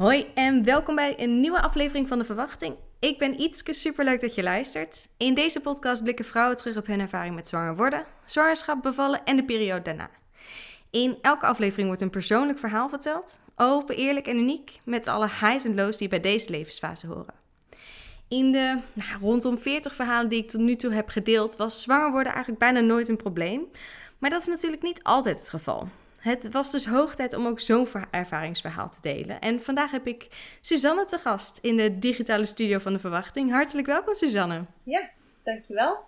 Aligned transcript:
Hoi 0.00 0.26
en 0.34 0.64
welkom 0.64 0.94
bij 0.94 1.14
een 1.18 1.40
nieuwe 1.40 1.60
aflevering 1.60 2.08
van 2.08 2.18
De 2.18 2.24
Verwachting. 2.24 2.74
Ik 2.98 3.18
ben 3.18 3.40
Ietske, 3.40 3.72
superleuk 3.72 4.20
dat 4.20 4.34
je 4.34 4.42
luistert. 4.42 5.08
In 5.16 5.34
deze 5.34 5.60
podcast 5.60 6.02
blikken 6.02 6.24
vrouwen 6.24 6.56
terug 6.56 6.76
op 6.76 6.86
hun 6.86 7.00
ervaring 7.00 7.34
met 7.34 7.48
zwanger 7.48 7.76
worden, 7.76 8.04
zwangerschap, 8.24 8.82
bevallen 8.82 9.24
en 9.24 9.36
de 9.36 9.44
periode 9.44 9.82
daarna. 9.82 10.10
In 10.90 11.18
elke 11.22 11.46
aflevering 11.46 11.86
wordt 11.86 12.02
een 12.02 12.10
persoonlijk 12.10 12.58
verhaal 12.58 12.88
verteld, 12.88 13.40
open, 13.56 13.96
eerlijk 13.96 14.26
en 14.26 14.36
uniek, 14.36 14.80
met 14.84 15.06
alle 15.06 15.28
highs 15.40 15.64
en 15.64 15.74
lows 15.74 15.96
die 15.96 16.08
bij 16.08 16.20
deze 16.20 16.50
levensfase 16.50 17.06
horen. 17.06 17.34
In 18.28 18.52
de 18.52 18.78
nou, 18.92 19.20
rondom 19.20 19.58
40 19.58 19.94
verhalen 19.94 20.28
die 20.28 20.42
ik 20.42 20.50
tot 20.50 20.60
nu 20.60 20.74
toe 20.74 20.92
heb 20.92 21.08
gedeeld, 21.08 21.56
was 21.56 21.82
zwanger 21.82 22.10
worden 22.10 22.32
eigenlijk 22.32 22.62
bijna 22.62 22.80
nooit 22.80 23.08
een 23.08 23.16
probleem. 23.16 23.64
Maar 24.18 24.30
dat 24.30 24.40
is 24.40 24.46
natuurlijk 24.46 24.82
niet 24.82 25.02
altijd 25.02 25.38
het 25.38 25.48
geval. 25.48 25.88
Het 26.20 26.52
was 26.52 26.70
dus 26.70 26.86
hoog 26.86 27.14
tijd 27.14 27.34
om 27.34 27.46
ook 27.46 27.60
zo'n 27.60 27.86
ervaringsverhaal 28.10 28.90
te 28.90 29.00
delen. 29.00 29.40
En 29.40 29.60
vandaag 29.60 29.90
heb 29.90 30.06
ik 30.06 30.28
Suzanne 30.60 31.04
te 31.04 31.18
gast 31.18 31.58
in 31.58 31.76
de 31.76 31.98
digitale 31.98 32.44
studio 32.44 32.78
van 32.78 32.92
de 32.92 32.98
verwachting. 32.98 33.50
Hartelijk 33.50 33.86
welkom, 33.86 34.14
Suzanne. 34.14 34.64
Ja, 34.84 35.10
dankjewel. 35.42 35.98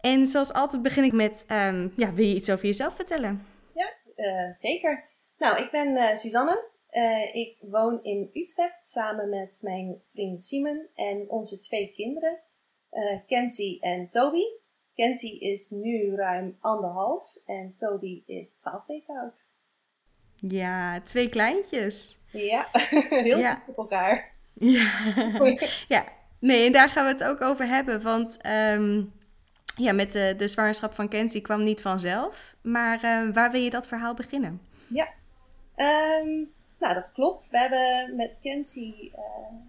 En 0.00 0.26
zoals 0.26 0.52
altijd 0.52 0.82
begin 0.82 1.04
ik 1.04 1.12
met, 1.12 1.44
um, 1.50 1.92
ja, 1.96 2.12
wil 2.12 2.24
je 2.24 2.34
iets 2.34 2.50
over 2.50 2.64
jezelf 2.64 2.94
vertellen? 2.94 3.46
Ja, 3.74 3.92
uh, 4.16 4.54
zeker. 4.54 5.04
Nou, 5.38 5.62
ik 5.62 5.70
ben 5.70 5.88
uh, 5.88 6.14
Suzanne. 6.14 6.74
Uh, 6.90 7.34
ik 7.34 7.58
woon 7.60 8.02
in 8.02 8.30
Utrecht 8.32 8.86
samen 8.86 9.28
met 9.28 9.58
mijn 9.62 10.02
vriend 10.06 10.44
Simon 10.44 10.86
en 10.94 11.30
onze 11.30 11.58
twee 11.58 11.92
kinderen, 11.92 12.40
Kenzie 13.26 13.80
en 13.80 14.08
Toby. 14.08 14.44
Kenzie 14.94 15.40
is 15.40 15.70
nu 15.70 16.14
ruim 16.14 16.56
anderhalf 16.60 17.36
en 17.44 17.74
Toby 17.76 18.22
is 18.26 18.54
twaalf 18.54 18.86
weken 18.86 19.16
oud. 19.16 19.54
Ja, 20.40 21.00
twee 21.00 21.28
kleintjes. 21.28 22.18
Ja, 22.30 22.68
heel 23.08 23.38
ja. 23.38 23.62
op 23.66 23.78
elkaar. 23.78 24.32
Ja. 24.52 24.90
ja, 25.88 26.04
nee, 26.38 26.66
en 26.66 26.72
daar 26.72 26.88
gaan 26.88 27.04
we 27.04 27.10
het 27.10 27.24
ook 27.24 27.40
over 27.40 27.66
hebben. 27.66 28.02
Want 28.02 28.38
um, 28.46 29.12
ja, 29.76 29.92
met 29.92 30.12
de, 30.12 30.34
de 30.36 30.48
zwangerschap 30.48 30.94
van 30.94 31.08
Kenzie 31.08 31.40
kwam 31.40 31.62
niet 31.62 31.80
vanzelf. 31.80 32.56
Maar 32.62 33.04
uh, 33.04 33.34
waar 33.34 33.50
wil 33.50 33.60
je 33.60 33.70
dat 33.70 33.86
verhaal 33.86 34.14
beginnen? 34.14 34.60
Ja, 34.88 35.08
um, 35.76 36.52
nou 36.78 36.94
dat 36.94 37.12
klopt. 37.12 37.50
We 37.50 37.58
hebben 37.58 38.16
met 38.16 38.38
Kenzie, 38.42 39.12
uh, 39.16 39.22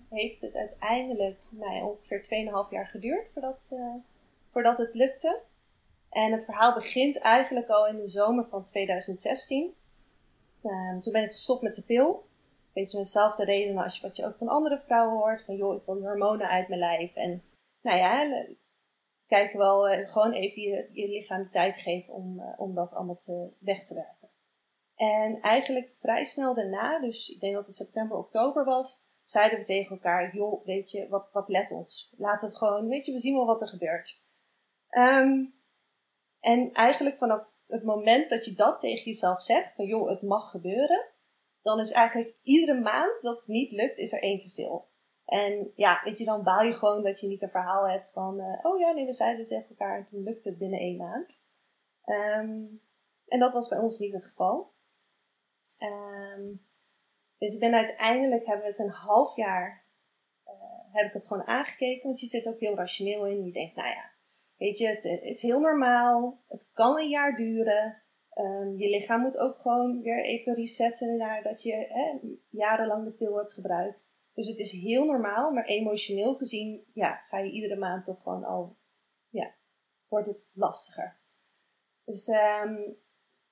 heeft 0.09 0.41
het 0.41 0.55
uiteindelijk 0.55 1.39
nou, 1.49 1.83
ongeveer 1.83 2.21
2,5 2.67 2.69
jaar 2.69 2.87
geduurd 2.87 3.29
voordat, 3.33 3.69
uh, 3.73 3.79
voordat 4.49 4.77
het 4.77 4.93
lukte. 4.93 5.39
En 6.09 6.31
het 6.31 6.45
verhaal 6.45 6.73
begint 6.73 7.19
eigenlijk 7.19 7.67
al 7.67 7.87
in 7.87 7.97
de 7.97 8.07
zomer 8.07 8.47
van 8.47 8.63
2016. 8.63 9.73
Um, 10.63 11.01
toen 11.01 11.13
ben 11.13 11.23
ik 11.23 11.31
gestopt 11.31 11.61
met 11.61 11.75
de 11.75 11.83
pil. 11.83 12.25
Beetje 12.73 12.97
met 12.97 13.05
dezelfde 13.05 13.43
redenen 13.43 13.83
als 13.83 14.01
wat 14.01 14.15
je 14.15 14.25
ook 14.25 14.37
van 14.37 14.47
andere 14.47 14.79
vrouwen 14.79 15.17
hoort. 15.17 15.43
Van 15.43 15.55
joh, 15.55 15.75
ik 15.75 15.85
wil 15.85 16.01
hormonen 16.01 16.49
uit 16.49 16.67
mijn 16.67 16.79
lijf. 16.79 17.15
En 17.15 17.43
nou 17.81 17.97
ja, 17.97 18.45
kijken 19.27 19.57
wel 19.57 19.89
uh, 19.89 20.09
gewoon 20.09 20.31
even 20.31 20.61
je, 20.61 20.89
je 20.91 21.07
lichaam 21.07 21.43
de 21.43 21.49
tijd 21.49 21.77
geven 21.77 22.13
om, 22.13 22.39
uh, 22.39 22.53
om 22.57 22.75
dat 22.75 22.93
allemaal 22.93 23.17
te, 23.17 23.53
weg 23.59 23.85
te 23.85 23.93
werken. 23.93 24.29
En 24.95 25.41
eigenlijk 25.41 25.89
vrij 25.89 26.25
snel 26.25 26.53
daarna, 26.53 26.99
dus 26.99 27.29
ik 27.29 27.39
denk 27.39 27.53
dat 27.53 27.65
het 27.65 27.75
september, 27.75 28.17
oktober 28.17 28.65
was, 28.65 29.05
zeiden 29.25 29.59
we 29.59 29.65
tegen 29.65 29.91
elkaar, 29.91 30.35
joh, 30.35 30.65
weet 30.65 30.91
je, 30.91 31.07
wat, 31.09 31.29
wat 31.31 31.49
let 31.49 31.71
ons. 31.71 32.13
Laat 32.17 32.41
het 32.41 32.57
gewoon, 32.57 32.87
weet 32.87 33.05
je, 33.05 33.11
we 33.11 33.19
zien 33.19 33.35
wel 33.35 33.45
wat 33.45 33.61
er 33.61 33.67
gebeurt. 33.67 34.23
Um, 34.89 35.53
en 36.39 36.71
eigenlijk 36.73 37.17
vanaf 37.17 37.47
het 37.67 37.83
moment 37.83 38.29
dat 38.29 38.45
je 38.45 38.53
dat 38.53 38.79
tegen 38.79 39.03
jezelf 39.03 39.43
zegt, 39.43 39.73
van 39.75 39.85
joh, 39.85 40.09
het 40.09 40.21
mag 40.21 40.51
gebeuren, 40.51 41.05
dan 41.61 41.79
is 41.79 41.91
eigenlijk 41.91 42.35
iedere 42.43 42.79
maand 42.79 43.21
dat 43.21 43.37
het 43.37 43.47
niet 43.47 43.71
lukt, 43.71 43.97
is 43.97 44.13
er 44.13 44.21
één 44.21 44.39
te 44.39 44.49
veel. 44.49 44.87
En 45.25 45.71
ja, 45.75 46.01
weet 46.03 46.17
je, 46.17 46.25
dan 46.25 46.43
baal 46.43 46.63
je 46.63 46.73
gewoon 46.73 47.03
dat 47.03 47.19
je 47.19 47.27
niet 47.27 47.41
een 47.41 47.49
verhaal 47.49 47.89
hebt 47.89 48.09
van, 48.11 48.39
uh, 48.39 48.65
oh 48.65 48.79
ja, 48.79 48.91
nee, 48.91 49.05
we 49.05 49.13
zeiden 49.13 49.39
het 49.39 49.49
tegen 49.49 49.69
elkaar 49.69 49.97
en 49.97 50.07
toen 50.09 50.23
lukte 50.23 50.49
het 50.49 50.57
binnen 50.57 50.79
één 50.79 50.97
maand. 50.97 51.43
Um, 52.05 52.81
en 53.27 53.39
dat 53.39 53.53
was 53.53 53.67
bij 53.67 53.79
ons 53.79 53.99
niet 53.99 54.13
het 54.13 54.25
geval. 54.25 54.73
Um, 55.79 56.65
dus 57.37 57.53
ik 57.53 57.59
ben 57.59 57.73
uiteindelijk, 57.73 58.45
hebben 58.45 58.65
we 58.65 58.71
het 58.71 58.79
een 58.79 58.89
half 58.89 59.35
jaar, 59.35 59.83
uh, 60.45 60.51
heb 60.91 61.05
ik 61.05 61.13
het 61.13 61.25
gewoon 61.25 61.47
aangekeken, 61.47 62.07
want 62.07 62.19
je 62.19 62.27
zit 62.27 62.47
ook 62.47 62.59
heel 62.59 62.75
rationeel 62.75 63.25
in. 63.25 63.45
Je 63.45 63.51
denkt, 63.51 63.75
nou 63.75 63.89
ja, 63.89 64.11
Weet 64.57 64.77
je, 64.77 64.87
het, 64.87 65.03
is 65.03 65.41
heel 65.41 65.59
normaal. 65.59 66.43
Het 66.47 66.69
kan 66.73 66.99
een 66.99 67.09
jaar 67.09 67.35
duren. 67.35 68.01
Um, 68.35 68.77
je 68.77 68.89
lichaam 68.89 69.21
moet 69.21 69.37
ook 69.37 69.57
gewoon 69.57 70.01
weer 70.01 70.23
even 70.23 70.55
resetten 70.55 71.17
nadat 71.17 71.63
je 71.63 71.73
hè, 71.73 72.37
jarenlang 72.49 73.05
de 73.05 73.11
pil 73.11 73.37
hebt 73.37 73.53
gebruikt. 73.53 74.05
Dus 74.33 74.47
het 74.47 74.59
is 74.59 74.71
heel 74.71 75.05
normaal, 75.05 75.51
maar 75.51 75.65
emotioneel 75.65 76.35
gezien 76.35 76.83
ja, 76.93 77.15
ga 77.15 77.37
je 77.37 77.51
iedere 77.51 77.75
maand 77.75 78.05
toch 78.05 78.21
gewoon 78.21 78.43
al, 78.43 78.77
ja, 79.29 79.55
wordt 80.07 80.27
het 80.27 80.49
lastiger. 80.53 81.19
Dus 82.03 82.27
um, 82.27 82.97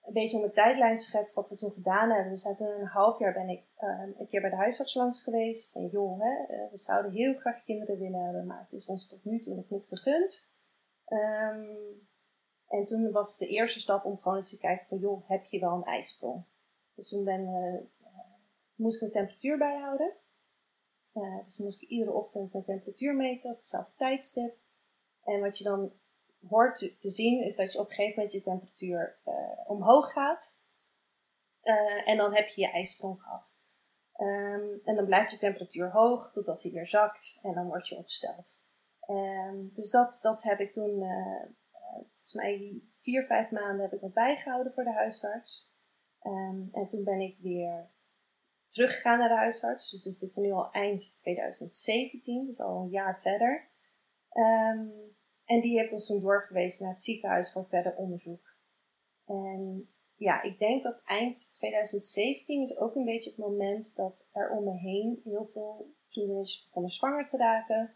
een 0.01 0.13
beetje 0.13 0.37
om 0.37 0.43
een 0.43 0.53
tijdlijn 0.53 0.99
schets 0.99 1.33
wat 1.33 1.49
we 1.49 1.55
toen 1.55 1.73
gedaan 1.73 2.11
hebben. 2.11 2.31
We 2.31 2.37
zijn 2.37 2.55
toen 2.55 2.67
een 2.67 2.85
half 2.85 3.19
jaar 3.19 3.33
ben 3.33 3.49
ik 3.49 3.63
um, 3.81 4.15
een 4.17 4.27
keer 4.27 4.41
bij 4.41 4.49
de 4.49 4.55
huisarts 4.55 4.93
langs 4.93 5.23
geweest. 5.23 5.71
Van 5.71 5.87
joh, 5.87 6.21
hè, 6.21 6.55
uh, 6.55 6.71
we 6.71 6.77
zouden 6.77 7.11
heel 7.11 7.33
graag 7.33 7.63
kinderen 7.63 7.99
willen 7.99 8.23
hebben, 8.23 8.45
maar 8.45 8.59
het 8.59 8.73
is 8.73 8.85
ons 8.85 9.07
tot 9.07 9.25
nu 9.25 9.39
toe 9.39 9.55
nog 9.55 9.69
niet 9.69 9.85
gegund. 9.85 10.53
Um, 11.07 12.07
en 12.67 12.85
toen 12.85 13.11
was 13.11 13.37
de 13.37 13.47
eerste 13.47 13.79
stap 13.79 14.05
om 14.05 14.17
gewoon 14.17 14.37
eens 14.37 14.49
te 14.49 14.57
kijken 14.57 14.85
van, 14.85 14.97
joh, 14.97 15.29
heb 15.29 15.45
je 15.45 15.59
wel 15.59 15.73
een 15.73 15.83
ijsprong? 15.83 16.43
Dus 16.95 17.09
toen 17.09 17.23
ben, 17.23 17.41
uh, 17.41 17.81
moest 18.75 18.95
ik 18.95 19.01
een 19.01 19.11
temperatuur 19.11 19.57
bijhouden. 19.57 20.13
Uh, 21.13 21.45
dus 21.45 21.57
moest 21.57 21.81
ik 21.81 21.89
iedere 21.89 22.11
ochtend 22.11 22.53
mijn 22.53 22.65
temperatuur 22.65 23.15
meten 23.15 23.49
op 23.49 23.55
hetzelfde 23.55 23.93
tijdstip. 23.97 24.57
En 25.23 25.41
wat 25.41 25.57
je 25.57 25.63
dan 25.63 25.93
hoort 26.47 26.77
te, 26.99 27.11
zien, 27.11 27.43
is 27.43 27.55
dat 27.55 27.71
je 27.71 27.79
op 27.79 27.89
een 27.89 27.95
gegeven 27.95 28.15
moment 28.15 28.33
je 28.33 28.41
temperatuur 28.41 29.19
uh, 29.25 29.69
omhoog 29.69 30.11
gaat. 30.11 30.57
en 32.05 32.17
dan 32.17 32.33
heb 32.33 32.47
je 32.47 32.61
je 32.61 32.71
ijsprong 32.71 33.21
gehad. 33.21 33.53
Um, 34.17 34.81
en 34.83 34.95
dan 34.95 35.05
blijft 35.05 35.31
je 35.31 35.37
temperatuur 35.37 35.91
hoog 35.91 36.31
totdat 36.31 36.63
hij 36.63 36.71
weer 36.71 36.87
zakt 36.87 37.39
en 37.41 37.53
dan 37.53 37.67
word 37.67 37.87
je 37.87 37.95
opgesteld. 37.95 38.59
Um, 39.07 39.73
dus 39.73 39.91
dat, 39.91 40.19
dat 40.21 40.43
heb 40.43 40.59
ik 40.59 40.71
toen, 40.71 41.01
uh, 41.01 41.43
volgens 41.91 42.33
mij 42.33 42.81
vier, 43.01 43.23
vijf 43.23 43.51
maanden 43.51 43.81
heb 43.81 43.93
ik 43.93 44.01
nog 44.01 44.13
bijgehouden 44.13 44.73
voor 44.73 44.83
de 44.83 44.93
huisarts. 44.93 45.73
Um, 46.23 46.69
en 46.71 46.87
toen 46.87 47.03
ben 47.03 47.19
ik 47.19 47.37
weer 47.39 47.89
teruggegaan 48.67 49.19
naar 49.19 49.29
de 49.29 49.35
huisarts. 49.35 49.91
Dus 49.91 50.03
we 50.03 50.11
zitten 50.11 50.41
nu 50.41 50.51
al 50.51 50.71
eind 50.71 51.17
2017, 51.17 52.45
dus 52.45 52.59
al 52.59 52.81
een 52.81 52.89
jaar 52.89 53.19
verder. 53.21 53.69
Um, 54.33 55.15
en 55.45 55.61
die 55.61 55.77
heeft 55.79 55.93
ons 55.93 56.05
toen 56.05 56.21
doorverwezen 56.21 56.83
naar 56.83 56.93
het 56.93 57.03
ziekenhuis 57.03 57.51
voor 57.51 57.65
verder 57.65 57.95
onderzoek. 57.95 58.55
En 59.25 59.89
ja, 60.15 60.41
ik 60.41 60.59
denk 60.59 60.83
dat 60.83 61.01
eind 61.05 61.53
2017 61.53 62.61
is 62.61 62.77
ook 62.77 62.95
een 62.95 63.05
beetje 63.05 63.29
het 63.29 63.39
moment 63.39 63.95
dat 63.95 64.25
er 64.31 64.49
om 64.49 64.63
me 64.63 64.77
heen 64.77 65.21
heel 65.23 65.45
veel 65.45 65.93
vriendinnetjes 66.07 66.63
begonnen 66.65 66.91
zwanger 66.91 67.25
te 67.25 67.37
raken. 67.37 67.95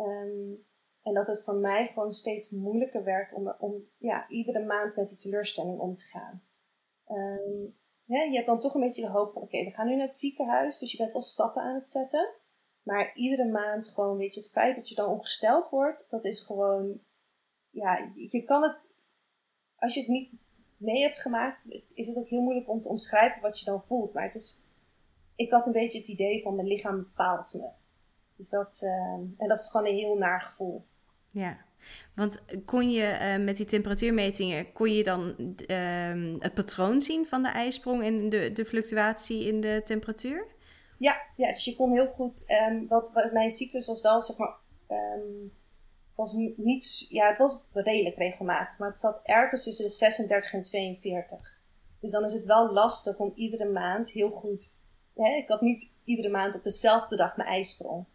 Um, 0.00 0.68
en 1.02 1.14
dat 1.14 1.26
het 1.26 1.42
voor 1.42 1.54
mij 1.54 1.86
gewoon 1.86 2.12
steeds 2.12 2.50
moeilijker 2.50 3.04
werd 3.04 3.32
om, 3.32 3.54
om 3.58 3.88
ja, 3.98 4.28
iedere 4.28 4.64
maand 4.64 4.96
met 4.96 5.08
die 5.08 5.18
teleurstelling 5.18 5.78
om 5.78 5.94
te 5.94 6.04
gaan. 6.04 6.42
Ja, 8.04 8.22
je 8.22 8.34
hebt 8.34 8.46
dan 8.46 8.60
toch 8.60 8.74
een 8.74 8.80
beetje 8.80 9.02
de 9.02 9.10
hoop 9.10 9.32
van: 9.32 9.42
oké, 9.42 9.64
we 9.64 9.70
gaan 9.70 9.86
nu 9.86 9.96
naar 9.96 10.06
het 10.06 10.16
ziekenhuis, 10.16 10.78
dus 10.78 10.90
je 10.90 10.96
bent 10.96 11.12
wel 11.12 11.22
stappen 11.22 11.62
aan 11.62 11.74
het 11.74 11.90
zetten. 11.90 12.34
Maar 12.82 13.14
iedere 13.14 13.48
maand 13.48 13.88
gewoon, 13.88 14.16
weet 14.16 14.34
je, 14.34 14.40
het 14.40 14.50
feit 14.50 14.76
dat 14.76 14.88
je 14.88 14.94
dan 14.94 15.10
ongesteld 15.10 15.68
wordt, 15.68 16.04
dat 16.08 16.24
is 16.24 16.40
gewoon, 16.40 17.00
ja, 17.70 18.12
je 18.14 18.42
kan 18.44 18.62
het, 18.62 18.86
als 19.76 19.94
je 19.94 20.00
het 20.00 20.08
niet 20.08 20.32
mee 20.76 21.02
hebt 21.02 21.18
gemaakt, 21.18 21.64
is 21.94 22.08
het 22.08 22.16
ook 22.16 22.28
heel 22.28 22.40
moeilijk 22.40 22.68
om 22.68 22.80
te 22.80 22.88
omschrijven 22.88 23.42
wat 23.42 23.58
je 23.58 23.64
dan 23.64 23.82
voelt. 23.82 24.12
Maar 24.12 24.24
het 24.24 24.34
is, 24.34 24.62
ik 25.34 25.50
had 25.50 25.66
een 25.66 25.72
beetje 25.72 25.98
het 25.98 26.08
idee 26.08 26.42
van 26.42 26.54
mijn 26.54 26.68
lichaam 26.68 27.06
faalt 27.06 27.54
me. 27.54 27.68
Dus 28.40 28.48
dat, 28.50 28.80
uh, 28.82 28.90
en 29.36 29.48
dat 29.48 29.58
is 29.58 29.70
gewoon 29.70 29.86
een 29.86 29.94
heel 29.94 30.16
naar 30.16 30.40
gevoel. 30.40 30.84
Ja, 31.28 31.58
want 32.14 32.44
kon 32.64 32.90
je 32.90 33.18
uh, 33.20 33.44
met 33.44 33.56
die 33.56 33.66
temperatuurmetingen, 33.66 34.72
kon 34.72 34.92
je 34.92 35.02
dan 35.02 35.34
uh, 35.66 36.38
het 36.38 36.54
patroon 36.54 37.00
zien 37.00 37.26
van 37.26 37.42
de 37.42 37.48
ijsprong 37.48 38.02
en 38.02 38.28
de, 38.28 38.52
de 38.52 38.64
fluctuatie 38.64 39.46
in 39.46 39.60
de 39.60 39.80
temperatuur? 39.84 40.46
Ja, 40.98 41.20
ja 41.36 41.48
dus 41.52 41.64
je 41.64 41.76
kon 41.76 41.92
heel 41.92 42.06
goed, 42.06 42.44
um, 42.68 42.88
wat, 42.88 43.12
wat, 43.12 43.32
mijn 43.32 43.50
cyclus 43.50 43.86
was 43.86 44.00
wel, 44.00 44.22
zeg 44.22 44.36
maar, 44.36 44.56
um, 44.88 45.52
was 46.14 46.34
niet, 46.56 47.06
ja, 47.08 47.28
het 47.28 47.38
was 47.38 47.64
redelijk 47.72 48.16
regelmatig, 48.16 48.78
maar 48.78 48.88
het 48.88 49.00
zat 49.00 49.20
ergens 49.22 49.62
tussen 49.62 49.84
de 49.84 49.90
36 49.90 50.52
en 50.52 50.62
42. 50.62 51.58
Dus 52.00 52.10
dan 52.10 52.24
is 52.24 52.32
het 52.32 52.44
wel 52.44 52.72
lastig 52.72 53.18
om 53.18 53.32
iedere 53.34 53.68
maand 53.68 54.10
heel 54.10 54.30
goed, 54.30 54.76
hè, 55.14 55.36
ik 55.36 55.48
had 55.48 55.60
niet 55.60 55.90
iedere 56.04 56.28
maand 56.28 56.54
op 56.54 56.64
dezelfde 56.64 57.16
dag 57.16 57.36
mijn 57.36 57.48
ijsprong. 57.48 58.06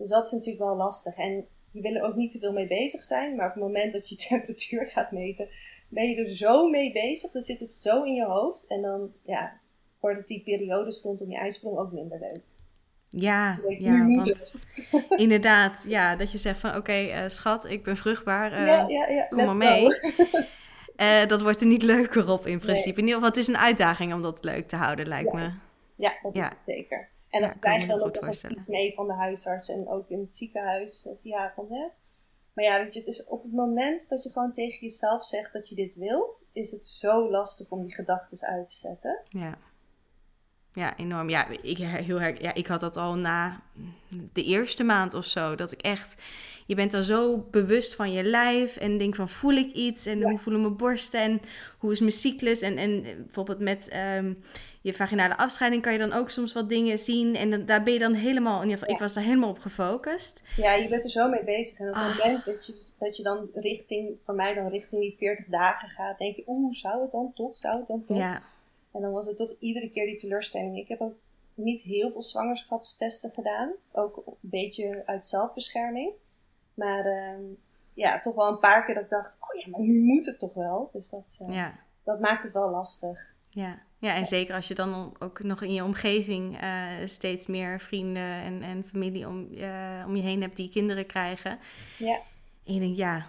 Dus 0.00 0.10
dat 0.10 0.26
is 0.26 0.32
natuurlijk 0.32 0.64
wel 0.64 0.76
lastig. 0.76 1.16
En 1.16 1.46
je 1.70 1.80
wil 1.80 1.94
er 1.94 2.02
ook 2.02 2.14
niet 2.14 2.32
te 2.32 2.38
veel 2.38 2.52
mee 2.52 2.66
bezig 2.66 3.04
zijn, 3.04 3.36
maar 3.36 3.46
op 3.46 3.54
het 3.54 3.62
moment 3.62 3.92
dat 3.92 4.08
je 4.08 4.16
temperatuur 4.28 4.86
gaat 4.86 5.12
meten, 5.12 5.48
ben 5.88 6.08
je 6.10 6.16
er 6.16 6.30
zo 6.36 6.68
mee 6.68 6.92
bezig. 6.92 7.30
Dan 7.30 7.42
zit 7.42 7.60
het 7.60 7.74
zo 7.74 8.02
in 8.02 8.14
je 8.14 8.24
hoofd. 8.24 8.66
En 8.66 8.82
dan 8.82 9.12
ja, 9.22 9.60
worden 10.00 10.24
die 10.26 10.42
periodes 10.42 11.02
rondom 11.02 11.30
je 11.30 11.36
ijsprong 11.36 11.78
ook 11.78 11.92
minder 11.92 12.18
leuk. 12.18 12.40
Ja, 13.08 13.58
ja 13.78 14.06
want 14.06 14.54
inderdaad, 15.24 15.84
ja, 15.88 16.16
dat 16.16 16.32
je 16.32 16.38
zegt 16.38 16.60
van 16.60 16.76
oké, 16.76 16.92
eh, 16.92 17.28
schat, 17.28 17.64
ik 17.64 17.82
ben 17.82 17.96
vruchtbaar, 17.96 18.52
eh, 18.52 18.66
ja, 18.66 18.88
ja, 18.88 19.08
ja. 19.08 19.26
kom 19.26 19.44
maar 19.44 19.56
mee. 19.56 19.88
Eh, 20.96 21.26
dat 21.26 21.42
wordt 21.42 21.60
er 21.60 21.66
niet 21.66 21.82
leuker 21.82 22.28
op 22.28 22.46
in 22.46 22.58
principe. 22.58 22.88
Nee. 22.88 22.96
In 22.96 23.00
ieder 23.00 23.14
geval, 23.14 23.28
het 23.28 23.38
is 23.38 23.46
een 23.46 23.56
uitdaging 23.56 24.14
om 24.14 24.22
dat 24.22 24.44
leuk 24.44 24.68
te 24.68 24.76
houden, 24.76 25.06
lijkt 25.06 25.32
Ja. 25.32 25.38
me. 25.38 25.52
Ja, 25.96 26.12
dat 26.22 26.34
is 26.34 26.40
Ja. 26.40 26.48
het 26.48 26.58
zeker. 26.66 27.08
En 27.30 27.40
Ja, 27.40 27.46
dat 27.46 27.50
kan 27.50 27.60
krijg 27.60 27.80
je 27.80 27.86
dan 27.88 28.02
ook 28.02 28.24
voorstellen. 28.24 28.56
iets 28.56 28.66
mee 28.66 28.94
van 28.94 29.06
de 29.06 29.14
huisarts 29.14 29.68
en 29.68 29.88
ook 29.88 30.08
in 30.08 30.20
het 30.20 30.34
ziekenhuis. 30.34 31.02
Dat, 31.02 31.20
ja, 31.22 31.52
van, 31.54 31.66
hè? 31.70 31.86
Maar 32.54 32.64
ja, 32.64 32.82
weet 32.82 32.94
je, 32.94 32.98
het 32.98 33.08
is 33.08 33.26
op 33.26 33.42
het 33.42 33.52
moment 33.52 34.08
dat 34.08 34.22
je 34.22 34.30
gewoon 34.32 34.52
tegen 34.52 34.78
jezelf 34.80 35.26
zegt 35.26 35.52
dat 35.52 35.68
je 35.68 35.74
dit 35.74 35.94
wilt, 35.94 36.44
is 36.52 36.70
het 36.70 36.88
zo 36.88 37.30
lastig 37.30 37.70
om 37.70 37.82
die 37.82 37.94
gedachten 37.94 38.48
uit 38.48 38.68
te 38.68 38.74
zetten. 38.74 39.20
Ja. 39.28 39.58
Ja, 40.74 40.96
enorm. 40.96 41.28
Ja, 41.30 41.46
ik, 41.62 41.78
heel 41.78 42.20
her- 42.20 42.42
ja, 42.42 42.54
ik 42.54 42.66
had 42.66 42.80
dat 42.80 42.96
al 42.96 43.14
na 43.14 43.60
de 44.32 44.44
eerste 44.44 44.84
maand 44.84 45.14
of 45.14 45.26
zo. 45.26 45.54
Dat 45.54 45.72
ik 45.72 45.80
echt... 45.80 46.14
Je 46.66 46.76
bent 46.76 46.90
dan 46.90 47.02
zo 47.02 47.46
bewust 47.50 47.94
van 47.94 48.12
je 48.12 48.22
lijf 48.22 48.76
en 48.76 48.98
denk 48.98 49.14
van 49.14 49.28
voel 49.28 49.52
ik 49.52 49.72
iets 49.72 50.06
en 50.06 50.18
Ja. 50.18 50.28
hoe 50.28 50.38
voelen 50.38 50.62
mijn 50.62 50.76
borsten 50.76 51.20
en 51.20 51.40
hoe 51.78 51.92
is 51.92 52.00
mijn 52.00 52.12
cyclus 52.12 52.60
en, 52.60 52.76
en 52.76 53.02
bijvoorbeeld 53.02 53.58
met 53.58 53.88
ehm, 53.88 54.32
je 54.80 54.94
vaginale 54.94 55.36
afscheiding 55.36 55.82
kan 55.82 55.92
je 55.92 55.98
dan 55.98 56.12
ook 56.12 56.30
soms 56.30 56.52
wat 56.52 56.68
dingen 56.68 56.98
zien 56.98 57.36
en 57.36 57.50
dan, 57.50 57.66
daar 57.66 57.82
ben 57.82 57.92
je 57.92 57.98
dan 57.98 58.12
helemaal, 58.12 58.56
in 58.56 58.62
ieder 58.62 58.78
geval, 58.78 58.94
ik 58.94 59.00
was 59.00 59.14
daar 59.14 59.24
helemaal 59.24 59.50
op 59.50 59.58
gefocust. 59.58 60.42
Ja, 60.56 60.74
je 60.74 60.88
bent 60.88 61.04
er 61.04 61.10
zo 61.10 61.28
mee 61.28 61.44
bezig. 61.44 61.78
En 61.78 61.88
op 61.88 61.94
het 61.94 62.02
Ah. 62.20 62.24
moment 62.24 62.44
dat 62.44 62.66
je, 62.66 62.82
dat 62.98 63.16
je 63.16 63.22
dan 63.22 63.48
richting, 63.54 64.16
voor 64.24 64.34
mij 64.34 64.54
dan 64.54 64.68
richting 64.68 65.00
die 65.00 65.14
40 65.18 65.46
dagen 65.46 65.88
gaat, 65.88 66.18
denk 66.18 66.36
je, 66.36 66.42
oeh, 66.46 66.74
zou 66.74 67.02
het 67.02 67.12
dan 67.12 67.32
toch? 67.34 67.56
Zou 67.58 67.78
het 67.78 67.86
dan 67.86 68.04
toch? 68.04 68.16
Ja, 68.16 68.42
En 68.92 69.00
dan 69.00 69.12
was 69.12 69.26
het 69.26 69.36
toch 69.36 69.54
iedere 69.58 69.90
keer 69.90 70.06
die 70.06 70.18
teleurstelling. 70.18 70.78
Ik 70.78 70.88
heb 70.88 71.00
ook 71.00 71.14
niet 71.54 71.82
heel 71.82 72.10
veel 72.10 72.22
zwangerschapstesten 72.22 73.30
gedaan. 73.30 73.72
Ook 73.92 74.16
een 74.26 74.34
beetje 74.40 75.02
uit 75.06 75.26
zelfbescherming. 75.26 76.12
Maar 76.74 77.04
ehm, 77.04 77.42
ja, 77.94 78.20
toch 78.20 78.34
wel 78.34 78.48
een 78.48 78.58
paar 78.58 78.84
keer 78.84 78.94
dat 78.94 79.04
ik 79.04 79.10
dacht, 79.10 79.38
oh 79.40 79.60
ja, 79.60 79.70
maar 79.70 79.80
nu 79.80 80.00
moet 80.00 80.26
het 80.26 80.38
toch 80.38 80.54
wel. 80.54 80.90
Dus 80.92 81.10
dat, 81.10 81.36
eh, 81.38 81.54
ja. 81.54 81.74
dat 82.04 82.20
maakt 82.20 82.42
het 82.42 82.52
wel 82.52 82.70
lastig. 82.70 83.34
Ja, 83.48 83.78
ja 83.98 84.14
en 84.14 84.26
zeker 84.26 84.54
als 84.54 84.68
je 84.68 84.74
dan 84.74 85.16
ook 85.18 85.42
nog 85.42 85.62
in 85.62 85.72
je 85.72 85.84
omgeving 85.84 86.60
eh, 86.60 86.86
steeds 87.04 87.46
meer 87.46 87.80
vrienden 87.80 88.42
en, 88.42 88.62
en 88.62 88.84
familie 88.84 89.28
om, 89.28 89.54
eh, 89.54 90.04
om 90.06 90.16
je 90.16 90.22
heen 90.22 90.40
hebt 90.40 90.56
die 90.56 90.68
kinderen 90.68 91.06
krijgen. 91.06 91.58
Ja. 91.98 92.20
En 92.64 92.74
je 92.74 92.80
denkt, 92.80 92.96
ja, 92.96 93.26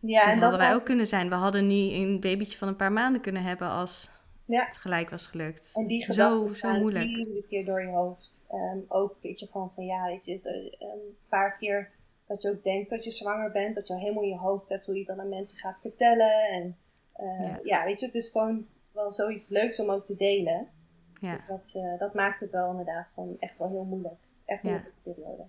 Ja, 0.00 0.24
dat 0.24 0.34
en 0.34 0.40
hadden 0.40 0.58
wij 0.58 0.74
ook 0.74 0.84
kunnen 0.84 1.06
zijn. 1.06 1.28
We 1.28 1.34
hadden 1.34 1.66
nu 1.66 1.92
een 1.92 2.20
babytje 2.20 2.58
van 2.58 2.68
een 2.68 2.76
paar 2.76 2.92
maanden 2.92 3.20
kunnen 3.20 3.42
hebben 3.42 3.68
als 3.68 4.10
Ja. 4.48 4.66
het 4.66 4.76
gelijk 4.76 5.10
was 5.10 5.26
gelukt. 5.26 5.76
En 5.76 5.86
die 5.86 6.02
zo, 6.02 6.12
gedachten 6.12 6.58
zo 6.58 6.72
moeilijk. 6.78 7.04
iedere 7.04 7.44
keer 7.48 7.64
door 7.64 7.82
je 7.82 7.88
hoofd. 7.90 8.44
Ehm, 8.48 8.78
ook 8.88 9.16
weet 9.22 9.40
je 9.40 9.46
gewoon 9.46 9.70
van 9.70 9.84
ja, 9.84 10.04
weet 10.06 10.24
je, 10.24 10.40
eh, 10.40 10.88
een 10.90 11.16
paar 11.28 11.56
keer 11.56 11.90
dat 12.26 12.42
je 12.42 12.50
ook 12.50 12.62
denkt 12.64 12.90
dat 12.90 13.04
je 13.04 13.10
zwanger 13.10 13.50
bent, 13.52 13.74
dat 13.74 13.86
je 13.86 13.92
al 13.94 14.00
helemaal 14.00 14.22
in 14.22 14.28
je 14.28 14.38
hoofd 14.38 14.68
hebt 14.68 14.86
hoe 14.86 14.98
je 14.98 15.04
dan 15.04 15.20
aan 15.20 15.28
mensen 15.28 15.58
gaat 15.58 15.78
vertellen. 15.80 16.48
En 16.50 16.76
eh, 17.12 17.40
Ja. 17.40 17.60
ja. 17.62 17.84
weet 17.84 18.00
je, 18.00 18.06
het 18.06 18.14
is 18.14 18.30
gewoon 18.30 18.66
wel 18.92 19.10
zoiets 19.10 19.48
leuks 19.48 19.80
om 19.80 19.90
ook 19.90 20.06
te 20.06 20.16
delen. 20.16 20.68
Ja. 21.20 21.44
Dat, 21.48 21.72
eh, 21.74 21.98
dat 21.98 22.14
maakt 22.14 22.40
het 22.40 22.50
wel 22.50 22.70
inderdaad 22.70 23.10
gewoon 23.14 23.36
echt 23.38 23.58
wel 23.58 23.68
heel 23.68 23.84
moeilijk. 23.84 24.20
Echt 24.44 24.64
een 24.64 24.70
Ja. 24.72 24.84
periode. 25.02 25.44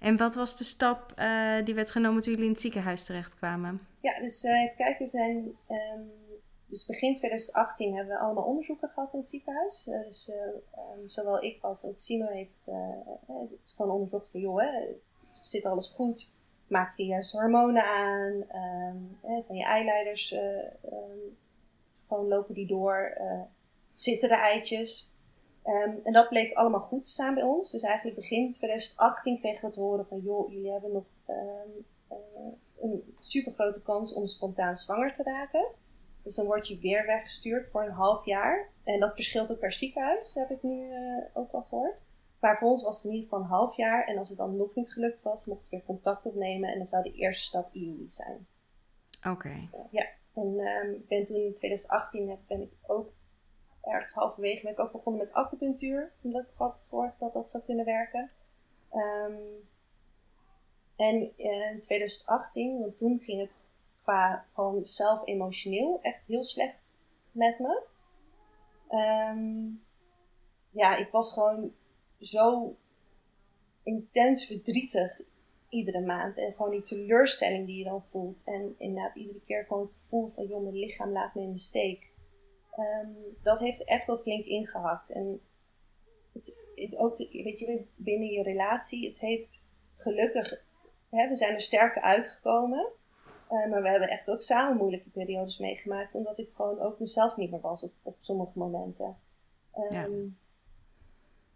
En 0.00 0.16
wat 0.16 0.34
was 0.34 0.56
de 0.58 0.64
stap 0.64 1.14
die 1.64 1.74
werd 1.74 1.90
genomen 1.90 2.22
toen 2.22 2.30
jullie 2.32 2.46
in 2.46 2.52
het 2.52 2.60
ziekenhuis 2.60 3.04
terechtkwamen? 3.04 3.80
Ja, 4.00 4.20
dus 4.20 4.42
even 4.42 4.72
kijken, 4.76 5.04
we 5.04 5.10
zijn, 5.10 5.56
ehm, 5.68 6.00
dus 6.72 6.86
begin 6.86 7.16
2018 7.16 7.94
hebben 7.96 8.14
we 8.14 8.20
allemaal 8.20 8.44
onderzoeken 8.44 8.88
gehad 8.88 9.12
in 9.12 9.18
het 9.18 9.28
ziekenhuis. 9.28 9.86
Eh, 9.86 10.02
dus 10.06 10.28
eh, 10.28 10.36
ehm, 10.70 11.06
zowel 11.06 11.42
ik 11.42 11.62
als 11.62 11.84
ook 11.84 12.00
Simo 12.00 12.26
heeft 12.26 12.60
eh, 12.64 13.34
gewoon 13.64 13.92
onderzocht 13.92 14.28
van, 14.30 14.40
joh, 14.40 14.60
hè, 14.60 14.86
zit 15.40 15.64
alles 15.64 15.88
goed? 15.88 16.32
Maak 16.66 16.96
je 16.96 17.04
juist 17.04 17.32
hormonen 17.32 17.84
aan? 17.84 18.44
Ehm, 18.48 19.40
zijn 19.40 19.58
je 19.58 19.64
eileiders, 19.64 20.32
ehm, 20.32 21.18
gewoon 22.08 22.28
lopen 22.28 22.54
die 22.54 22.66
door? 22.66 23.16
Zitten 23.94 24.30
er 24.30 24.38
eitjes? 24.38 25.10
En 26.04 26.12
dat 26.12 26.28
bleek 26.28 26.52
allemaal 26.52 26.80
goed 26.80 27.04
te 27.04 27.10
staan 27.10 27.34
bij 27.34 27.42
ons. 27.42 27.70
Dus 27.70 27.82
eigenlijk 27.82 28.16
begin 28.16 28.52
2018 28.52 29.40
kregen 29.40 29.68
we 29.68 29.74
te 29.74 29.80
horen 29.80 30.06
van, 30.06 30.20
joh, 30.20 30.52
jullie 30.52 30.72
hebben 30.72 30.92
nog 30.92 31.04
een 32.76 33.14
super 33.20 33.52
grote 33.52 33.82
kans 33.82 34.12
om 34.12 34.26
spontaan 34.26 34.76
zwanger 34.76 35.14
te 35.14 35.22
raken. 35.22 35.66
Dus 36.22 36.34
dan 36.34 36.46
word 36.46 36.68
je 36.68 36.78
weer 36.78 37.06
weggestuurd 37.06 37.68
voor 37.68 37.82
een 37.82 37.90
half 37.90 38.24
jaar. 38.24 38.70
En 38.84 39.00
dat 39.00 39.14
verschilt 39.14 39.52
ook 39.52 39.58
per 39.58 39.72
ziekenhuis, 39.72 40.34
heb 40.34 40.50
ik 40.50 40.62
nu 40.62 40.90
eh, 40.90 41.24
ook 41.32 41.52
al 41.52 41.62
gehoord. 41.62 42.04
Maar 42.40 42.58
voor 42.58 42.68
ons 42.68 42.82
was 42.82 42.96
het 42.96 43.04
in 43.04 43.10
ieder 43.10 43.28
geval 43.28 43.44
een 43.44 43.50
half 43.50 43.76
jaar. 43.76 44.06
En 44.06 44.18
als 44.18 44.28
het 44.28 44.38
dan 44.38 44.56
nog 44.56 44.74
niet 44.74 44.92
gelukt 44.92 45.22
was, 45.22 45.44
mochten 45.44 45.70
we 45.70 45.76
weer 45.76 45.86
contact 45.86 46.26
opnemen. 46.26 46.70
En 46.70 46.76
dan 46.76 46.86
zou 46.86 47.02
de 47.02 47.12
eerste 47.12 47.44
stap 47.44 47.74
IUI 47.74 48.10
zijn. 48.10 48.46
Oké. 49.28 49.68
Ja, 49.90 50.06
en 50.34 50.58
ehm, 50.58 50.90
ik 50.90 51.08
ben 51.08 51.24
toen 51.24 51.36
in 51.36 51.54
2018 51.54 52.28
heb, 52.28 52.38
ben 52.46 52.60
ik 52.60 52.72
ook 52.86 53.12
ergens 53.82 54.12
halverwege 54.12 54.62
ben 54.62 54.72
ik 54.72 54.80
ook 54.80 54.92
begonnen 54.92 55.22
met 55.22 55.32
acupunctuur. 55.32 56.12
Omdat 56.22 56.42
ik 56.42 56.54
had 56.56 56.86
gehoord 56.88 57.18
dat 57.18 57.32
dat 57.32 57.50
zou 57.50 57.62
kunnen 57.62 57.84
werken. 57.84 58.30
Ehm, 58.90 59.32
en 60.96 61.32
eh, 61.36 61.70
in 61.70 61.80
2018, 61.80 62.80
want 62.80 62.98
toen 62.98 63.18
ging 63.18 63.40
het 63.40 63.58
qua 64.02 64.46
gewoon 64.54 64.86
zelf 64.86 65.26
emotioneel 65.26 65.98
echt 66.02 66.22
heel 66.26 66.44
slecht 66.44 66.94
met 67.30 67.58
me. 67.58 67.82
Ehm, 68.88 69.68
ja, 70.70 70.96
ik 70.96 71.10
was 71.10 71.32
gewoon 71.32 71.74
zo 72.20 72.76
intens 73.82 74.46
verdrietig 74.46 75.20
iedere 75.68 76.00
maand. 76.00 76.38
En 76.38 76.52
gewoon 76.52 76.70
die 76.70 76.82
teleurstelling 76.82 77.66
die 77.66 77.78
je 77.78 77.84
dan 77.84 78.02
voelt. 78.02 78.42
En 78.44 78.74
inderdaad 78.78 79.16
iedere 79.16 79.40
keer 79.46 79.64
gewoon 79.64 79.82
het 79.82 79.92
gevoel 80.00 80.28
van, 80.28 80.46
joh, 80.46 80.62
mijn 80.62 80.76
lichaam 80.76 81.12
laat 81.12 81.34
me 81.34 81.42
in 81.42 81.52
de 81.52 81.58
steek. 81.58 82.10
Ehm, 82.70 83.10
dat 83.42 83.58
heeft 83.58 83.84
echt 83.84 84.06
wel 84.06 84.18
flink 84.18 84.44
ingehakt. 84.44 85.10
En 85.10 85.40
het, 86.74 86.96
ook, 86.96 87.18
weet 87.18 87.58
je, 87.58 87.84
binnen 87.96 88.28
je 88.28 88.42
relatie, 88.42 89.08
het 89.08 89.20
heeft 89.20 89.62
gelukkig, 89.94 90.64
hè, 91.10 91.28
we 91.28 91.36
zijn 91.36 91.54
er 91.54 91.60
sterker 91.60 92.02
uitgekomen. 92.02 92.92
Eh, 93.52 93.70
maar 93.70 93.82
we 93.82 93.88
hebben 93.88 94.08
echt 94.08 94.30
ook 94.30 94.42
samen 94.42 94.76
moeilijke 94.76 95.08
periodes 95.08 95.58
meegemaakt. 95.58 96.14
Omdat 96.14 96.38
ik 96.38 96.50
gewoon 96.52 96.80
ook 96.80 96.98
mezelf 96.98 97.36
niet 97.36 97.50
meer 97.50 97.60
was 97.60 97.82
op, 97.82 97.92
op 98.02 98.16
sommige 98.18 98.58
momenten. 98.58 99.16
Ehm, 99.72 99.94
Ja. 99.94 100.08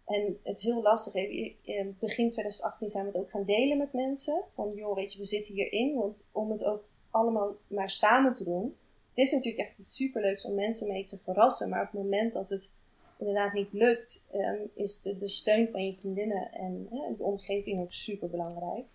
En 0.05 0.39
het 0.43 0.57
is 0.57 0.63
heel 0.63 0.81
lastig. 0.81 1.13
In 1.61 1.97
begin 1.99 2.31
2018 2.31 2.89
zijn 2.89 3.05
we 3.05 3.11
het 3.11 3.19
ook 3.19 3.29
gaan 3.29 3.43
delen 3.43 3.77
met 3.77 3.93
mensen. 3.93 4.43
Van 4.53 4.71
joh, 4.71 4.95
weet 4.95 5.13
je, 5.13 5.19
we 5.19 5.25
zitten 5.25 5.53
hierin. 5.53 5.95
Want 5.95 6.23
om 6.31 6.51
het 6.51 6.63
ook 6.63 6.83
allemaal 7.11 7.55
maar 7.67 7.91
samen 7.91 8.33
te 8.33 8.43
doen. 8.43 8.77
Het 9.09 9.17
is 9.17 9.31
natuurlijk 9.31 9.67
echt 9.67 9.77
iets 9.77 9.95
superleuks 9.95 10.45
om 10.45 10.55
mensen 10.55 10.87
mee 10.87 11.05
te 11.05 11.17
verrassen. 11.17 11.69
Maar 11.69 11.81
op 11.81 11.91
het 11.91 12.01
moment 12.01 12.33
dat 12.33 12.49
het 12.49 12.71
inderdaad 13.17 13.53
niet 13.53 13.73
lukt, 13.73 14.27
ehm, 14.31 14.59
is 14.73 15.01
de, 15.01 15.17
de 15.17 15.27
steun 15.27 15.69
van 15.71 15.85
je 15.85 15.93
vriendinnen 15.93 16.51
en 16.51 16.87
hè, 16.89 17.15
de 17.17 17.23
omgeving 17.23 17.81
ook 17.81 17.93
super 17.93 18.29
belangrijk. 18.29 18.85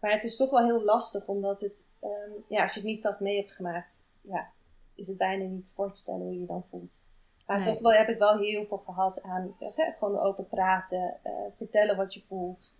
Maar 0.00 0.12
het 0.12 0.24
is 0.24 0.36
toch 0.36 0.50
wel 0.50 0.64
heel 0.64 0.82
lastig, 0.84 1.26
omdat 1.26 1.60
het, 1.60 1.82
ehm, 2.10 2.30
ja, 2.48 2.62
als 2.62 2.72
je 2.72 2.80
het 2.80 2.88
niet 2.88 3.00
zelf 3.00 3.20
mee 3.20 3.36
hebt 3.36 3.52
gemaakt, 3.52 4.00
ja, 4.20 4.48
is 4.94 5.08
het 5.08 5.16
bijna 5.16 5.44
niet 5.44 5.72
voor 5.74 5.92
te 5.92 5.98
stellen 5.98 6.20
hoe 6.20 6.32
je 6.32 6.40
je 6.40 6.46
dan 6.46 6.64
voelt. 6.70 7.06
Maar 7.46 7.60
Nee. 7.60 7.72
toch 7.72 7.80
wel, 7.80 7.92
heb 7.92 8.08
ik 8.08 8.18
wel 8.18 8.38
heel 8.38 8.66
veel 8.66 8.78
gehad 8.78 9.22
aan 9.22 9.56
eh, 9.58 9.68
gewoon 9.98 10.14
erover 10.14 10.44
praten, 10.44 11.18
eh, 11.22 11.32
vertellen 11.56 11.96
wat 11.96 12.14
je 12.14 12.22
voelt. 12.26 12.78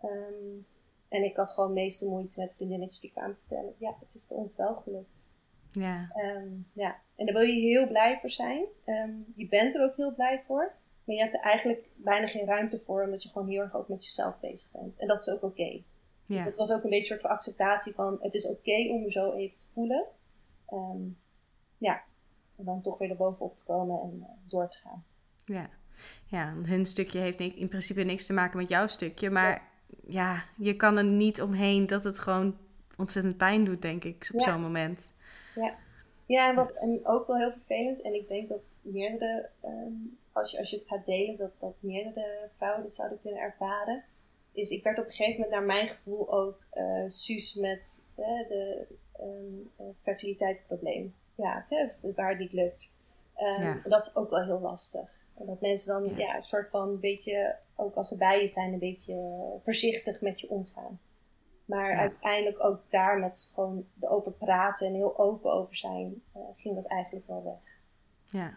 Ehm, 0.00 0.56
en 1.08 1.24
ik 1.24 1.36
had 1.36 1.52
gewoon 1.52 1.72
meeste 1.72 2.08
moeite 2.08 2.40
met 2.40 2.54
vriendinnetjes 2.54 3.00
die 3.00 3.10
kwamen 3.10 3.36
vertellen, 3.36 3.74
ja, 3.78 3.96
het 3.98 4.14
is 4.14 4.26
bij 4.26 4.36
ons 4.36 4.56
wel 4.56 4.74
gelukt. 4.74 5.26
Ja. 5.70 6.10
Ehm, 6.14 6.48
ja, 6.72 6.96
en 7.16 7.26
daar 7.26 7.34
wil 7.34 7.44
je 7.44 7.60
heel 7.60 7.86
blij 7.86 8.18
voor 8.20 8.30
zijn. 8.30 8.64
Je 9.34 9.46
bent 9.48 9.74
er 9.74 9.84
ook 9.84 9.96
heel 9.96 10.14
blij 10.14 10.42
voor. 10.46 10.74
Maar 11.04 11.14
je 11.14 11.20
hebt 11.20 11.34
er 11.34 11.40
eigenlijk 11.40 11.90
bijna 11.96 12.26
geen 12.26 12.46
ruimte 12.46 12.80
voor, 12.80 13.02
omdat 13.02 13.22
je 13.22 13.28
gewoon 13.28 13.48
heel 13.48 13.60
erg 13.60 13.76
ook 13.76 13.88
met 13.88 14.04
jezelf 14.04 14.40
bezig 14.40 14.72
bent. 14.72 14.96
En 14.98 15.08
dat 15.08 15.26
is 15.26 15.32
ook 15.32 15.42
oké. 15.42 15.82
Ja. 16.26 16.42
het 16.42 16.56
was 16.56 16.72
ook 16.72 16.84
een 16.84 16.90
beetje 16.90 16.98
een 16.98 17.04
soort 17.04 17.20
van 17.20 17.30
acceptatie 17.30 17.94
van, 17.94 18.18
het 18.20 18.34
is 18.34 18.46
oké 18.46 18.88
om 18.90 19.02
je 19.02 19.10
zo 19.10 19.32
even 19.32 19.58
te 19.58 19.66
voelen. 19.72 20.06
Ehm, 20.68 21.02
ja, 21.78 22.02
en 22.56 22.64
dan 22.64 22.82
toch 22.82 22.98
weer 22.98 23.10
erbovenop 23.10 23.56
te 23.56 23.64
komen 23.64 24.00
en 24.00 24.22
eh, 24.22 24.28
door 24.48 24.68
te 24.68 24.78
gaan. 24.78 25.04
Ja. 25.44 25.70
ja, 26.26 26.54
want 26.54 26.66
hun 26.66 26.86
stukje 26.86 27.18
heeft 27.18 27.38
in 27.40 27.68
principe 27.68 28.02
niks 28.02 28.26
te 28.26 28.32
maken 28.32 28.58
met 28.58 28.68
jouw 28.68 28.86
stukje. 28.86 29.30
Maar 29.30 29.68
ja, 30.06 30.44
je 30.56 30.76
kan 30.76 30.96
er 30.96 31.04
niet 31.04 31.42
omheen 31.42 31.86
dat 31.86 32.04
het 32.04 32.18
gewoon 32.18 32.56
ontzettend 32.96 33.36
pijn 33.36 33.64
doet, 33.64 33.82
denk 33.82 34.04
ik, 34.04 34.28
op 34.34 34.40
Ja. 34.40 34.52
zo'n 34.52 34.60
moment. 34.60 35.12
Ja, 36.26 36.48
en, 36.48 36.54
wat, 36.54 36.72
en 36.72 37.00
ook 37.02 37.26
wel 37.26 37.36
heel 37.36 37.52
vervelend. 37.52 38.00
En 38.00 38.14
ik 38.14 38.28
denk 38.28 38.48
dat 38.48 38.60
meerdere, 38.80 39.48
ehm, 39.60 39.92
als, 40.32 40.50
je, 40.50 40.58
als 40.58 40.70
je 40.70 40.76
het 40.76 40.86
gaat 40.86 41.06
delen, 41.06 41.36
dat, 41.36 41.50
dat 41.58 41.74
meerdere 41.80 42.48
vrouwen 42.50 42.82
dit 42.82 42.94
zouden 42.94 43.20
kunnen 43.20 43.40
ervaren. 43.40 44.04
Is 44.56 44.70
ik 44.70 44.82
werd 44.82 44.98
op 44.98 45.04
een 45.04 45.10
gegeven 45.12 45.40
moment 45.40 45.50
naar 45.50 45.62
mijn 45.76 45.88
gevoel 45.88 46.32
ook 46.32 46.64
eh 46.70 47.04
Suus 47.06 47.54
met 47.54 48.00
de 48.14 48.86
ehm, 49.12 49.28
eh, 49.76 49.86
fertiliteitsprobleem. 50.02 51.14
Ja, 51.34 51.66
hè, 51.68 51.86
waar 52.14 52.28
het 52.30 52.38
niet 52.38 52.52
lukt. 52.52 52.94
Ehm, 53.34 53.62
Ja. 53.62 53.80
Dat 53.84 54.06
is 54.06 54.16
ook 54.16 54.30
wel 54.30 54.44
heel 54.44 54.60
lastig. 54.60 55.08
En 55.38 55.46
dat 55.46 55.60
mensen 55.60 55.88
dan 55.88 56.04
Ja. 56.04 56.16
ja. 56.26 56.36
een 56.36 56.44
soort 56.44 56.70
van 56.70 56.88
een 56.88 57.00
beetje 57.00 57.56
ook 57.76 57.94
als 57.94 58.08
ze 58.08 58.16
bij 58.16 58.42
je 58.42 58.48
zijn, 58.48 58.72
een 58.72 58.78
beetje 58.78 59.40
voorzichtig 59.64 60.20
met 60.20 60.40
je 60.40 60.48
omgaan. 60.50 61.00
Maar 61.64 61.90
Ja. 61.90 61.96
uiteindelijk 61.98 62.64
ook 62.64 62.80
daar 62.88 63.18
met 63.18 63.50
gewoon 63.54 63.86
erover 64.00 64.32
praten 64.32 64.86
en 64.86 64.94
heel 64.94 65.18
open 65.18 65.52
over 65.52 65.76
zijn, 65.76 66.22
eh, 66.32 66.40
ging 66.56 66.74
dat 66.74 66.84
eigenlijk 66.86 67.26
wel 67.26 67.44
weg. 67.44 67.78
Ja. 68.26 68.56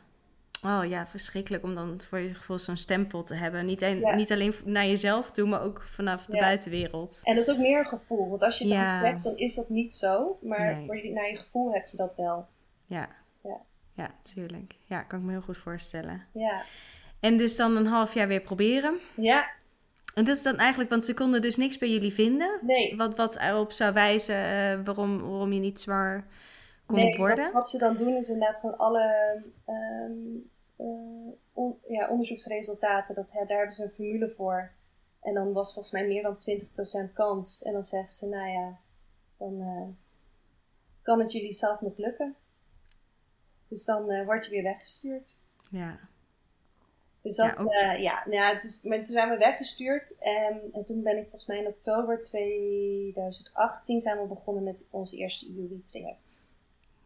Oh 0.64 0.82
ja, 0.90 1.08
verschrikkelijk 1.08 1.64
om 1.64 1.76
dan 1.76 2.02
voor 2.08 2.20
je 2.20 2.34
gevoel 2.34 2.60
zo'n 2.60 2.78
stempel 2.78 3.24
te 3.24 3.34
hebben. 3.36 3.66
Niet, 3.66 3.82
een- 3.82 4.00
Ja. 4.00 4.16
niet 4.16 4.32
alleen 4.32 4.54
naar 4.66 4.86
jezelf 4.86 5.32
toe, 5.32 5.48
maar 5.48 5.62
ook 5.62 5.84
vanaf 5.84 6.26
de 6.26 6.36
Ja. 6.36 6.40
buitenwereld. 6.42 7.22
En 7.24 7.36
dat 7.36 7.48
is 7.48 7.54
ook 7.54 7.60
meer 7.60 7.80
een 7.80 7.86
gevoel, 7.86 8.30
want 8.30 8.44
als 8.44 8.58
je 8.58 8.64
het 8.64 8.74
Ja. 8.74 8.92
dan 8.92 9.10
trekt, 9.10 9.24
dan 9.24 9.38
is 9.38 9.56
dat 9.56 9.70
niet 9.70 9.94
zo. 9.94 10.38
Maar 10.42 10.76
Nee. 10.76 10.86
voor 10.86 10.98
je, 10.98 11.12
naar 11.12 11.30
je 11.30 11.38
gevoel 11.38 11.74
heb 11.74 11.88
je 11.92 11.98
dat 11.98 12.14
wel. 12.18 12.48
Ja. 12.86 13.10
Ja. 13.44 13.58
Ja, 13.94 14.10
tuurlijk. 14.34 14.76
Ja, 14.86 15.02
kan 15.04 15.20
ik 15.20 15.26
me 15.26 15.32
heel 15.32 15.42
goed 15.42 15.58
voorstellen. 15.58 16.24
Ja, 16.34 16.62
En 17.20 17.38
dus 17.38 17.56
dan 17.56 17.76
een 17.76 17.86
half 17.88 18.14
jaar 18.14 18.28
weer 18.28 18.42
proberen. 18.42 18.98
ja 19.16 19.50
En 20.14 20.24
dat 20.26 20.36
is 20.36 20.44
dan 20.44 20.58
eigenlijk, 20.58 20.90
want 20.90 21.06
ze 21.06 21.14
konden 21.14 21.42
dus 21.42 21.58
niks 21.58 21.78
bij 21.78 21.90
jullie 21.90 22.14
vinden. 22.14 22.60
nee. 22.62 22.98
Wat, 22.98 23.16
wat 23.18 23.38
erop 23.38 23.72
zou 23.72 23.94
wijzen 23.94 24.36
eh, 24.36 24.80
waarom, 24.86 25.20
waarom 25.22 25.54
je 25.54 25.60
niet 25.60 25.82
zwaar 25.82 26.28
kon 26.90 26.98
nee, 26.98 27.18
worden. 27.18 27.52
Wat, 27.54 27.70
ze 27.70 27.78
dan 27.78 27.98
doen 27.98 28.16
is 28.16 28.30
inderdaad 28.30 28.60
gewoon 28.60 28.78
alle 28.78 29.42
ehm, 29.66 30.12
eh, 30.76 31.34
on- 31.54 31.80
ja, 31.88 32.10
onderzoeksresultaten, 32.10 33.16
dat, 33.16 33.32
hè, 33.32 33.46
daar 33.46 33.58
hebben 33.58 33.76
ze 33.76 33.84
een 33.84 33.90
formule 33.90 34.30
voor. 34.30 34.72
En 35.22 35.34
dan 35.34 35.54
was 35.54 35.74
volgens 35.74 35.94
mij 35.94 36.08
meer 36.08 36.22
dan 36.22 36.38
20% 36.38 37.14
kans. 37.14 37.64
En 37.64 37.74
dan 37.74 37.84
zeggen 37.84 38.14
ze, 38.14 38.28
nou 38.28 38.50
ja, 38.50 38.80
dan 39.38 39.62
eh, 39.62 39.88
kan 41.02 41.20
het 41.20 41.32
jullie 41.32 41.54
zelf 41.54 41.82
nog 41.82 41.98
lukken. 41.98 42.36
Dus 43.68 43.86
dan 43.86 44.10
eh, 44.10 44.26
word 44.26 44.46
je 44.46 44.52
weer 44.52 44.64
weggestuurd. 44.64 45.38
Ja. 45.72 46.00
Dus 47.22 47.36
dat, 47.36 47.58
Ja, 47.58 47.64
ja, 47.66 47.92
ja, 47.92 48.24
nou 48.26 48.36
ja 48.36 48.54
dus, 48.54 48.82
maar 48.82 48.98
toen 48.98 49.06
zijn 49.06 49.30
we 49.30 49.38
weggestuurd. 49.38 50.18
En, 50.20 50.62
en 50.74 50.86
toen 50.86 51.04
ben 51.04 51.18
ik 51.18 51.22
volgens 51.22 51.46
mij 51.46 51.58
in 51.58 51.68
oktober 51.68 52.24
2018 52.24 54.00
zijn 54.00 54.22
we 54.22 54.28
begonnen 54.28 54.64
met 54.64 54.88
ons 54.90 55.12
eerste 55.12 55.46
IUI-traject. 55.46 56.48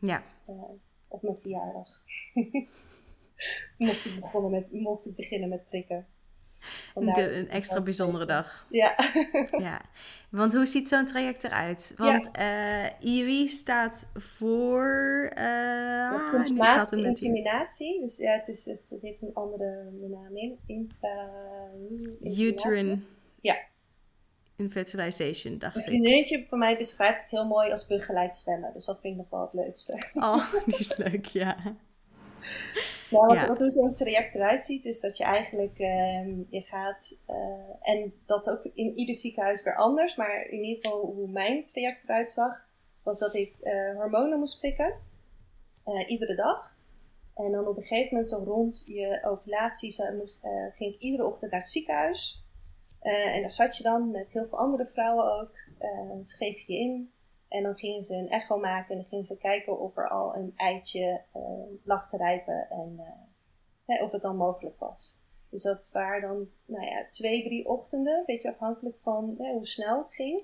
Ja. 0.05 0.24
eh, 0.45 0.53
op 1.07 1.24
mijn 1.24 1.38
verjaardag. 1.38 1.88
mocht, 3.77 4.05
ik 4.05 4.19
begonnen 4.19 4.51
met, 4.51 4.72
mocht 4.72 5.05
ik 5.05 5.15
beginnen 5.15 5.50
met 5.50 5.65
prikken. 5.65 6.07
Vandaar 6.93 7.15
De, 7.15 7.22
dat 7.22 7.31
een 7.31 7.50
extra 7.50 7.81
bijzondere 7.81 8.25
dag. 8.25 8.67
Ja. 8.69 8.95
Ja. 9.57 9.81
Want 10.29 10.53
hoe 10.53 10.65
ziet 10.65 10.88
zo'n 10.88 11.05
traject 11.05 11.43
eruit? 11.43 11.93
Want 11.98 12.29
eh 12.31 12.86
IUI 13.00 13.48
staat 13.48 14.10
voor... 14.13 15.29
eh 15.33 16.12
ah, 16.12 16.29
Kunstmatige 16.31 16.95
hier. 16.95 17.05
inseminatie. 17.05 18.00
Dus 18.01 18.17
ja, 18.17 18.31
het, 18.31 18.48
is, 18.48 18.65
het, 18.65 18.89
het 18.89 19.01
heeft 19.01 19.22
een 19.22 19.33
andere 19.33 19.91
naam 19.91 20.38
in. 20.38 20.60
Intra... 20.65 21.29
Uterine 22.22 23.00
Ja. 23.41 23.55
Infertilization, 24.57 25.57
dacht 25.57 25.75
Een 25.75 25.81
ik. 25.81 25.88
vriendinnetje 25.88 26.45
van 26.48 26.60
mij 26.60 26.77
beschrijft 26.77 27.22
het 27.22 27.31
heel 27.31 27.45
mooi 27.48 27.72
als 27.72 27.88
begeleid 27.88 28.36
zwemmen. 28.38 28.74
Dus 28.74 28.86
dat 28.86 29.00
vind 29.01 29.13
ik 29.13 29.19
nog 29.19 29.29
wel 29.29 29.41
het 29.41 29.65
leukste. 29.65 30.12
Oh, 30.13 30.53
die 30.65 30.77
is 30.79 30.95
leuk, 30.98 31.25
ja. 31.25 31.55
Nou, 33.10 33.25
wat, 33.27 33.36
Ja. 33.36 33.48
wat 33.48 33.60
hoe 33.60 33.69
zo'n 33.69 33.93
traject 33.93 34.36
eruit 34.36 34.65
ziet, 34.65 34.86
is 34.86 35.00
dat 35.00 35.17
je 35.17 35.24
eigenlijk 35.24 35.79
ehm, 35.79 36.29
je 36.50 36.62
gaat, 36.62 37.17
eh, 37.25 37.36
en 37.81 38.13
dat 38.25 38.45
is 38.48 38.53
ook 38.53 38.63
in 38.74 38.98
ieder 38.98 39.15
ziekenhuis 39.15 39.63
weer 39.63 39.75
anders, 39.75 40.15
maar 40.15 40.45
in 40.50 40.63
ieder 40.63 40.83
geval 40.83 41.05
hoe 41.05 41.27
mijn 41.29 41.63
traject 41.63 42.03
eruit 42.03 42.31
zag, 42.31 42.65
was 43.03 43.19
dat 43.19 43.36
ik 43.36 43.53
eh, 43.60 43.95
hormonen 43.95 44.39
moest 44.39 44.60
prikken, 44.60 44.93
eh, 45.83 46.10
iedere 46.10 46.36
dag. 46.36 46.75
En 47.36 47.51
dan 47.51 47.67
op 47.67 47.77
een 47.77 47.83
gegeven 47.83 48.10
moment, 48.12 48.29
zo 48.31 48.43
rond 48.45 48.83
je 48.88 49.19
ovulatie, 49.24 49.93
ging 50.74 50.93
ik 50.93 51.00
iedere 51.01 51.25
ochtend 51.27 51.51
naar 51.51 51.60
het 51.60 51.69
ziekenhuis. 51.69 52.42
Eh, 53.03 53.36
en 53.36 53.41
daar 53.41 53.51
zat 53.51 53.77
je 53.77 53.83
dan 53.83 54.12
met 54.12 54.31
heel 54.31 54.48
veel 54.48 54.57
andere 54.57 54.88
vrouwen 54.88 55.39
ook. 55.39 55.55
Eh 55.77 56.12
schreef 56.22 56.60
je 56.60 56.74
in. 56.74 57.12
En 57.48 57.63
dan 57.63 57.77
gingen 57.77 58.03
ze 58.03 58.15
een 58.15 58.29
echo 58.29 58.57
maken 58.57 58.89
en 58.89 58.95
dan 58.95 59.05
gingen 59.05 59.25
ze 59.25 59.38
kijken 59.38 59.79
of 59.79 59.98
er 59.98 60.10
al 60.10 60.36
een 60.36 60.53
eitje 60.55 61.24
eh, 61.33 61.41
lag 61.83 62.10
te 62.10 62.17
rijpen 62.17 62.69
en 62.69 63.00
hè, 63.86 64.03
of 64.03 64.12
het 64.12 64.22
dan 64.22 64.38
mogelijk 64.38 64.79
was. 64.79 65.22
Dus 65.50 65.63
dat 65.63 65.89
waren 65.91 66.22
dan 66.22 66.50
nou 66.65 66.86
ja, 66.86 67.07
twee, 67.10 67.43
drie 67.43 67.67
ochtenden, 67.67 68.17
een 68.17 68.25
beetje 68.25 68.50
afhankelijk 68.50 69.00
van 69.00 69.36
hè, 69.38 69.51
hoe 69.51 69.67
snel 69.67 69.98
het 69.98 70.13
ging. 70.13 70.41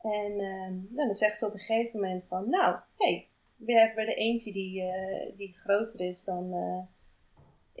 En 0.00 0.32
ehm, 0.32 0.72
nou, 0.72 1.06
dan 1.06 1.14
zegt 1.14 1.38
ze 1.38 1.46
op 1.46 1.52
een 1.52 1.58
gegeven 1.58 2.00
moment 2.00 2.24
van, 2.26 2.50
nou, 2.50 2.76
hé, 2.96 3.06
hey, 3.06 3.28
we 3.56 3.72
hebben 3.72 4.06
er 4.06 4.16
eentje 4.16 4.52
die, 4.52 4.92
die 5.36 5.52
groter 5.52 6.00
is 6.00 6.24
dan 6.24 6.54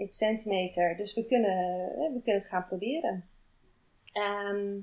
x 0.08 0.16
centimeter, 0.16 0.96
dus 0.96 1.14
we 1.14 1.24
kunnen, 1.24 1.88
we 1.96 2.20
kunnen 2.22 2.40
het 2.40 2.46
gaan 2.46 2.66
proberen. 2.66 3.30
Ehm, 4.12 4.78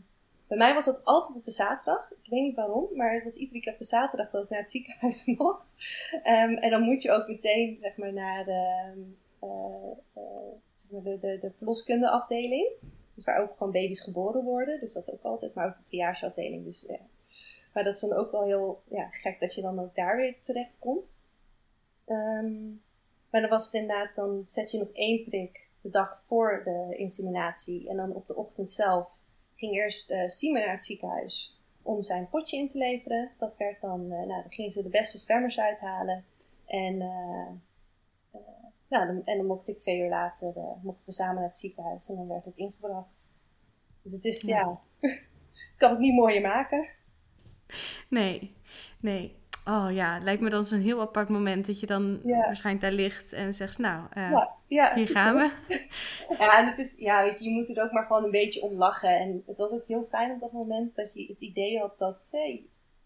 bij 0.48 0.57
mij 0.57 0.74
was 0.74 0.86
dat 0.86 1.03
altijd 1.03 1.38
op 1.38 1.46
de 1.46 1.51
zaterdag. 1.51 2.12
Ik 2.12 2.29
weet 2.29 2.41
niet 2.41 2.55
waarom, 2.55 2.88
maar 2.96 3.13
het 3.13 3.24
was 3.24 3.36
iedere 3.36 3.60
keer 3.60 3.72
op 3.72 3.77
de 3.77 3.86
zaterdag 3.86 4.29
dat 4.29 4.43
ik 4.43 4.50
naar 4.50 4.60
het 4.60 4.72
ziekenhuis 4.72 5.25
mocht. 5.38 5.75
Ehm, 6.24 6.53
en 6.53 6.69
dan 6.69 6.81
moet 6.81 7.01
je 7.01 7.12
ook 7.12 7.27
meteen 7.27 7.77
zeg 7.79 7.98
maar, 7.98 8.13
naar 8.13 8.46
de, 8.46 8.93
eh, 9.39 9.91
eh, 10.13 10.24
zeg 10.75 10.91
maar 10.91 11.01
de, 11.01 11.17
de, 11.19 11.38
de 11.41 11.51
verloskundeafdeling. 11.57 12.69
Dus 13.13 13.25
waar 13.25 13.41
ook 13.41 13.57
gewoon 13.57 13.72
baby's 13.72 14.01
geboren 14.01 14.43
worden. 14.43 14.79
Dus 14.79 14.93
dat 14.93 15.07
is 15.07 15.13
ook 15.13 15.24
altijd, 15.24 15.53
maar 15.53 15.67
ook 15.67 15.77
de 15.77 15.84
triageafdeling. 15.84 16.63
Dus, 16.63 16.86
ja. 16.88 17.00
Maar 17.74 17.84
dat 17.84 17.93
is 17.93 18.01
dan 18.01 18.13
ook 18.13 18.31
wel 18.31 18.43
heel 18.43 18.81
ja, 18.88 19.07
gek 19.10 19.39
dat 19.39 19.53
je 19.53 19.62
dan 19.62 19.79
ook 19.79 19.96
daar 19.96 20.17
weer 20.17 20.36
terecht 20.41 20.79
komt. 20.79 21.15
Ehm, 22.05 22.67
maar 23.29 23.41
dan 23.41 23.50
was 23.50 23.65
het 23.65 23.74
inderdaad, 23.74 24.15
dan 24.15 24.43
zet 24.46 24.72
je 24.72 24.77
nog 24.77 24.89
één 24.93 25.24
prik 25.24 25.69
de 25.81 25.89
dag 25.89 26.24
voor 26.25 26.62
de 26.63 26.96
inseminatie. 26.98 27.89
En 27.89 27.98
dan 27.98 28.13
op 28.13 28.27
de 28.27 28.36
ochtend 28.36 28.72
zelf 28.72 29.16
ging 29.57 29.73
eerst 29.73 30.11
uh, 30.11 30.53
naar 30.53 30.71
het 30.71 30.85
ziekenhuis 30.85 31.57
om 31.87 32.03
zijn 32.03 32.29
potje 32.29 32.57
in 32.57 32.67
te 32.67 32.77
leveren. 32.77 33.31
Dat 33.37 33.57
werd 33.57 33.81
dan, 33.81 34.01
uh, 34.01 34.09
nou, 34.09 34.27
dan 34.27 34.51
gingen 34.51 34.71
ze 34.71 34.83
de 34.83 34.89
beste 34.89 35.17
zwemmers 35.17 35.59
uithalen. 35.59 36.25
En, 36.65 36.93
uh, 36.93 37.47
nou, 38.87 39.07
dan, 39.07 39.23
en 39.23 39.37
dan 39.37 39.45
mocht 39.45 39.67
ik 39.67 39.79
twee 39.79 39.99
uur 39.99 40.09
later, 40.09 40.57
eh, 40.57 40.83
mochten 40.83 41.09
we 41.09 41.15
samen 41.15 41.35
naar 41.35 41.43
het 41.43 41.57
ziekenhuis 41.57 42.09
en 42.09 42.15
dan 42.15 42.27
werd 42.27 42.45
het 42.45 42.57
ingebracht. 42.57 43.31
Dus 44.01 44.11
het 44.11 44.25
is, 44.25 44.41
ja, 44.41 44.57
ja 44.57 44.81
ik 45.09 45.27
kan 45.77 45.89
het 45.89 45.99
niet 45.99 46.15
mooier 46.15 46.41
maken. 46.41 46.87
Nee, 48.09 48.55
nee. 48.99 49.35
Oh 49.67 49.88
ja, 49.91 50.19
lijkt 50.19 50.41
me 50.41 50.50
dan 50.50 50.65
zo'n 50.65 50.79
heel 50.79 51.01
apart 51.01 51.29
moment 51.29 51.65
dat 51.65 51.79
je 51.79 51.86
dan 51.86 52.19
ja. 52.24 52.45
waarschijnlijk 52.45 52.86
daar 52.86 52.95
ligt 52.95 53.33
en 53.33 53.53
zegt, 53.53 53.77
nou, 53.77 54.03
uh, 54.17 54.31
ja, 54.31 54.55
ja, 54.67 54.93
hier 54.95 55.05
gaan 55.05 55.36
we. 55.36 55.51
Ja, 56.39 56.59
en 56.59 56.65
het 56.65 56.77
is, 56.77 56.97
ja, 56.97 57.24
weet 57.24 57.39
je, 57.39 57.45
je 57.45 57.51
moet 57.51 57.77
er 57.77 57.83
ook 57.83 57.91
maar 57.91 58.05
gewoon 58.05 58.24
een 58.24 58.31
beetje 58.31 58.62
om 58.62 58.77
lachen. 58.77 59.19
En 59.19 59.43
het 59.45 59.57
was 59.57 59.71
ook 59.71 59.88
heel 59.88 60.03
fijn 60.03 60.31
op 60.31 60.39
dat 60.39 60.51
moment 60.51 60.95
dat 60.95 61.13
je 61.13 61.25
het 61.27 61.41
idee 61.41 61.79
had 61.79 62.00
dat, 62.00 62.27
hey, 62.31 62.65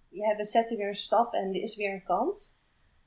ja, 0.09 0.35
we 0.35 0.45
zetten 0.45 0.77
weer 0.77 0.87
een 0.87 0.95
stap 0.95 1.33
en 1.33 1.47
er 1.47 1.61
is 1.61 1.75
weer 1.75 1.93
een 1.93 2.03
kans. 2.03 2.59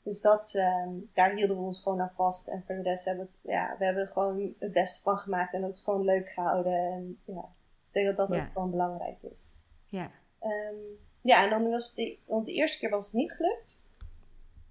Dus 0.02 0.20
dat, 0.20 0.54
um, 0.54 1.10
daar 1.12 1.34
hielden 1.34 1.56
we 1.56 1.62
ons 1.62 1.82
gewoon 1.82 2.00
aan 2.00 2.10
vast. 2.10 2.48
En 2.48 2.62
voor 2.66 2.74
de 2.74 2.82
rest 2.82 3.04
hebben 3.04 3.26
we 3.26 3.30
het, 3.32 3.40
ja, 3.42 3.76
we 3.78 3.84
hebben 3.84 4.02
er 4.02 4.12
gewoon 4.12 4.54
het 4.58 4.72
beste 4.72 5.02
van 5.02 5.18
gemaakt 5.18 5.54
en 5.54 5.62
het 5.62 5.80
gewoon 5.84 6.04
leuk 6.04 6.28
gehouden. 6.28 6.72
En 6.72 7.18
ja, 7.24 7.50
ik 7.80 7.92
denk 7.92 8.06
dat 8.06 8.28
dat 8.28 8.38
ook 8.38 8.52
gewoon 8.52 8.70
belangrijk 8.70 9.22
is. 9.22 9.56
Ja. 9.86 10.10
Um, 10.40 10.98
ja, 11.24 11.44
en 11.44 11.50
dan 11.50 11.70
was 11.70 11.86
het, 11.86 11.96
de, 11.96 12.18
want 12.24 12.46
de 12.46 12.52
eerste 12.52 12.78
keer 12.78 12.90
was 12.90 13.04
het 13.04 13.14
niet 13.14 13.32
gelukt. 13.32 13.82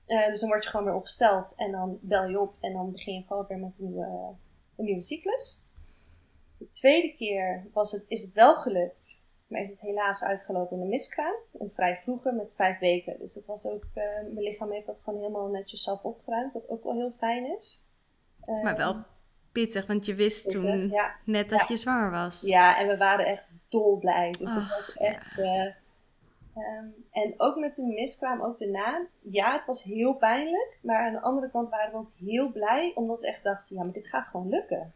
Uh, 0.07 0.27
dus 0.27 0.39
dan 0.39 0.49
word 0.49 0.63
je 0.63 0.69
gewoon 0.69 0.85
weer 0.85 0.95
opgesteld 0.95 1.53
en 1.57 1.71
dan 1.71 1.97
bel 2.01 2.27
je 2.27 2.39
op 2.39 2.55
en 2.59 2.73
dan 2.73 2.91
begin 2.91 3.13
je 3.13 3.23
gewoon 3.27 3.45
weer 3.47 3.57
met 3.57 3.79
een 3.79 3.85
nieuwe, 3.85 4.35
een 4.75 4.85
nieuwe 4.85 5.01
cyclus. 5.01 5.65
De 6.57 6.69
tweede 6.69 7.13
keer 7.15 7.67
was 7.73 7.91
het, 7.91 8.05
is 8.07 8.21
het 8.21 8.33
wel 8.33 8.55
gelukt, 8.55 9.23
maar 9.47 9.61
is 9.61 9.69
het 9.69 9.79
helaas 9.79 10.23
uitgelopen 10.23 10.77
in 10.77 10.83
de 10.83 10.89
miskraam. 10.89 11.35
En 11.59 11.71
vrij 11.71 11.95
vroeger 11.95 12.33
met 12.33 12.53
vijf 12.55 12.79
weken. 12.79 13.19
Dus 13.19 13.33
dat 13.33 13.45
was 13.45 13.65
ook, 13.65 13.83
uh, 13.83 14.03
mijn 14.03 14.39
lichaam 14.39 14.71
heeft 14.71 14.85
dat 14.85 14.99
gewoon 14.99 15.19
helemaal 15.19 15.47
netjes 15.47 15.83
zelf 15.83 16.03
opgeruimd, 16.03 16.53
wat 16.53 16.69
ook 16.69 16.83
wel 16.83 16.93
heel 16.93 17.13
fijn 17.17 17.55
is. 17.57 17.85
Uh, 18.45 18.63
maar 18.63 18.77
wel 18.77 19.03
pittig, 19.51 19.87
want 19.87 20.05
je 20.05 20.15
wist 20.15 20.43
pittig, 20.43 20.61
toen 20.61 20.89
ja. 20.89 21.15
net 21.25 21.49
dat 21.49 21.59
ja. 21.59 21.65
je 21.67 21.77
zwanger 21.77 22.11
was. 22.11 22.41
Ja, 22.41 22.79
en 22.79 22.87
we 22.87 22.97
waren 22.97 23.25
echt 23.25 23.47
dolblij. 23.69 24.31
Dus 24.31 24.49
oh, 24.49 24.55
het 24.55 24.69
was 24.69 24.93
echt... 24.93 25.35
Ja. 25.35 25.81
Um, 26.57 27.05
en 27.11 27.33
ook 27.37 27.55
met 27.55 27.75
de 27.75 27.83
miskraam, 27.83 28.41
ook 28.41 28.59
daarna. 28.59 29.07
Ja, 29.19 29.53
het 29.53 29.65
was 29.65 29.83
heel 29.83 30.17
pijnlijk. 30.17 30.79
Maar 30.81 31.05
aan 31.05 31.13
de 31.13 31.21
andere 31.21 31.49
kant 31.51 31.69
waren 31.69 31.91
we 31.91 31.97
ook 31.97 32.11
heel 32.17 32.51
blij. 32.51 32.91
Omdat 32.95 33.19
we 33.19 33.27
echt 33.27 33.43
dachten, 33.43 33.75
ja, 33.75 33.83
maar 33.83 33.93
dit 33.93 34.07
gaat 34.07 34.27
gewoon 34.27 34.49
lukken. 34.49 34.93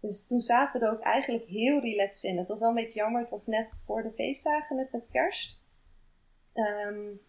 Dus 0.00 0.26
toen 0.26 0.40
zaten 0.40 0.80
we 0.80 0.86
er 0.86 0.92
ook 0.92 1.00
eigenlijk 1.00 1.44
heel 1.44 1.80
relaxed 1.80 2.30
in. 2.30 2.38
Het 2.38 2.48
was 2.48 2.60
wel 2.60 2.68
een 2.68 2.74
beetje 2.74 2.98
jammer. 2.98 3.20
Het 3.20 3.30
was 3.30 3.46
net 3.46 3.82
voor 3.86 4.02
de 4.02 4.12
feestdagen, 4.12 4.76
net 4.76 4.92
met 4.92 5.08
kerst. 5.10 5.60
Um, 6.54 7.20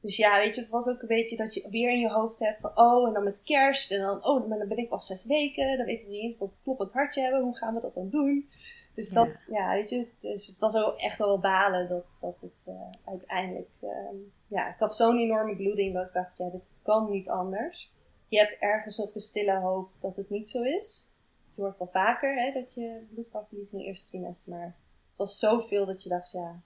dus 0.00 0.16
ja, 0.16 0.38
weet 0.38 0.54
je, 0.54 0.60
het 0.60 0.70
was 0.70 0.88
ook 0.88 1.00
een 1.00 1.08
beetje 1.08 1.36
dat 1.36 1.54
je 1.54 1.68
weer 1.70 1.90
in 1.90 2.00
je 2.00 2.10
hoofd 2.10 2.38
hebt 2.38 2.60
van... 2.60 2.70
Oh, 2.74 3.06
en 3.06 3.12
dan 3.12 3.24
met 3.24 3.42
kerst. 3.42 3.92
En 3.92 4.00
dan, 4.00 4.24
oh, 4.24 4.48
dan 4.48 4.68
ben 4.68 4.76
ik 4.76 4.88
pas 4.88 5.06
zes 5.06 5.26
weken. 5.26 5.76
Dan 5.76 5.86
weten 5.86 6.06
we 6.06 6.12
niet 6.12 6.22
eens 6.22 6.38
wat 6.38 6.52
kloppend 6.62 6.92
hartje 6.92 7.22
hebben. 7.22 7.42
Hoe 7.42 7.56
gaan 7.56 7.74
we 7.74 7.80
dat 7.80 7.94
dan 7.94 8.10
doen? 8.10 8.48
Dus 8.96 9.08
dat, 9.08 9.44
ja, 9.48 9.72
weet 9.72 9.90
je, 9.90 10.08
dus 10.18 10.46
het 10.46 10.58
was 10.58 10.76
ook 10.76 10.96
echt 10.98 11.18
wel 11.18 11.38
balen 11.38 11.88
dat, 11.88 12.04
dat 12.20 12.40
het 12.40 12.66
uh, 12.68 12.80
uiteindelijk, 13.04 13.70
um, 13.82 14.32
ja, 14.48 14.68
ik 14.68 14.78
had 14.78 14.96
zo'n 14.96 15.18
enorme 15.18 15.56
bloeding 15.56 15.94
dat 15.94 16.06
ik 16.06 16.12
dacht, 16.12 16.38
ja, 16.38 16.48
dit 16.48 16.70
kan 16.82 17.10
niet 17.10 17.28
anders. 17.28 17.92
Je 18.28 18.38
hebt 18.38 18.56
ergens 18.58 18.96
nog 18.96 19.12
de 19.12 19.20
stille 19.20 19.60
hoop 19.60 19.90
dat 20.00 20.16
het 20.16 20.30
niet 20.30 20.48
zo 20.48 20.62
is. 20.62 21.08
je 21.54 21.62
hoort 21.62 21.78
wel 21.78 21.88
vaker 21.88 22.34
hè, 22.34 22.52
dat 22.52 22.74
je 22.74 23.06
bloed 23.10 23.28
kan 23.28 23.46
verliezen 23.46 23.74
in 23.74 23.80
het 23.80 23.88
eerste 23.88 24.08
trimester. 24.08 24.52
Maar 24.52 24.76
het 25.08 25.16
was 25.16 25.38
zoveel 25.38 25.86
dat 25.86 26.02
je 26.02 26.08
dacht, 26.08 26.32
ja, 26.32 26.62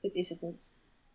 dit 0.00 0.14
is 0.14 0.28
het 0.28 0.40
niet. 0.40 0.70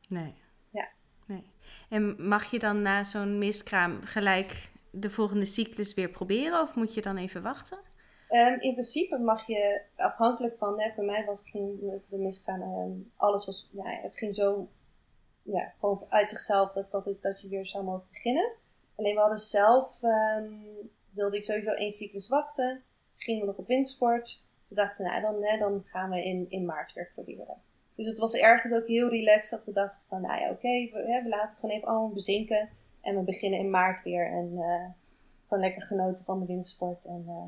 Nee. 0.08 0.34
Ja. 0.70 0.90
Nee. 1.26 1.52
En 1.90 2.28
mag 2.28 2.52
je 2.52 2.60
dan 2.60 2.82
na 2.82 3.04
zo'n 3.04 3.38
miskraam 3.38 4.02
gelijk 4.02 4.72
de 4.92 5.10
volgende 5.10 5.46
cyclus 5.46 5.94
weer 5.94 6.10
proberen? 6.10 6.62
Of 6.62 6.76
moet 6.76 6.94
je 6.94 7.02
dan 7.02 7.18
even 7.18 7.42
wachten? 7.42 7.80
Um, 8.30 8.60
in 8.60 8.74
principe 8.74 9.18
mag 9.18 9.48
je, 9.48 9.82
afhankelijk 9.96 10.58
van, 10.58 10.82
hè, 10.82 10.92
bij 10.96 11.06
mij 11.06 11.26
was, 11.26 11.44
ging 11.46 11.80
de 12.10 12.18
miskraam, 12.18 12.62
um, 12.62 13.12
alles 13.16 13.46
was, 13.46 13.70
ja, 13.72 14.00
het 14.02 14.18
ging 14.18 14.36
zo, 14.36 14.68
ja, 15.42 15.74
gewoon 15.80 16.06
uit 16.10 16.30
zichzelf 16.30 16.72
dat, 16.72 16.92
dat, 16.92 17.10
dat 17.22 17.42
je 17.42 17.48
weer 17.48 17.66
zou 17.66 17.84
mogen 17.84 18.08
beginnen. 18.12 18.52
Alleen 18.96 19.14
we 19.14 19.20
hadden 19.20 19.40
zelf, 19.40 20.04
um, 20.04 20.92
wilde 21.10 21.38
ik 21.38 21.46
sowieso 21.46 21.72
één 21.72 21.92
cyclus 21.92 22.28
wachten. 22.28 22.84
Toen 23.14 23.24
gingen 23.24 23.42
we 23.42 23.48
nog 23.48 23.58
op 23.58 23.68
windsport. 23.68 24.44
Toen 24.64 24.78
dachten 24.78 25.06
we, 25.06 25.12
nou, 25.12 25.22
dan, 25.22 25.44
hè, 25.44 25.58
dan 25.58 25.84
gaan 25.86 26.10
we 26.10 26.24
in, 26.24 26.46
in 26.50 26.66
maart 26.66 26.94
weer 26.94 27.12
proberen. 27.14 27.62
Dus 27.96 28.08
het 28.08 28.18
was 28.18 28.34
ergens 28.34 28.74
ook 28.74 28.88
heel 28.88 29.10
relaxed 29.10 29.50
dat 29.50 29.66
we 29.66 29.72
dachten 29.72 30.08
van, 30.08 30.22
nou 30.22 30.40
ja, 30.40 30.50
oké, 30.50 30.90
we, 30.92 31.22
we, 31.24 31.30
laten 31.30 31.48
het 31.48 31.58
gewoon 31.58 31.76
even 31.76 31.88
allemaal 31.88 32.14
bezinken. 32.14 32.70
En 33.02 33.16
we 33.16 33.22
beginnen 33.22 33.60
in 33.60 33.70
maart 33.70 34.04
weer. 34.04 34.32
En 34.32 34.52
uh, 34.54 34.86
gewoon 35.48 35.64
lekker 35.64 35.82
genoten 35.82 36.26
van 36.26 36.40
de 36.40 36.46
windsport. 36.46 37.06
En 37.06 37.24
uh, 37.28 37.44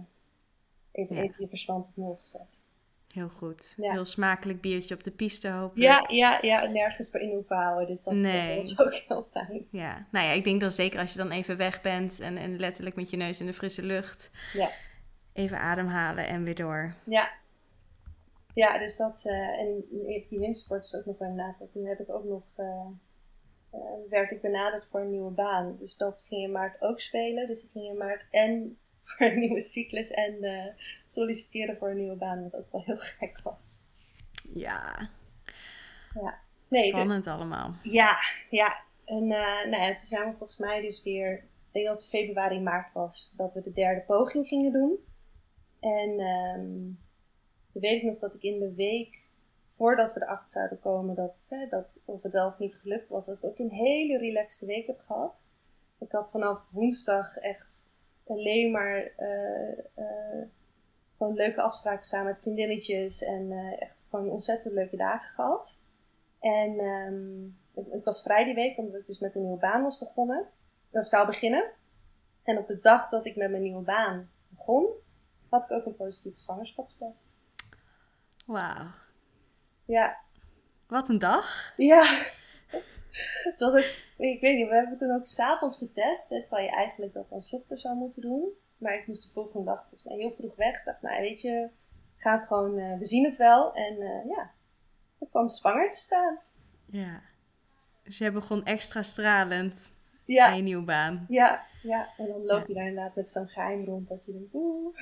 even, 0.98 1.16
ja. 1.16 1.22
even 1.22 1.36
je 1.38 1.48
verstand 1.48 1.88
op 1.88 1.96
nul 1.96 2.16
gezet. 2.20 2.66
Heel 3.14 3.30
goed. 3.30 3.74
Ja. 3.78 3.92
Heel 3.92 4.06
smakelijk 4.06 4.62
biertje 4.62 4.96
op 4.96 5.04
de 5.04 5.12
piste 5.12 5.50
hopen. 5.50 5.82
Ja, 5.82 6.06
ja, 6.08 6.38
ja, 6.42 6.66
nergens 6.66 7.12
voor 7.12 7.20
in 7.20 7.30
hoeven 7.30 7.56
houden. 7.56 7.88
Dus 7.88 8.04
dat, 8.04 8.14
nee. 8.14 8.56
dat 8.56 8.74
was 8.74 8.80
ook 8.80 8.94
heel 8.94 9.28
fijn. 9.32 9.68
Ja, 9.72 10.08
nou 10.12 10.26
ja, 10.26 10.32
ik 10.32 10.44
denk 10.44 10.62
dan 10.62 10.72
zeker 10.72 11.00
als 11.00 11.12
je 11.12 11.18
dan 11.18 11.32
even 11.32 11.58
weg 11.58 11.82
bent 11.82 12.20
en, 12.20 12.38
en 12.38 12.60
letterlijk 12.60 12.96
met 12.96 13.10
je 13.10 13.18
neus 13.18 13.40
in 13.40 13.46
de 13.46 13.54
frisse 13.54 13.84
lucht. 13.84 14.32
Ja. 14.54 14.70
Even 15.34 15.60
ademhalen 15.60 16.28
en 16.28 16.44
weer 16.44 16.56
door. 16.56 16.94
Ja. 17.04 17.32
Ja, 18.54 18.78
dus 18.78 18.98
dat, 18.98 19.24
uh, 19.26 19.60
en 19.60 19.86
die 20.30 20.40
windsport 20.40 20.86
is 20.86 20.96
ook 20.96 21.06
nog 21.06 21.18
wel 21.18 21.30
inderdaad, 21.30 21.58
want 21.58 21.72
toen 21.72 21.86
heb 21.86 22.00
ik 22.00 22.10
ook 22.10 22.24
nog, 22.24 22.44
uh, 22.58 22.86
uh, 23.74 23.80
werd 24.10 24.32
ik 24.32 24.42
benaderd 24.42 24.86
voor 24.86 25.00
een 25.00 25.12
nieuwe 25.12 25.32
baan. 25.32 25.78
Dus 25.80 25.98
dat 25.98 26.24
ging 26.28 26.44
in 26.44 26.52
maart 26.52 26.82
ook 26.82 27.00
spelen. 27.00 27.48
Dus 27.48 27.64
ik 27.64 27.70
ging 27.72 27.86
in 27.86 27.98
maart 27.98 28.28
en 28.32 28.78
voor 29.18 29.28
een 29.28 29.40
nieuwe 29.40 29.62
cyclus 29.62 30.12
en 30.12 30.44
uh, 30.44 30.66
solliciteren 31.08 31.78
voor 31.78 31.90
een 31.90 31.98
nieuwe 31.98 32.16
baan, 32.16 32.44
wat 32.44 32.56
ook 32.56 32.72
wel 32.72 32.84
heel 32.84 32.98
gek 33.20 33.40
was. 33.44 33.84
Ja. 34.54 35.10
ja. 36.14 36.40
Nee, 36.68 36.88
Spannend 36.88 37.24
de, 37.24 37.30
allemaal. 37.30 37.76
Ja, 37.84 38.18
ja. 38.50 38.84
En 39.06 39.24
uh, 39.24 39.66
nou 39.66 39.84
ja, 39.84 39.96
toen 39.96 40.08
zijn 40.08 40.32
we 40.32 40.38
volgens 40.38 40.58
mij 40.58 40.82
dus 40.82 41.04
weer, 41.04 41.34
ik 41.38 41.44
denk 41.72 41.86
dat 41.86 41.96
het 41.96 42.10
februari, 42.10 42.60
maart 42.60 42.94
was, 42.94 43.34
dat 43.36 43.54
we 43.54 43.62
de 43.62 43.72
derde 43.74 44.02
poging 44.02 44.48
gingen 44.48 44.72
doen. 44.72 44.98
En 45.80 46.20
um, 46.20 47.00
toen 47.70 47.82
weet 47.82 48.02
ik 48.02 48.04
nog 48.04 48.20
dat 48.20 48.34
ik 48.34 48.42
in 48.42 48.60
de 48.60 48.74
week 48.74 49.26
voordat 49.68 50.14
we 50.14 50.22
erachter 50.22 50.50
zouden 50.50 50.80
komen 50.80 51.16
dat, 51.16 51.46
hè, 51.50 51.68
dat 51.68 51.98
of 52.06 52.24
het 52.24 52.34
wel 52.34 52.48
of 52.48 52.60
niet 52.60 52.76
gelukt 52.76 53.10
was, 53.10 53.26
dat 53.26 53.38
ik 53.38 53.44
ook 53.44 53.60
een 53.60 53.72
hele 53.72 54.18
relaxte 54.18 54.66
week 54.66 54.88
heb 54.88 55.00
gehad. 55.00 55.46
Ik 56.00 56.12
had 56.12 56.32
vanaf 56.32 56.70
woensdag 56.72 57.38
echt 57.38 57.90
alleen 58.28 58.72
maar 58.72 59.12
uh, 59.20 59.78
uh, 59.98 60.46
gewoon 61.18 61.34
leuke 61.34 61.62
afspraken 61.62 62.06
samen 62.06 62.26
met 62.26 62.40
vriendinnetjes 62.40 63.24
en 63.24 63.52
uh, 63.52 63.82
echt 63.82 64.02
gewoon 64.10 64.30
ontzettend 64.30 64.74
leuke 64.74 64.96
dagen 64.96 65.30
gehad. 65.30 65.80
En 66.40 66.80
um, 66.80 67.58
het, 67.74 67.92
het, 67.92 68.04
was 68.04 68.22
vrij 68.22 68.44
die 68.44 68.54
week, 68.54 68.78
omdat 68.78 69.00
ik 69.00 69.08
dus 69.08 69.20
met 69.20 69.36
een 69.36 69.42
nieuwe 69.42 69.60
baan 69.60 69.84
was 69.84 70.00
begonnen, 70.00 70.48
of 70.92 71.08
zou 71.08 71.28
beginnen. 71.28 71.72
En 72.44 72.58
op 72.58 72.68
de 72.68 72.80
dag 72.80 73.10
dat 73.10 73.26
ik 73.26 73.36
met 73.36 73.50
mijn 73.50 73.64
nieuwe 73.64 73.84
baan 73.84 74.30
begon, 74.48 74.90
had 75.50 75.64
ik 75.64 75.72
ook 75.72 75.86
een 75.86 75.96
positieve 75.96 76.40
zwangerschapstest. 76.40 77.34
Wauw. 78.46 78.88
Ja. 79.86 80.18
Wat 80.88 81.10
een 81.10 81.20
dag. 81.20 81.74
Ja. 81.76 82.20
Het 83.44 83.60
was 83.60 83.74
ook 83.74 84.06
ik 84.18 84.42
weet 84.42 84.56
niet, 84.56 84.68
we 84.68 84.76
hebben 84.76 84.98
toen 84.98 85.12
ook 85.12 85.28
s'avonds 85.28 85.78
getest, 85.78 86.30
hè, 86.30 86.42
terwijl 86.42 86.66
je 86.66 86.76
eigenlijk 86.76 87.14
dat 87.14 87.30
dan 87.30 87.44
ochtends 87.52 87.82
zou 87.82 87.96
moeten 87.96 88.22
doen. 88.22 88.50
Maar 88.78 88.94
ik 88.94 89.08
moest 89.08 89.24
de 89.24 89.34
volgende 89.34 89.66
dag 89.66 89.86
heel 90.04 90.34
vroeg 90.34 90.56
weg. 90.56 90.80
Ik 90.80 90.86
dacht, 90.86 91.02
nou 91.02 91.22
weet 91.22 91.42
je, 91.42 91.70
gaat 92.16 92.44
gewoon, 92.44 92.78
uh, 92.78 92.98
we 92.98 93.06
zien 93.06 93.24
het 93.24 93.38
wel. 93.38 93.74
En 93.74 93.94
uh, 93.94 94.26
ja, 94.26 94.52
ik 95.20 95.30
kwam 95.30 95.50
zwanger 95.50 95.92
te 95.92 95.98
staan. 95.98 96.40
Ja, 96.86 97.22
dus 98.04 98.18
jij 98.18 98.32
begon 98.32 98.66
extra 98.66 99.04
stralend 99.04 99.92
ja. 100.26 100.48
aan 100.48 100.56
je 100.56 100.62
nieuwe 100.62 100.86
baan. 100.86 101.26
Ja, 101.30 101.66
ja. 101.84 102.10
en 102.18 102.28
dan 102.28 102.46
loop 102.46 102.68
je 102.68 102.74
daar 102.74 102.88
inderdaad 102.88 103.16
met 103.16 103.30
zo'n 103.30 103.48
geheim 103.48 103.84
rond 103.84 104.10
dat 104.10 104.26
je 104.26 104.32
denkt, 104.32 104.54
oeh. 104.54 104.98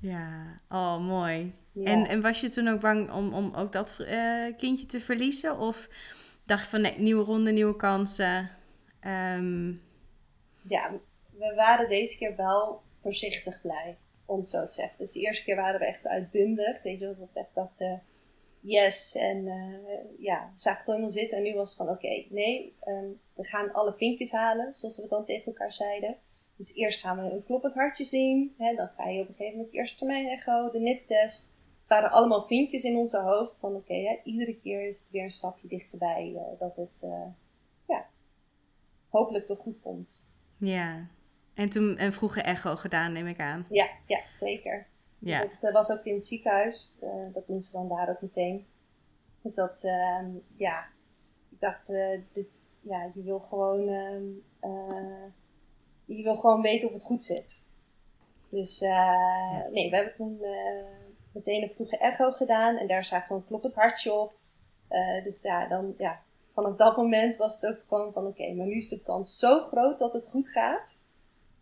Ja, 0.00 0.54
oh 0.68 0.98
mooi. 0.98 1.54
Ja. 1.72 1.84
En, 1.84 2.06
en 2.06 2.20
was 2.20 2.40
je 2.40 2.48
toen 2.48 2.68
ook 2.68 2.80
bang 2.80 3.12
om, 3.12 3.34
om 3.34 3.54
ook 3.54 3.72
dat 3.72 3.96
uh, 4.00 4.56
kindje 4.56 4.86
te 4.86 5.00
verliezen? 5.00 5.58
Of 5.58 5.88
dacht 6.44 6.66
van 6.66 6.80
nee, 6.80 6.98
nieuwe 6.98 7.24
ronde, 7.24 7.52
nieuwe 7.52 7.76
kansen. 7.76 8.50
Um... 9.06 9.82
Ja, 10.68 10.92
we 11.30 11.52
waren 11.54 11.88
deze 11.88 12.16
keer 12.16 12.36
wel 12.36 12.82
voorzichtig 13.00 13.60
blij, 13.60 13.96
om 14.24 14.40
het 14.40 14.50
zo 14.50 14.66
te 14.66 14.74
zeggen. 14.74 14.98
Dus 14.98 15.12
de 15.12 15.20
eerste 15.20 15.44
keer 15.44 15.56
waren 15.56 15.80
we 15.80 15.86
echt 15.86 16.06
uitbundig. 16.06 16.82
Weet 16.82 16.98
je, 16.98 17.06
dat 17.06 17.32
we 17.32 17.40
echt 17.40 17.54
dachten, 17.54 18.02
yes. 18.60 19.14
En 19.14 19.46
uh, 19.46 19.98
ja, 20.18 20.50
we 20.54 20.60
zagen 20.60 20.78
het 20.78 20.86
helemaal 20.86 21.10
zitten. 21.10 21.36
En 21.36 21.42
nu 21.42 21.54
was 21.54 21.68
het 21.68 21.76
van, 21.76 21.88
oké, 21.88 22.06
okay, 22.06 22.26
nee, 22.30 22.76
um, 22.86 23.20
we 23.34 23.44
gaan 23.44 23.72
alle 23.72 23.94
vinkjes 23.96 24.32
halen, 24.32 24.74
zoals 24.74 24.96
we 24.96 25.08
dan 25.08 25.24
tegen 25.24 25.46
elkaar 25.46 25.72
zeiden. 25.72 26.16
Dus 26.56 26.74
eerst 26.74 27.00
gaan 27.00 27.16
we 27.16 27.30
een 27.30 27.44
kloppend 27.44 27.74
hartje 27.74 28.04
zien. 28.04 28.54
Hè, 28.58 28.74
dan 28.74 28.88
ga 28.88 29.08
je 29.08 29.20
op 29.20 29.28
een 29.28 29.34
gegeven 29.34 29.56
moment 29.56 29.72
de 29.72 29.78
eerste 29.78 29.98
termijn 29.98 30.26
echo, 30.26 30.70
de 30.70 30.78
niptest 30.78 31.54
waren 31.86 32.10
allemaal 32.10 32.42
vinkjes 32.42 32.84
in 32.84 32.96
onze 32.96 33.18
hoofd 33.18 33.58
van 33.58 33.74
oké, 33.74 33.92
okay, 33.92 34.20
iedere 34.24 34.58
keer 34.60 34.88
is 34.88 34.98
het 34.98 35.10
weer 35.10 35.24
een 35.24 35.30
stapje 35.30 35.68
dichterbij 35.68 36.32
uh, 36.34 36.58
dat 36.58 36.76
het 36.76 37.00
uh, 37.04 37.26
ja, 37.88 38.06
hopelijk 39.08 39.46
toch 39.46 39.58
goed 39.58 39.80
komt. 39.80 40.20
Ja, 40.56 41.06
en 41.54 41.68
toen 41.68 42.02
een 42.02 42.12
vroege 42.12 42.40
echo 42.40 42.76
gedaan, 42.76 43.12
neem 43.12 43.26
ik 43.26 43.40
aan. 43.40 43.66
Ja, 43.70 43.88
ja 44.06 44.20
zeker. 44.30 44.86
Ja. 45.18 45.40
Dus 45.40 45.50
dat 45.60 45.72
was 45.72 45.90
ook 45.90 46.04
in 46.04 46.14
het 46.14 46.26
ziekenhuis, 46.26 46.96
uh, 47.02 47.34
dat 47.34 47.46
doen 47.46 47.62
ze 47.62 47.72
dan 47.72 47.88
daar 47.88 48.08
ook 48.08 48.20
meteen. 48.20 48.66
Dus 49.42 49.54
dat, 49.54 49.84
ehm, 49.84 50.30
ja, 50.56 50.86
ik 51.50 51.60
dacht, 51.60 51.86
dit, 52.32 52.70
ja, 52.80 53.10
je 53.14 53.22
wil 53.22 53.40
gewoon, 53.40 53.88
ehm, 53.88 54.24
je 56.06 56.22
wil 56.22 56.36
gewoon 56.36 56.62
weten 56.62 56.88
of 56.88 56.94
het 56.94 57.04
goed 57.04 57.24
zit. 57.24 57.64
Dus 58.48 58.78
ja. 58.78 59.68
nee, 59.70 59.90
we 59.90 59.96
hebben 59.96 60.14
toen 60.14 60.40
meteen 61.32 61.62
een 61.62 61.74
vroege 61.74 61.98
echo 61.98 62.30
gedaan 62.30 62.76
en 62.76 62.86
daar 62.86 63.04
zagen 63.04 63.28
we 63.28 63.34
een 63.34 63.46
kloppend 63.46 63.74
hartje 63.74 64.12
op. 64.12 64.34
Uh, 64.90 65.24
dus 65.24 65.42
ja, 65.42 65.66
dan, 65.68 65.94
ja, 65.98 66.22
vanaf 66.54 66.76
dat 66.76 66.96
moment 66.96 67.36
was 67.36 67.60
het 67.60 67.70
ook 67.70 67.82
gewoon 67.88 68.12
van 68.12 68.26
oké, 68.26 68.42
okay, 68.42 68.54
maar 68.54 68.66
nu 68.66 68.76
is 68.76 68.88
de 68.88 69.02
kans 69.02 69.38
zo 69.38 69.60
groot 69.60 69.98
dat 69.98 70.12
het 70.12 70.28
goed 70.28 70.48
gaat. 70.48 70.98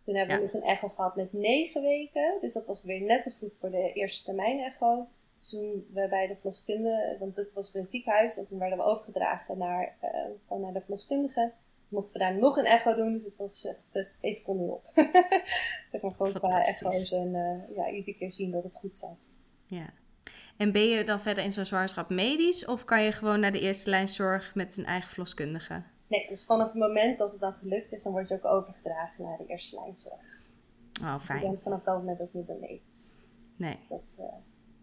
Toen 0.01 0.15
hebben 0.15 0.35
ja. 0.35 0.41
we 0.41 0.47
nog 0.47 0.61
een 0.61 0.69
echo 0.69 0.87
gehad 0.87 1.15
met 1.15 1.33
negen 1.33 1.81
weken. 1.81 2.37
Dus 2.41 2.53
dat 2.53 2.67
was 2.67 2.83
weer 2.83 3.01
net 3.01 3.23
te 3.23 3.31
vroeg 3.31 3.51
voor 3.59 3.71
de 3.71 3.93
eerste 3.93 4.23
termijn 4.23 4.59
echo. 4.59 5.07
Dus 5.39 5.49
toen 5.49 5.87
we 5.93 6.07
bij 6.07 6.27
de 6.27 6.35
verloskundige, 6.35 7.15
want 7.19 7.35
dit 7.35 7.53
was 7.53 7.71
bij 7.71 7.81
het 7.81 7.91
ziekenhuis, 7.91 8.37
en 8.37 8.47
toen 8.47 8.59
werden 8.59 8.77
we 8.77 8.83
overgedragen 8.83 9.57
naar, 9.57 9.95
gewoon 10.47 10.61
naar 10.61 10.73
de 10.73 10.81
verloskundige. 10.81 11.51
Mochten 11.89 12.13
we 12.13 12.19
daar 12.19 12.37
nog 12.37 12.57
een 12.57 12.65
echo 12.65 12.95
doen, 12.95 13.13
dus 13.13 13.23
het 13.23 13.35
was 13.35 13.65
echt 13.65 13.95
uh, 13.95 14.05
twee 14.05 14.33
seconden 14.33 14.73
op. 14.73 14.91
zeg 15.91 16.01
maar 16.01 16.11
gewoon 16.11 16.33
qua 16.33 16.65
echo's 16.65 17.11
en 17.11 17.33
uh, 17.33 17.75
ja, 17.75 17.89
iedere 17.89 18.17
keer 18.17 18.33
zien 18.33 18.51
dat 18.51 18.63
het 18.63 18.75
goed 18.75 18.97
zat. 18.97 19.29
Ja. 19.65 19.89
En 20.57 20.71
ben 20.71 20.87
je 20.87 21.03
dan 21.03 21.19
verder 21.19 21.43
in 21.43 21.51
zo'n 21.51 21.65
zwangerschap 21.65 22.09
medisch 22.09 22.65
of 22.65 22.85
kan 22.85 23.03
je 23.03 23.11
gewoon 23.11 23.39
naar 23.39 23.51
de 23.51 23.59
eerste 23.59 23.89
lijn 23.89 24.07
zorg 24.07 24.55
met 24.55 24.77
een 24.77 24.85
eigen 24.85 25.09
verloskundige? 25.09 25.83
Nee, 26.07 26.27
dus 26.27 26.45
vanaf 26.45 26.67
het 26.67 26.75
moment 26.75 27.17
dat 27.17 27.31
het 27.31 27.39
dan 27.39 27.53
gelukt 27.53 27.91
is, 27.91 28.03
dan 28.03 28.11
word 28.11 28.27
je 28.27 28.35
ook 28.35 28.45
overgedragen 28.45 29.23
naar 29.23 29.37
de 29.37 29.45
eerste 29.45 29.75
lijn 29.75 29.95
zorg. 29.95 30.39
Oh, 31.01 31.19
fijn. 31.19 31.41
Je 31.41 31.49
bent 31.49 31.61
vanaf 31.61 31.83
dat 31.83 31.97
moment 31.97 32.21
ook 32.21 32.33
niet 32.33 32.47
meer 32.47 32.57
medisch. 32.59 33.15
Nee. 33.55 33.79
Dat 33.89 34.15
uh, 34.19 34.25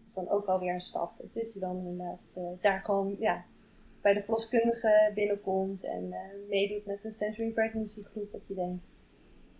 is 0.05 0.13
dan 0.13 0.29
ook 0.29 0.45
alweer 0.45 0.73
een 0.73 0.81
stap. 0.81 1.11
Dus 1.33 1.53
je 1.53 1.59
dan 1.59 1.77
inderdaad 1.77 2.33
uh, 2.37 2.43
daar 2.61 2.81
gewoon 2.81 3.15
ja, 3.19 3.45
bij 4.03 4.13
de 4.13 4.23
verloskundige 4.23 5.11
binnenkomt 5.15 5.83
en 5.83 6.03
uh, 6.03 6.17
meedoet 6.49 6.85
met 6.85 7.01
zo'n 7.01 7.11
Centering 7.11 7.53
Pregnancy 7.53 8.03
groep. 8.03 8.31
Dat 8.31 8.47
je 8.47 8.53
denkt, 8.53 8.85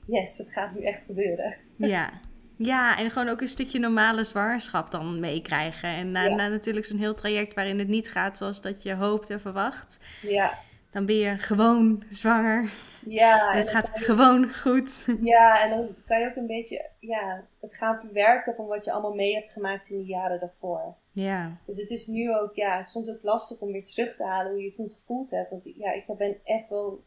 yes, 0.06 0.38
het 0.38 0.52
gaat 0.52 0.76
nu 0.76 0.84
echt 0.84 1.04
gebeuren. 1.06 1.56
Ja, 1.78 2.22
Ja, 2.58 2.98
en 2.98 3.12
gewoon 3.12 3.30
ook 3.30 3.42
een 3.42 3.48
stukje 3.48 3.80
normale 3.80 4.24
zwangerschap 4.24 4.92
dan 4.92 5.20
meekrijgen. 5.20 5.90
En 5.90 6.12
na, 6.12 6.24
ja. 6.24 6.36
na 6.36 6.48
natuurlijk 6.48 6.86
zo'n 6.86 7.00
heel 7.00 7.14
traject 7.14 7.54
waarin 7.54 7.80
het 7.80 7.88
niet 7.88 8.10
gaat 8.12 8.38
zoals 8.38 8.62
dat 8.62 8.84
je 8.84 8.94
hoopt 8.94 9.30
en 9.30 9.40
verwacht. 9.40 10.00
Ja. 10.22 10.60
Dan 10.92 11.06
ben 11.06 11.16
je 11.16 11.38
gewoon 11.38 12.04
zwanger. 12.10 12.70
Ja. 13.06 13.52
En 13.52 13.58
het 13.58 13.70
gaat 13.70 13.89
gewoon 13.94 14.54
goed. 14.54 15.06
Ja, 15.22 15.63
en 15.63 15.70
dan 15.70 15.96
kan 16.06 16.20
je 16.20 16.28
ook 16.30 16.36
een 16.36 16.48
beetje 16.48 16.89
ja, 17.00 17.44
het 17.60 17.76
gaan 17.76 18.00
verwerken 18.00 18.56
van 18.56 18.66
wat 18.66 18.86
je 18.86 18.92
allemaal 18.92 19.13
mee 19.13 19.34
hebt 19.34 19.50
gemaakt 19.50 19.89
in 19.89 19.98
de 19.98 20.06
jaren 20.06 20.39
daarvoor. 20.39 20.96
Ja. 21.12 21.54
Dus 21.66 21.78
het 21.78 21.89
is 21.89 22.08
nu 22.08 22.36
ook, 22.36 22.56
ja, 22.56 22.78
het 22.78 22.89
soms 22.89 23.10
ook 23.10 23.24
lastig 23.24 23.60
om 23.60 23.72
weer 23.72 23.86
terug 23.86 24.16
te 24.16 24.24
halen 24.24 24.52
hoe 24.52 24.62
je 24.62 24.68
het 24.68 24.76
toen 24.76 24.94
gevoeld 25.00 25.32
hebt. 25.32 25.50
Want 25.50 25.63
ja, 25.63 25.92
ik 25.92 26.06
ben 26.18 26.38
echt 26.44 26.70
wel 26.70 27.04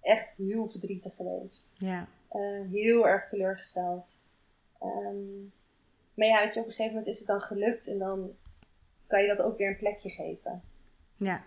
echt 0.00 0.32
heel 0.36 0.66
verdrietig 0.66 1.14
geweest. 1.16 1.72
Ja. 1.76 2.08
Uh, 2.32 2.70
heel 2.70 3.08
erg 3.08 3.28
teleurgesteld. 3.28 4.22
Ehm, 4.80 5.42
maar 6.14 6.26
ja, 6.26 6.44
weet 6.44 6.54
je, 6.54 6.60
op 6.60 6.66
een 6.66 6.72
gegeven 6.72 6.92
moment 6.92 7.06
is 7.06 7.18
het 7.18 7.26
dan 7.26 7.40
gelukt 7.40 7.88
en 7.88 7.98
dan 7.98 8.30
kan 9.06 9.22
je 9.22 9.28
dat 9.28 9.42
ook 9.42 9.58
weer 9.58 9.68
een 9.68 9.76
plekje 9.76 10.10
geven. 10.10 10.62
Ja, 11.16 11.44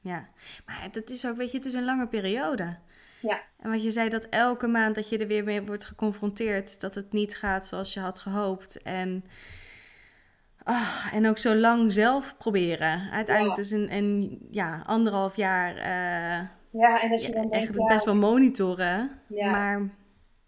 ja. 0.00 0.28
Maar 0.66 0.88
dat 0.92 1.10
is 1.10 1.26
ook, 1.26 1.36
weet 1.36 1.50
je, 1.50 1.56
het 1.56 1.66
is 1.66 1.74
een 1.74 1.84
lange 1.84 2.08
periode. 2.08 2.78
Ja. 3.20 3.42
En 3.58 3.70
wat 3.70 3.82
je 3.82 3.90
zei, 3.90 4.08
dat 4.08 4.24
elke 4.24 4.66
maand 4.66 4.94
dat 4.94 5.08
je 5.08 5.18
er 5.18 5.26
weer 5.26 5.44
mee 5.44 5.62
wordt 5.62 5.84
geconfronteerd, 5.84 6.80
dat 6.80 6.94
het 6.94 7.12
niet 7.12 7.36
gaat 7.36 7.66
zoals 7.66 7.94
je 7.94 8.00
had 8.00 8.20
gehoopt. 8.20 8.82
En, 8.82 9.24
ah, 10.62 11.06
en 11.12 11.28
ook 11.28 11.38
zo 11.38 11.54
lang 11.54 11.92
zelf 11.92 12.36
proberen. 12.38 13.10
Uiteindelijk 13.10 13.56
dus 13.56 13.70
een, 13.70 13.92
een 13.92 14.38
ja, 14.50 14.82
anderhalf 14.86 15.36
jaar. 15.36 15.76
Uh, 15.76 16.48
ja, 16.70 17.02
en 17.02 17.12
als 17.12 17.26
je 17.26 17.32
dan 17.32 17.40
denkt, 17.40 17.54
eigenlijk 17.54 17.88
best 17.88 18.04
wel 18.04 18.14
monitoren. 18.14 19.10
Ja. 19.26 19.50
Maar 19.50 19.90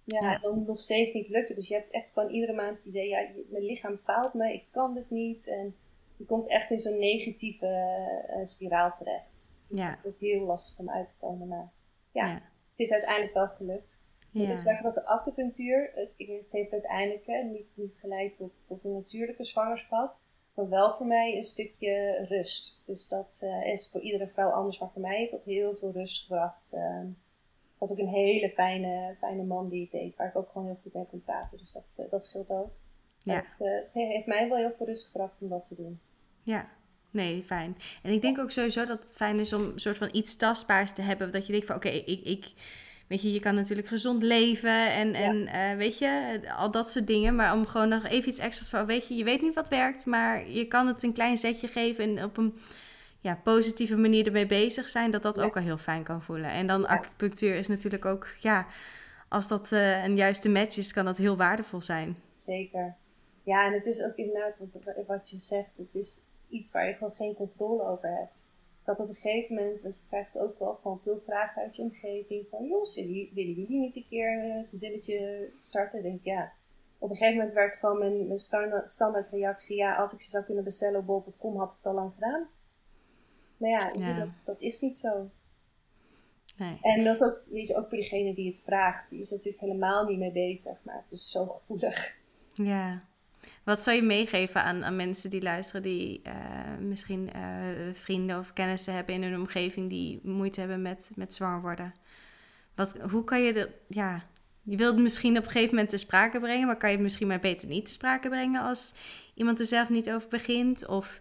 ja, 0.04 0.30
ja, 0.30 0.38
dan 0.38 0.64
nog 0.66 0.80
steeds 0.80 1.12
niet 1.12 1.28
lukken. 1.28 1.54
Dus 1.54 1.68
je 1.68 1.74
hebt 1.74 1.90
echt 1.90 2.12
van 2.12 2.28
iedere 2.28 2.52
maand 2.52 2.78
het 2.78 2.86
idee, 2.86 3.08
ja, 3.08 3.26
mijn 3.50 3.64
lichaam 3.64 3.96
faalt 3.96 4.34
me, 4.34 4.52
ik 4.52 4.64
kan 4.70 4.94
dit 4.94 5.10
niet. 5.10 5.48
En 5.48 5.76
je 6.16 6.24
komt 6.24 6.48
echt 6.48 6.70
in 6.70 6.80
zo'n 6.80 6.98
negatieve 6.98 7.66
uh, 8.36 8.44
spiraal 8.44 8.92
terecht. 8.92 9.46
Dus 9.66 9.80
ja. 9.80 9.98
Het 10.02 10.14
is 10.18 10.28
heel 10.28 10.46
lastig 10.46 10.78
om 10.78 10.90
uit 10.90 11.06
te 11.06 11.14
komen. 11.20 11.48
Maar 11.48 11.70
ja, 12.12 12.26
ja, 12.26 12.42
het 12.72 12.80
is 12.80 12.92
uiteindelijk 12.92 13.34
wel 13.34 13.48
gelukt. 13.48 13.98
Ik 14.18 14.40
moet 14.40 14.52
ook 14.52 14.60
zeggen 14.60 14.84
dat 14.84 14.94
de 14.94 15.06
acupunctuur, 15.06 15.90
het 16.16 16.52
heeft 16.52 16.72
uiteindelijk 16.72 17.26
niet, 17.44 17.66
niet 17.74 17.94
geleid 17.94 18.36
tot, 18.36 18.66
tot 18.66 18.84
een 18.84 18.92
natuurlijke 18.92 19.44
zwangerschap. 19.44 20.16
Maar 20.54 20.68
wel 20.68 20.94
voor 20.94 21.06
mij 21.06 21.36
een 21.36 21.44
stukje 21.44 22.24
rust. 22.28 22.80
Dus 22.84 23.08
dat 23.08 23.40
uh, 23.42 23.66
is 23.66 23.90
voor 23.90 24.00
iedere 24.00 24.28
vrouw 24.28 24.50
anders. 24.50 24.78
Maar 24.78 24.90
voor 24.90 25.00
mij 25.00 25.18
heeft 25.18 25.30
dat 25.30 25.44
heel 25.44 25.74
veel 25.74 25.92
rust 25.92 26.22
gebracht. 26.22 26.72
Uh, 26.72 27.00
was 27.78 27.92
ook 27.92 27.98
een 27.98 28.08
hele 28.08 28.50
fijne, 28.50 29.16
fijne 29.18 29.42
man 29.42 29.68
die 29.68 29.82
het 29.82 29.90
deed. 29.90 30.16
Waar 30.16 30.28
ik 30.28 30.36
ook 30.36 30.50
gewoon 30.50 30.66
heel 30.66 30.78
goed 30.82 30.94
mee 30.94 31.06
kon 31.06 31.22
praten. 31.22 31.58
Dus 31.58 31.72
dat, 31.72 31.96
uh, 32.00 32.10
dat 32.10 32.24
scheelt 32.24 32.50
ook. 32.50 32.70
Ja. 33.22 33.44
Het 33.58 33.92
heeft 33.92 34.26
mij 34.26 34.48
wel 34.48 34.58
heel 34.58 34.72
veel 34.72 34.86
rust 34.86 35.06
gebracht 35.06 35.42
om 35.42 35.48
dat 35.48 35.68
te 35.68 35.74
doen. 35.74 36.00
Ja, 36.42 36.68
nee, 37.12 37.42
fijn. 37.46 37.76
En 38.02 38.12
ik 38.12 38.22
denk 38.22 38.38
ook 38.38 38.50
sowieso 38.50 38.84
dat 38.84 39.02
het 39.02 39.16
fijn 39.16 39.38
is 39.38 39.52
om 39.52 39.62
een 39.62 39.80
soort 39.80 39.98
van 39.98 40.08
iets 40.12 40.36
tastbaars 40.36 40.92
te 40.92 41.02
hebben. 41.02 41.32
Dat 41.32 41.46
je 41.46 41.52
denkt 41.52 41.66
van 41.66 41.76
oké, 41.76 41.88
ik, 41.88 42.20
ik, 42.24 42.46
weet 43.06 43.22
je, 43.22 43.32
je 43.32 43.40
kan 43.40 43.54
natuurlijk 43.54 43.88
gezond 43.88 44.22
leven 44.22 44.92
en, 44.92 45.14
en 45.14 45.36
uh, 45.36 45.76
weet 45.76 45.98
je, 45.98 46.40
al 46.56 46.70
dat 46.70 46.90
soort 46.90 47.06
dingen. 47.06 47.34
Maar 47.34 47.52
om 47.54 47.66
gewoon 47.66 47.88
nog 47.88 48.04
even 48.04 48.28
iets 48.28 48.38
extra's 48.38 48.68
van, 48.68 48.86
weet 48.86 49.08
je, 49.08 49.14
je 49.14 49.24
weet 49.24 49.42
niet 49.42 49.54
wat 49.54 49.68
werkt, 49.68 50.06
maar 50.06 50.48
je 50.50 50.66
kan 50.66 50.86
het 50.86 51.02
een 51.02 51.12
klein 51.12 51.36
zetje 51.36 51.68
geven 51.68 52.04
en 52.04 52.24
op 52.24 52.36
een 52.36 52.54
ja, 53.20 53.40
positieve 53.44 53.96
manier 53.96 54.26
ermee 54.26 54.46
bezig 54.46 54.88
zijn, 54.88 55.10
dat 55.10 55.22
dat 55.22 55.40
ook 55.40 55.56
al 55.56 55.62
heel 55.62 55.78
fijn 55.78 56.02
kan 56.02 56.22
voelen. 56.22 56.50
En 56.50 56.66
dan 56.66 56.86
acupunctuur 56.86 57.54
is 57.54 57.68
natuurlijk 57.68 58.04
ook, 58.04 58.26
ja, 58.38 58.66
als 59.28 59.48
dat 59.48 59.72
uh, 59.72 60.04
een 60.04 60.16
juiste 60.16 60.48
match 60.48 60.76
is, 60.76 60.92
kan 60.92 61.04
dat 61.04 61.16
heel 61.16 61.36
waardevol 61.36 61.80
zijn. 61.80 62.16
Zeker. 62.36 62.94
Ja, 63.42 63.66
en 63.66 63.72
het 63.72 63.86
is 63.86 64.02
ook 64.04 64.16
inderdaad, 64.16 64.58
want 64.58 64.76
wat 65.06 65.30
je 65.30 65.38
zegt, 65.38 65.76
het 65.76 65.94
is 65.94 66.20
iets 66.52 66.72
waar 66.72 66.88
je 66.88 66.94
gewoon 66.94 67.14
geen 67.14 67.34
controle 67.34 67.82
over 67.82 68.16
hebt. 68.16 68.50
Dat 68.84 69.00
op 69.00 69.08
een 69.08 69.14
gegeven 69.14 69.54
moment, 69.54 69.82
want 69.82 69.94
je 69.94 70.00
krijgt 70.08 70.38
ook 70.38 70.58
wel 70.58 70.74
gewoon 70.74 71.02
veel 71.02 71.20
vragen 71.20 71.62
uit 71.62 71.76
je 71.76 71.82
omgeving. 71.82 72.46
Van, 72.50 72.66
joh, 72.66 72.94
willen 72.94 73.52
jullie 73.52 73.78
niet 73.78 73.96
een 73.96 74.06
keer 74.08 74.44
een 74.44 74.66
gezinnetje 74.70 75.50
starten? 75.60 75.98
Ik 75.98 76.04
denk, 76.04 76.24
ja. 76.24 76.52
Op 76.98 77.10
een 77.10 77.16
gegeven 77.16 77.36
moment 77.36 77.54
werd 77.54 77.76
gewoon 77.76 77.98
mijn, 77.98 78.26
mijn 78.26 78.38
standaard, 78.38 78.90
standaard 78.90 79.28
reactie, 79.30 79.76
ja, 79.76 79.96
als 79.96 80.12
ik 80.12 80.20
ze 80.20 80.30
zou 80.30 80.44
kunnen 80.44 80.64
bestellen 80.64 81.00
op 81.00 81.06
bol.com, 81.06 81.56
had 81.56 81.70
ik 81.70 81.76
het 81.76 81.86
al 81.86 81.94
lang 81.94 82.12
gedaan. 82.14 82.48
Maar 83.56 83.70
ja, 83.70 84.14
Dat, 84.18 84.28
dat, 84.44 84.60
is 84.60 84.80
niet 84.80 84.98
zo. 84.98 85.30
Nee. 86.56 86.78
En 86.82 87.04
dat 87.04 87.14
is 87.14 87.22
ook, 87.22 87.42
weet 87.50 87.66
je, 87.66 87.76
ook 87.76 87.88
voor 87.88 87.98
diegene 87.98 88.34
die 88.34 88.48
het 88.48 88.60
vraagt. 88.60 89.10
Die 89.10 89.20
is 89.20 89.30
natuurlijk 89.30 89.60
helemaal 89.62 90.06
niet 90.06 90.18
mee 90.18 90.32
bezig, 90.32 90.78
maar 90.82 91.02
het 91.02 91.12
is 91.12 91.30
zo 91.30 91.46
gevoelig. 91.46 92.16
Ja. 92.54 93.02
Wat 93.64 93.82
zou 93.82 93.96
je 93.96 94.02
meegeven 94.02 94.62
aan, 94.62 94.84
aan 94.84 94.96
mensen 94.96 95.30
die 95.30 95.42
luisteren, 95.42 95.82
die 95.82 96.22
uh, 96.26 96.32
misschien 96.80 97.30
uh, 97.36 97.94
vrienden 97.94 98.38
of 98.38 98.52
kennissen 98.52 98.94
hebben 98.94 99.14
in 99.14 99.22
hun 99.22 99.40
omgeving 99.40 99.88
die 99.88 100.20
moeite 100.22 100.60
hebben 100.60 100.82
met, 100.82 101.10
met 101.14 101.34
zwanger 101.34 101.60
worden? 101.60 101.94
Wat, 102.74 102.96
hoe 103.10 103.24
kan 103.24 103.42
je 103.42 103.52
de, 103.52 103.70
ja, 103.88 104.22
je 104.62 104.76
wilt 104.76 104.92
het 104.92 105.02
misschien 105.02 105.38
op 105.38 105.44
een 105.44 105.50
gegeven 105.50 105.74
moment 105.74 105.90
te 105.90 105.96
sprake 105.96 106.40
brengen, 106.40 106.66
maar 106.66 106.76
kan 106.76 106.88
je 106.88 106.94
het 106.94 107.04
misschien 107.04 107.26
maar 107.26 107.40
beter 107.40 107.68
niet 107.68 107.86
te 107.86 107.92
sprake 107.92 108.28
brengen 108.28 108.62
als 108.62 108.94
iemand 109.34 109.60
er 109.60 109.66
zelf 109.66 109.88
niet 109.88 110.10
over 110.10 110.28
begint? 110.28 110.86
Of, 110.86 111.20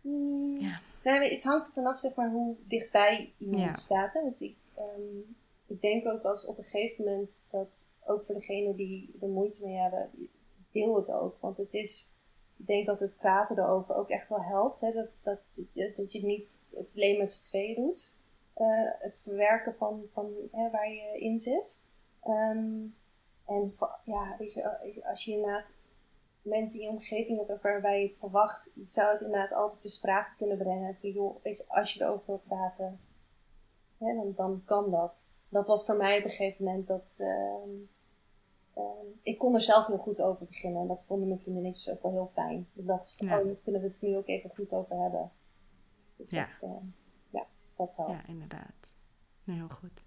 mm. 0.00 0.60
ja. 0.60 0.80
Nee, 1.02 1.34
het 1.34 1.44
hangt 1.44 1.66
er 1.66 1.72
vanaf 1.72 2.00
zeg 2.00 2.14
maar, 2.14 2.30
hoe 2.30 2.56
dichtbij 2.68 3.32
iemand 3.38 3.78
staat. 3.78 4.12
Hè? 4.12 4.22
Want 4.22 4.40
ik, 4.40 4.56
um, 4.78 5.36
ik 5.66 5.80
denk 5.80 6.06
ook 6.06 6.22
als 6.22 6.46
op 6.46 6.58
een 6.58 6.64
gegeven 6.64 7.04
moment 7.04 7.44
dat 7.50 7.84
ook 8.04 8.24
voor 8.24 8.34
degene 8.34 8.74
die 8.74 9.16
er 9.20 9.28
moeite 9.28 9.66
mee 9.66 9.76
hebben, 9.76 10.10
deel 10.70 10.96
het 10.96 11.10
ook. 11.10 11.36
Want 11.40 11.56
het 11.56 11.74
is, 11.74 12.12
ik 12.56 12.66
denk 12.66 12.86
dat 12.86 13.00
het 13.00 13.16
praten 13.16 13.58
erover 13.58 13.94
ook 13.94 14.08
echt 14.08 14.28
wel 14.28 14.42
helpt. 14.42 14.80
Hè? 14.80 14.92
Dat, 14.92 15.20
dat, 15.22 15.38
dat 15.96 16.12
je 16.12 16.24
niet 16.24 16.62
het 16.74 16.92
alleen 16.94 17.18
met 17.18 17.32
z'n 17.32 17.44
tweeën 17.44 17.74
doet. 17.74 18.14
Uh, 18.56 18.90
het 18.98 19.18
verwerken 19.22 19.74
van, 19.74 20.04
van 20.10 20.34
hè, 20.52 20.70
waar 20.70 20.92
je 20.92 21.18
in 21.18 21.40
zit. 21.40 21.82
Um, 22.26 22.96
en 23.46 23.74
ja, 24.04 24.36
weet 24.38 24.52
je, 24.52 25.02
als 25.04 25.24
je 25.24 25.32
inderdaad 25.32 25.72
mensen 26.42 26.80
in 26.80 26.84
je 26.84 26.90
omgeving 26.90 27.46
hebt 27.46 27.62
waarbij 27.62 28.00
je 28.00 28.06
het 28.06 28.16
verwacht, 28.16 28.72
zou 28.86 29.12
het 29.12 29.20
inderdaad 29.20 29.52
altijd 29.52 29.80
te 29.80 29.88
sprake 29.88 30.34
kunnen 30.36 30.58
brengen. 30.58 30.96
Van 31.00 31.10
joh, 31.10 31.44
als 31.66 31.94
je 31.94 32.00
erover 32.04 32.26
wil 32.26 32.42
praten, 32.46 33.00
hè, 33.98 34.14
dan, 34.14 34.32
dan 34.36 34.62
kan 34.64 34.90
dat. 34.90 35.24
Dat 35.48 35.66
was 35.66 35.84
voor 35.84 35.96
mij 35.96 36.18
op 36.18 36.24
een 36.24 36.30
gegeven 36.30 36.64
moment 36.64 36.86
dat. 36.86 37.16
Uh, 37.20 37.88
uh, 38.76 38.82
ik 39.22 39.38
kon 39.38 39.54
er 39.54 39.60
zelf 39.60 39.86
heel 39.86 39.98
goed 39.98 40.20
over 40.20 40.46
beginnen 40.46 40.80
en 40.80 40.86
dat 40.88 41.04
vonden 41.06 41.28
mijn 41.28 41.40
vriendinnetjes 41.40 41.90
ook 41.90 42.02
wel 42.02 42.12
heel 42.12 42.30
fijn. 42.32 42.68
Ik 42.74 42.86
dacht, 42.86 43.14
ja. 43.18 43.40
oh, 43.40 43.62
kunnen 43.62 43.80
we 43.80 43.86
het 43.86 44.02
nu 44.02 44.16
ook 44.16 44.28
even 44.28 44.50
goed 44.54 44.72
over 44.72 44.96
hebben. 44.96 45.30
Dus 46.16 46.30
ja. 46.30 46.48
Dat, 46.60 46.70
uh, 46.70 46.76
ja, 47.30 47.46
dat 47.76 47.96
helpt. 47.96 48.26
Ja, 48.26 48.32
inderdaad. 48.32 48.94
Nee, 49.44 49.56
heel 49.56 49.68
goed. 49.68 50.06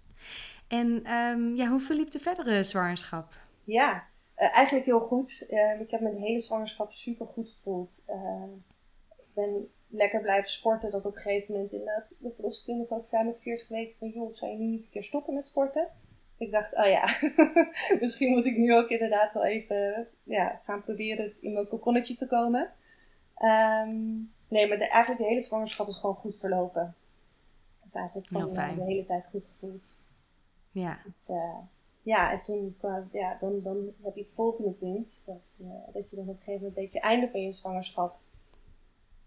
En 0.68 1.12
um, 1.12 1.54
ja, 1.54 1.68
hoe 1.68 1.80
verliep 1.80 2.10
de 2.10 2.18
verdere 2.18 2.64
zwangerschap? 2.64 3.38
Ja, 3.64 4.06
uh, 4.36 4.56
eigenlijk 4.56 4.86
heel 4.86 5.00
goed. 5.00 5.46
Uh, 5.50 5.80
ik 5.80 5.90
heb 5.90 6.00
mijn 6.00 6.16
hele 6.16 6.40
zwangerschap 6.40 6.92
super 6.92 7.26
goed 7.26 7.48
gevoeld. 7.48 8.04
Ik 9.16 9.34
ben 9.34 9.70
lekker 9.90 10.20
blijven 10.20 10.50
sporten. 10.50 10.90
Dat 10.90 11.06
op 11.06 11.14
een 11.16 11.20
gegeven 11.20 11.52
moment 11.54 11.72
inderdaad 11.72 12.14
de 12.18 12.32
verloskundige 12.32 12.94
ook 12.94 13.06
zei 13.06 13.24
met 13.24 13.40
40 13.40 13.68
weken 13.68 13.96
van 13.98 14.08
joh, 14.08 14.34
zou 14.34 14.50
je 14.50 14.58
nu 14.58 14.66
niet 14.66 14.84
een 14.84 14.90
keer 14.90 15.04
stoppen 15.04 15.34
met 15.34 15.46
sporten? 15.46 15.88
Ik 16.40 16.50
dacht, 16.50 16.76
oh 16.76 16.86
ja, 16.86 17.16
misschien 18.00 18.30
moet 18.30 18.46
ik 18.46 18.56
nu 18.56 18.74
ook 18.74 18.88
inderdaad 18.88 19.32
wel 19.32 19.44
even 19.44 20.08
ja, 20.22 20.60
gaan 20.64 20.82
proberen 20.82 21.32
in 21.40 21.52
mijn 21.52 21.68
kokonnetje 21.68 22.14
te 22.14 22.26
komen. 22.26 22.72
Um, 23.38 24.32
nee, 24.48 24.68
maar 24.68 24.78
de, 24.78 24.88
eigenlijk 24.88 25.22
de 25.22 25.28
hele 25.28 25.40
zwangerschap 25.40 25.88
is 25.88 25.96
gewoon 25.96 26.16
goed 26.16 26.36
verlopen. 26.36 26.94
Dat 27.80 27.88
is 27.88 27.94
eigenlijk 27.94 28.26
gewoon 28.26 28.52
de 28.52 28.84
hele 28.84 29.04
tijd 29.04 29.26
goed 29.26 29.46
gevoeld. 29.46 30.02
Ja. 30.70 30.98
Dus, 31.04 31.30
ja, 32.02 32.32
en 32.32 32.42
toen 32.42 32.76
ja, 33.12 33.36
dan, 33.40 33.62
dan 33.62 33.92
heb 34.02 34.14
je 34.14 34.20
het 34.20 34.32
volgende 34.32 34.70
punt. 34.70 35.22
Dat, 35.26 35.58
uh, 35.62 35.94
dat 35.94 36.10
je 36.10 36.16
dan 36.16 36.28
op 36.28 36.36
een 36.36 36.42
gegeven 36.42 36.52
moment 36.52 36.76
een 36.76 36.82
beetje 36.82 36.98
het 36.98 37.08
einde 37.08 37.30
van 37.30 37.40
je 37.40 37.52
zwangerschap 37.52 38.18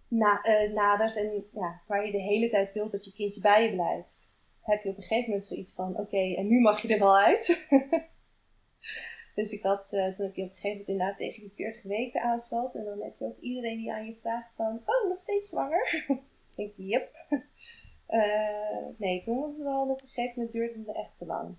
na, 0.07 0.41
nadert. 0.73 1.15
En 1.15 1.45
ja, 1.53 1.81
waar 1.87 2.05
je 2.05 2.11
de 2.11 2.21
hele 2.21 2.49
tijd 2.49 2.73
wilt 2.73 2.91
dat 2.91 3.05
je 3.05 3.13
kindje 3.13 3.41
bij 3.41 3.63
je 3.63 3.73
blijft. 3.73 4.31
Heb 4.63 4.83
je 4.83 4.89
op 4.89 4.97
een 4.97 5.03
gegeven 5.03 5.29
moment 5.29 5.45
zoiets 5.45 5.73
van, 5.73 5.97
oké, 5.99 6.33
en 6.33 6.47
nu 6.47 6.59
mag 6.59 6.81
je 6.81 6.87
er 6.87 6.99
wel 6.99 7.17
uit. 7.17 7.67
dus 9.35 9.51
ik 9.51 9.63
had, 9.63 9.93
uh, 9.93 10.13
toen 10.13 10.25
ik 10.25 10.31
op 10.31 10.37
een 10.37 10.49
gegeven 10.49 10.69
moment 10.69 10.87
inderdaad 10.87 11.17
tegen 11.17 11.41
die 11.41 11.51
40 11.55 11.83
weken 11.83 12.21
aan 12.21 12.39
zat. 12.39 12.75
En 12.75 12.83
dan 12.83 13.01
heb 13.01 13.19
je 13.19 13.25
ook 13.25 13.39
iedereen 13.39 13.77
die 13.77 13.93
aan 13.93 14.05
je 14.05 14.15
vraagt 14.21 14.51
van, 14.55 14.81
oh, 14.85 15.09
nog 15.09 15.19
steeds 15.19 15.49
zwanger? 15.49 16.05
ik 16.07 16.21
denk, 16.55 16.73
yep. 16.75 17.25
nee, 18.97 19.23
toen 19.23 19.39
was 19.39 19.53
het 19.53 19.63
wel, 19.63 19.81
op 19.81 20.01
een 20.01 20.07
gegeven 20.07 20.33
moment 20.35 20.51
duurde 20.51 20.79
het 20.79 20.95
echt 20.95 21.17
te 21.17 21.25
lang. 21.25 21.55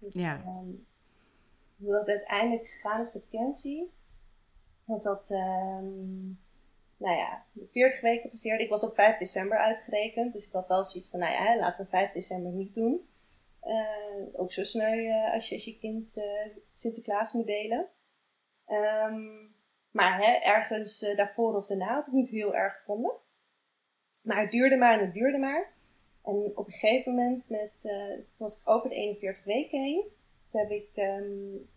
Dus, 0.00 0.14
ja. 0.14 0.42
Um, 0.46 0.86
hoe 1.76 1.92
dat 1.92 2.08
uiteindelijk 2.08 2.68
gegaan 2.68 3.00
is 3.00 3.14
met 3.14 3.28
Kenzie, 3.30 3.90
was 4.84 5.02
dat, 5.02 5.30
um, 5.30 6.38
nou 7.00 7.16
ja, 7.16 7.44
40 7.72 8.00
weken 8.00 8.30
passeerde. 8.30 8.64
Ik 8.64 8.70
was 8.70 8.82
op 8.82 8.94
5 8.94 9.18
december 9.18 9.58
uitgerekend, 9.58 10.32
dus 10.32 10.46
ik 10.46 10.52
had 10.52 10.66
wel 10.66 10.84
zoiets 10.84 11.10
van, 11.10 11.20
nou 11.20 11.32
ja, 11.32 11.56
laten 11.56 11.84
we 11.84 11.90
5 11.90 12.12
december 12.12 12.52
niet 12.52 12.74
doen. 12.74 13.08
Uh, 13.64 14.40
ook 14.40 14.52
zo 14.52 14.64
sneu 14.64 14.98
uh, 14.98 15.34
als, 15.34 15.48
je, 15.48 15.54
als 15.54 15.64
je 15.64 15.78
kind 15.78 16.16
uh, 16.16 16.24
Sinterklaas 16.72 17.32
moet 17.32 17.46
delen. 17.46 17.88
Um, 18.66 19.54
maar 19.90 20.18
hè, 20.18 20.32
ergens 20.32 20.98
daarvoor 21.16 21.56
of 21.56 21.66
daarna 21.66 21.94
had 21.94 22.06
ik 22.06 22.12
niet 22.12 22.28
heel 22.28 22.54
erg 22.54 22.74
gevonden. 22.74 23.12
Maar 24.24 24.40
het 24.40 24.50
duurde 24.50 24.76
maar 24.76 24.92
en 24.92 25.04
het 25.04 25.14
duurde 25.14 25.38
maar. 25.38 25.72
En 26.24 26.52
op 26.54 26.66
een 26.66 26.72
gegeven 26.72 27.14
moment, 27.14 27.48
met, 27.48 27.80
toen 27.82 28.36
was 28.36 28.60
ik 28.60 28.68
over 28.68 28.88
de 28.88 28.94
41 28.94 29.44
weken 29.44 29.80
heen. 29.80 30.04
Toen 30.50 30.60
heb 30.60 30.70
ik 30.70 30.90
um, 30.94 31.68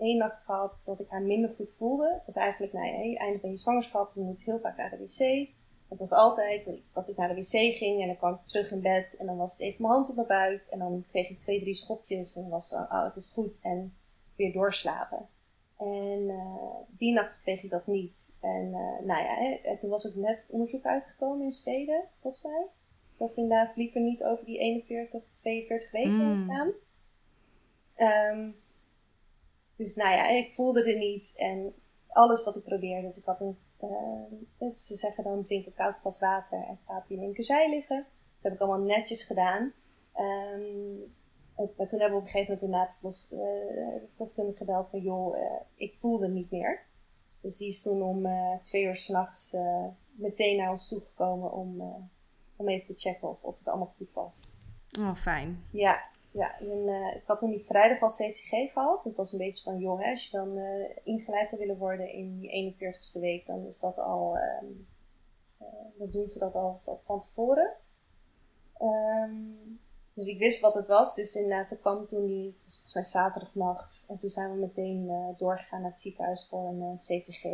één 0.00 0.16
nacht 0.16 0.42
gehad 0.42 0.80
dat 0.84 1.00
ik 1.00 1.08
haar 1.08 1.22
minder 1.22 1.50
goed 1.50 1.74
voelde. 1.76 2.12
Het 2.12 2.26
was 2.26 2.36
eigenlijk, 2.36 2.72
nou 2.72 2.86
ja, 2.86 3.18
einde 3.18 3.40
van 3.40 3.50
je 3.50 3.56
zwangerschap, 3.56 4.14
je 4.14 4.20
moet 4.20 4.42
heel 4.42 4.58
vaak 4.58 4.76
naar 4.76 4.90
de 4.90 4.96
wc. 4.96 5.48
Het 5.88 5.98
was 5.98 6.12
altijd 6.12 6.80
dat 6.92 7.08
ik 7.08 7.16
naar 7.16 7.28
de 7.28 7.34
wc 7.34 7.76
ging 7.76 8.00
en 8.00 8.06
dan 8.06 8.16
kwam 8.16 8.34
ik 8.34 8.44
terug 8.44 8.70
in 8.70 8.80
bed. 8.80 9.16
En 9.16 9.26
dan 9.26 9.36
was 9.36 9.52
het 9.52 9.60
even 9.60 9.82
mijn 9.82 9.94
hand 9.94 10.08
op 10.08 10.14
mijn 10.14 10.26
buik. 10.26 10.66
En 10.70 10.78
dan 10.78 11.04
kreeg 11.08 11.28
ik 11.28 11.40
twee, 11.40 11.60
drie 11.60 11.74
schopjes 11.74 12.36
en 12.36 12.48
was 12.48 12.70
het, 12.70 12.80
oh, 12.80 13.04
het 13.04 13.16
is 13.16 13.30
goed. 13.34 13.60
En 13.62 13.94
weer 14.36 14.52
doorslapen. 14.52 15.28
En 15.78 16.20
uh, 16.28 16.74
die 16.88 17.12
nacht 17.12 17.40
kreeg 17.40 17.62
ik 17.62 17.70
dat 17.70 17.86
niet. 17.86 18.32
En 18.40 18.66
uh, 18.66 19.06
nou 19.06 19.22
ja, 19.22 19.34
hè, 19.34 19.78
toen 19.78 19.90
was 19.90 20.06
ook 20.06 20.14
net 20.14 20.40
het 20.40 20.50
onderzoek 20.50 20.84
uitgekomen 20.84 21.44
in 21.44 21.50
Zweden, 21.50 22.04
volgens 22.18 22.42
mij. 22.42 22.66
Dat 23.16 23.34
ze 23.34 23.40
inderdaad 23.40 23.76
liever 23.76 24.00
niet 24.00 24.24
over 24.24 24.44
die 24.44 24.58
41, 24.58 25.22
42 25.34 25.90
weken 25.90 26.38
mm. 26.38 26.48
gaan. 26.48 26.72
Um, 28.36 28.56
dus 29.80 29.94
nou 29.94 30.10
ja, 30.10 30.28
ik 30.28 30.52
voelde 30.52 30.92
er 30.92 30.98
niet. 30.98 31.32
En 31.36 31.74
alles 32.08 32.44
wat 32.44 32.56
ik 32.56 32.64
probeerde. 32.64 33.06
Dus 33.06 33.18
ik 33.18 33.24
had 33.24 33.40
een, 33.40 33.58
uh, 34.60 34.72
ze 34.72 34.96
zeggen 34.96 35.24
dan 35.24 35.44
drink 35.44 35.66
een 35.66 35.74
koud 35.74 35.98
glas 35.98 36.20
water 36.20 36.64
en 36.68 36.78
ga 36.86 36.96
op 36.96 37.04
je 37.08 37.16
linkerzij 37.16 37.70
liggen. 37.70 38.06
Dat 38.34 38.42
heb 38.42 38.52
ik 38.52 38.60
allemaal 38.60 38.86
netjes 38.86 39.22
gedaan. 39.22 39.72
Um, 40.16 41.14
maar 41.76 41.88
toen 41.88 42.00
hebben 42.00 42.18
we 42.18 42.24
op 42.24 42.26
een 42.26 42.30
gegeven 42.32 42.54
moment 42.54 42.62
inderdaad 42.62 42.94
verlos, 42.98 43.28
uh, 43.32 44.02
verloskundige 44.14 44.56
gebeld 44.56 44.88
van 44.88 45.00
joh, 45.00 45.36
uh, 45.36 45.44
ik 45.74 45.94
voelde 45.94 46.28
niet 46.28 46.50
meer. 46.50 46.82
Dus 47.40 47.56
die 47.56 47.68
is 47.68 47.82
toen 47.82 48.02
om 48.02 48.26
uh, 48.26 48.56
twee 48.62 48.84
uur 48.84 48.96
s'nachts 48.96 49.56
meteen 50.10 50.56
naar 50.56 50.70
ons 50.70 50.88
toegekomen 50.88 51.52
om, 51.52 51.82
om 52.56 52.68
even 52.68 52.86
te 52.86 53.00
checken 53.00 53.28
of, 53.28 53.42
of 53.42 53.58
het 53.58 53.68
allemaal 53.68 53.94
goed 53.96 54.12
was. 54.12 54.52
Oh, 55.00 55.14
fijn. 55.14 55.64
Ja, 55.70 56.02
ja 56.30 56.58
en, 56.60 56.88
ik 57.14 57.22
had 57.24 57.38
toen 57.38 57.50
die 57.50 57.64
vrijdag 57.64 58.02
al 58.02 58.08
CTG 58.08 58.72
gehad. 58.72 59.04
Het 59.04 59.16
was 59.16 59.32
een 59.32 59.38
beetje 59.38 59.62
van 59.62 59.78
joh, 59.78 60.00
hè, 60.00 60.10
als 60.10 60.24
je 60.24 60.36
dan 60.36 60.58
ingeleid 61.04 61.48
zou 61.48 61.60
willen 61.60 61.78
worden 61.78 62.12
in 62.12 62.38
die 62.38 62.74
41ste 62.74 63.20
week, 63.20 63.46
dan 63.46 63.66
is 63.66 63.78
dat 63.78 63.98
al, 63.98 64.36
um, 64.36 64.88
dan 65.98 66.10
doen 66.10 66.28
ze 66.28 66.38
dat 66.38 66.54
al 66.54 66.80
van 67.02 67.20
tevoren. 67.20 67.72
Um, 68.80 69.80
dus 70.14 70.26
ik 70.26 70.38
wist 70.38 70.60
wat 70.60 70.74
het 70.74 70.86
was. 70.86 71.14
Dus 71.14 71.34
inderdaad, 71.34 71.68
ze 71.68 71.78
kwam 71.78 72.06
toen 72.06 72.26
die, 72.26 72.54
volgens 72.58 72.94
mij 72.94 73.02
zaterdagnacht. 73.02 74.04
En 74.08 74.18
toen 74.18 74.30
zijn 74.30 74.52
we 74.52 74.58
meteen 74.58 75.34
doorgegaan 75.36 75.80
naar 75.80 75.90
het 75.90 76.00
ziekenhuis 76.00 76.46
voor 76.48 76.68
een 76.68 76.96
CTG 76.96 77.44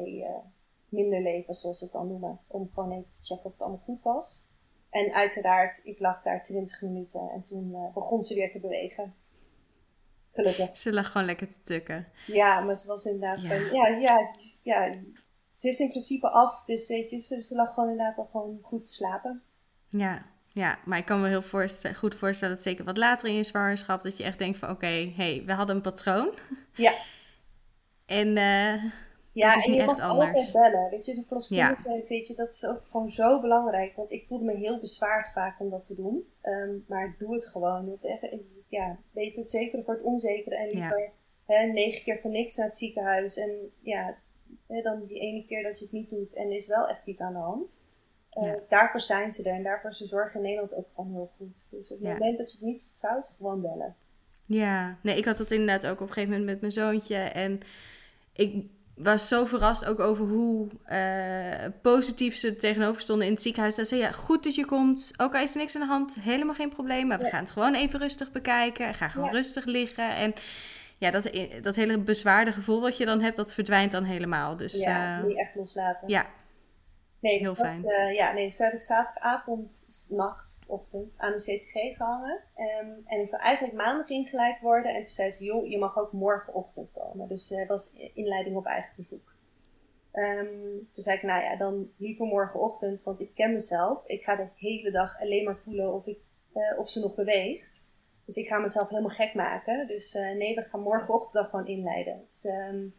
minder 0.88 1.22
leven, 1.22 1.54
zoals 1.54 1.82
ik 1.82 1.92
dan 1.92 2.08
noemen. 2.08 2.40
Om 2.46 2.70
gewoon 2.74 2.92
even 2.92 3.12
te 3.12 3.24
checken 3.24 3.44
of 3.44 3.52
het 3.52 3.60
allemaal 3.60 3.82
goed 3.84 4.02
was. 4.02 4.45
En 4.96 5.12
uiteraard, 5.12 5.80
ik 5.84 5.98
lag 5.98 6.22
daar 6.22 6.42
20 6.42 6.82
minuten 6.82 7.30
en 7.34 7.44
toen 7.44 7.90
begon 7.94 8.24
ze 8.24 8.34
weer 8.34 8.52
te 8.52 8.60
bewegen. 8.60 9.14
Gelukkig. 10.30 10.78
Ze 10.78 10.92
lag 10.92 11.10
gewoon 11.10 11.26
lekker 11.26 11.48
te 11.48 11.62
tukken. 11.62 12.06
Ja, 12.26 12.60
maar 12.60 12.76
ze 12.76 12.86
was 12.86 13.04
inderdaad 13.04 13.40
ja. 13.40 13.54
Ja, 13.54 13.86
ja, 13.86 14.30
ja, 14.62 14.92
ze 15.54 15.68
is 15.68 15.78
in 15.78 15.88
principe 15.88 16.28
af. 16.28 16.64
Dus 16.64 16.88
weet 16.88 17.10
je, 17.10 17.18
ze, 17.18 17.42
ze 17.42 17.54
lag 17.54 17.74
gewoon 17.74 17.90
inderdaad 17.90 18.18
al 18.18 18.28
gewoon 18.30 18.58
goed 18.62 18.84
te 18.84 18.92
slapen. 18.92 19.42
Ja, 19.88 20.26
ja, 20.46 20.78
maar 20.84 20.98
ik 20.98 21.04
kan 21.04 21.20
me 21.20 21.28
heel 21.28 21.68
goed 21.94 22.14
voorstellen 22.14 22.54
dat 22.54 22.64
zeker 22.64 22.84
wat 22.84 22.96
later 22.96 23.28
in 23.28 23.34
je 23.34 23.44
zwangerschap... 23.44 24.02
dat 24.02 24.16
je 24.16 24.24
echt 24.24 24.38
denkt 24.38 24.58
van 24.58 24.70
oké, 24.70 24.76
okay, 24.76 25.12
hey, 25.16 25.42
we 25.46 25.52
hadden 25.52 25.76
een 25.76 25.82
patroon. 25.82 26.34
Ja. 26.74 26.92
en 28.20 28.36
uh, 28.36 28.92
ja, 29.36 29.48
dat 29.48 29.58
is 29.58 29.66
en 29.66 29.74
je 29.74 29.84
mag 29.84 30.00
anders. 30.00 30.34
altijd 30.34 30.52
bellen. 30.52 30.90
Weet 30.90 31.06
je, 31.06 31.14
de 31.14 31.24
verloskundige, 31.26 31.90
ja. 31.90 32.02
weet 32.08 32.26
je, 32.26 32.34
dat 32.34 32.52
is 32.52 32.66
ook 32.66 32.82
gewoon 32.90 33.10
zo 33.10 33.40
belangrijk. 33.40 33.96
Want 33.96 34.10
ik 34.10 34.24
voelde 34.24 34.44
me 34.44 34.56
heel 34.56 34.80
bezwaard 34.80 35.32
vaak 35.32 35.60
om 35.60 35.70
dat 35.70 35.86
te 35.86 35.94
doen. 35.94 36.32
Um, 36.42 36.84
maar 36.88 37.14
doe 37.18 37.34
het 37.34 37.46
gewoon. 37.46 37.98
Echt, 38.02 38.28
ja, 38.68 38.98
weet 39.10 39.36
het 39.36 39.50
zekere 39.50 39.82
voor 39.82 39.94
het 39.94 40.02
onzekere. 40.02 40.56
En 40.56 40.70
liever 40.70 41.00
ja. 41.00 41.10
hè, 41.54 41.66
negen 41.66 42.02
keer 42.02 42.18
voor 42.18 42.30
niks 42.30 42.56
naar 42.56 42.66
het 42.66 42.78
ziekenhuis. 42.78 43.36
En 43.36 43.50
ja, 43.80 44.16
hè, 44.66 44.82
dan 44.82 45.04
die 45.06 45.20
ene 45.20 45.46
keer 45.46 45.62
dat 45.62 45.78
je 45.78 45.84
het 45.84 45.92
niet 45.92 46.10
doet 46.10 46.34
en 46.34 46.52
is 46.52 46.66
wel 46.66 46.88
echt 46.88 47.06
iets 47.06 47.20
aan 47.20 47.32
de 47.32 47.38
hand. 47.38 47.80
Uh, 48.32 48.52
Daarvoor 48.68 49.00
zijn 49.00 49.32
ze 49.32 49.42
er 49.42 49.54
en 49.54 49.62
daarvoor 49.62 49.92
ze 49.94 50.06
zorgen 50.06 50.36
in 50.36 50.42
Nederland 50.42 50.74
ook 50.74 50.86
gewoon 50.94 51.12
heel 51.12 51.30
goed. 51.36 51.56
Dus 51.70 51.90
op 51.90 51.98
het 52.00 52.08
moment 52.08 52.38
dat 52.38 52.52
je 52.52 52.58
het 52.58 52.66
niet 52.66 52.82
vertrouwt, 52.82 53.32
gewoon 53.36 53.60
bellen. 53.60 53.96
Ja, 54.46 54.98
nee, 55.02 55.16
ik 55.16 55.24
had 55.24 55.36
dat 55.36 55.50
inderdaad 55.50 55.86
ook 55.86 56.00
op 56.00 56.06
een 56.06 56.12
gegeven 56.12 56.30
moment 56.30 56.50
met 56.50 56.60
mijn 56.60 56.72
zoontje. 56.72 57.16
En 57.16 57.60
ik 58.32 58.64
was 58.96 59.28
zo 59.28 59.44
verrast 59.44 59.84
ook 59.84 60.00
over 60.00 60.26
hoe 60.26 60.68
uh, 60.90 61.70
positief 61.82 62.36
ze 62.36 62.56
tegenover 62.56 63.00
stonden 63.00 63.26
in 63.26 63.32
het 63.32 63.42
ziekenhuis. 63.42 63.74
Dat 63.74 63.88
ze 63.88 63.96
ja, 63.96 64.12
goed 64.12 64.44
dat 64.44 64.54
je 64.54 64.66
komt. 64.66 65.12
Ook 65.16 65.34
al 65.34 65.42
is 65.42 65.52
er 65.52 65.58
niks 65.58 65.74
aan 65.74 65.80
de 65.80 65.86
hand, 65.86 66.16
helemaal 66.20 66.54
geen 66.54 66.68
probleem. 66.68 67.06
Maar 67.06 67.18
we 67.18 67.24
gaan 67.24 67.40
het 67.40 67.50
gewoon 67.50 67.74
even 67.74 67.98
rustig 67.98 68.32
bekijken. 68.32 68.94
Ga 68.94 69.08
gewoon 69.08 69.30
rustig 69.30 69.64
liggen. 69.64 70.14
En 70.14 70.34
ja, 70.98 71.10
dat, 71.10 71.30
dat 71.62 71.76
hele 71.76 71.98
bezwaarde 71.98 72.52
gevoel 72.52 72.80
wat 72.80 72.96
je 72.96 73.04
dan 73.04 73.20
hebt, 73.20 73.36
dat 73.36 73.54
verdwijnt 73.54 73.92
dan 73.92 74.04
helemaal. 74.04 74.56
Dus, 74.56 74.80
ja, 74.80 75.18
uh, 75.18 75.24
niet 75.24 75.38
echt 75.38 75.54
loslaten. 75.54 76.08
Ja, 76.08 76.26
Nee, 77.26 77.38
Heel 77.38 77.50
dus 77.50 77.60
fijn. 77.60 77.84
uh, 77.84 78.14
ja, 78.14 78.32
nee, 78.32 78.46
dus 78.46 78.58
heb 78.58 78.72
ik 78.72 78.82
zaterdagavond, 78.82 79.86
nacht, 80.08 80.58
ochtend 80.66 81.14
aan 81.16 81.32
de 81.32 81.38
CTG 81.38 81.96
gehangen. 81.96 82.40
Um, 82.56 83.02
en 83.06 83.20
ik 83.20 83.28
zou 83.28 83.42
eigenlijk 83.42 83.76
maandag 83.76 84.08
ingeleid 84.08 84.60
worden. 84.60 84.94
En 84.94 85.02
toen 85.02 85.12
zei 85.12 85.30
ze, 85.30 85.44
joh, 85.44 85.68
je 85.68 85.78
mag 85.78 85.98
ook 85.98 86.12
morgenochtend 86.12 86.92
komen. 86.92 87.28
Dus 87.28 87.48
dat 87.48 87.58
uh, 87.58 87.68
was 87.68 87.92
inleiding 88.14 88.56
op 88.56 88.64
eigen 88.66 88.94
verzoek. 88.94 89.34
Um, 90.12 90.88
toen 90.92 91.02
zei 91.02 91.16
ik, 91.16 91.22
nou 91.22 91.42
ja, 91.42 91.56
dan 91.56 91.90
liever 91.96 92.26
morgenochtend, 92.26 93.02
want 93.02 93.20
ik 93.20 93.34
ken 93.34 93.52
mezelf. 93.52 94.06
Ik 94.06 94.22
ga 94.22 94.36
de 94.36 94.48
hele 94.56 94.90
dag 94.90 95.20
alleen 95.20 95.44
maar 95.44 95.58
voelen 95.58 95.94
of, 95.94 96.06
ik, 96.06 96.20
uh, 96.54 96.78
of 96.78 96.90
ze 96.90 97.00
nog 97.00 97.14
beweegt. 97.14 97.84
Dus 98.24 98.36
ik 98.36 98.46
ga 98.46 98.58
mezelf 98.58 98.88
helemaal 98.88 99.10
gek 99.10 99.34
maken. 99.34 99.86
Dus 99.86 100.12
nee, 100.12 100.54
we 100.54 100.62
gaan 100.62 100.80
morgenochtend 100.80 101.32
dan 101.32 101.46
gewoon 101.46 101.66
inleiden. 101.66 102.26
Dus 102.30 102.44
um, 102.44 102.94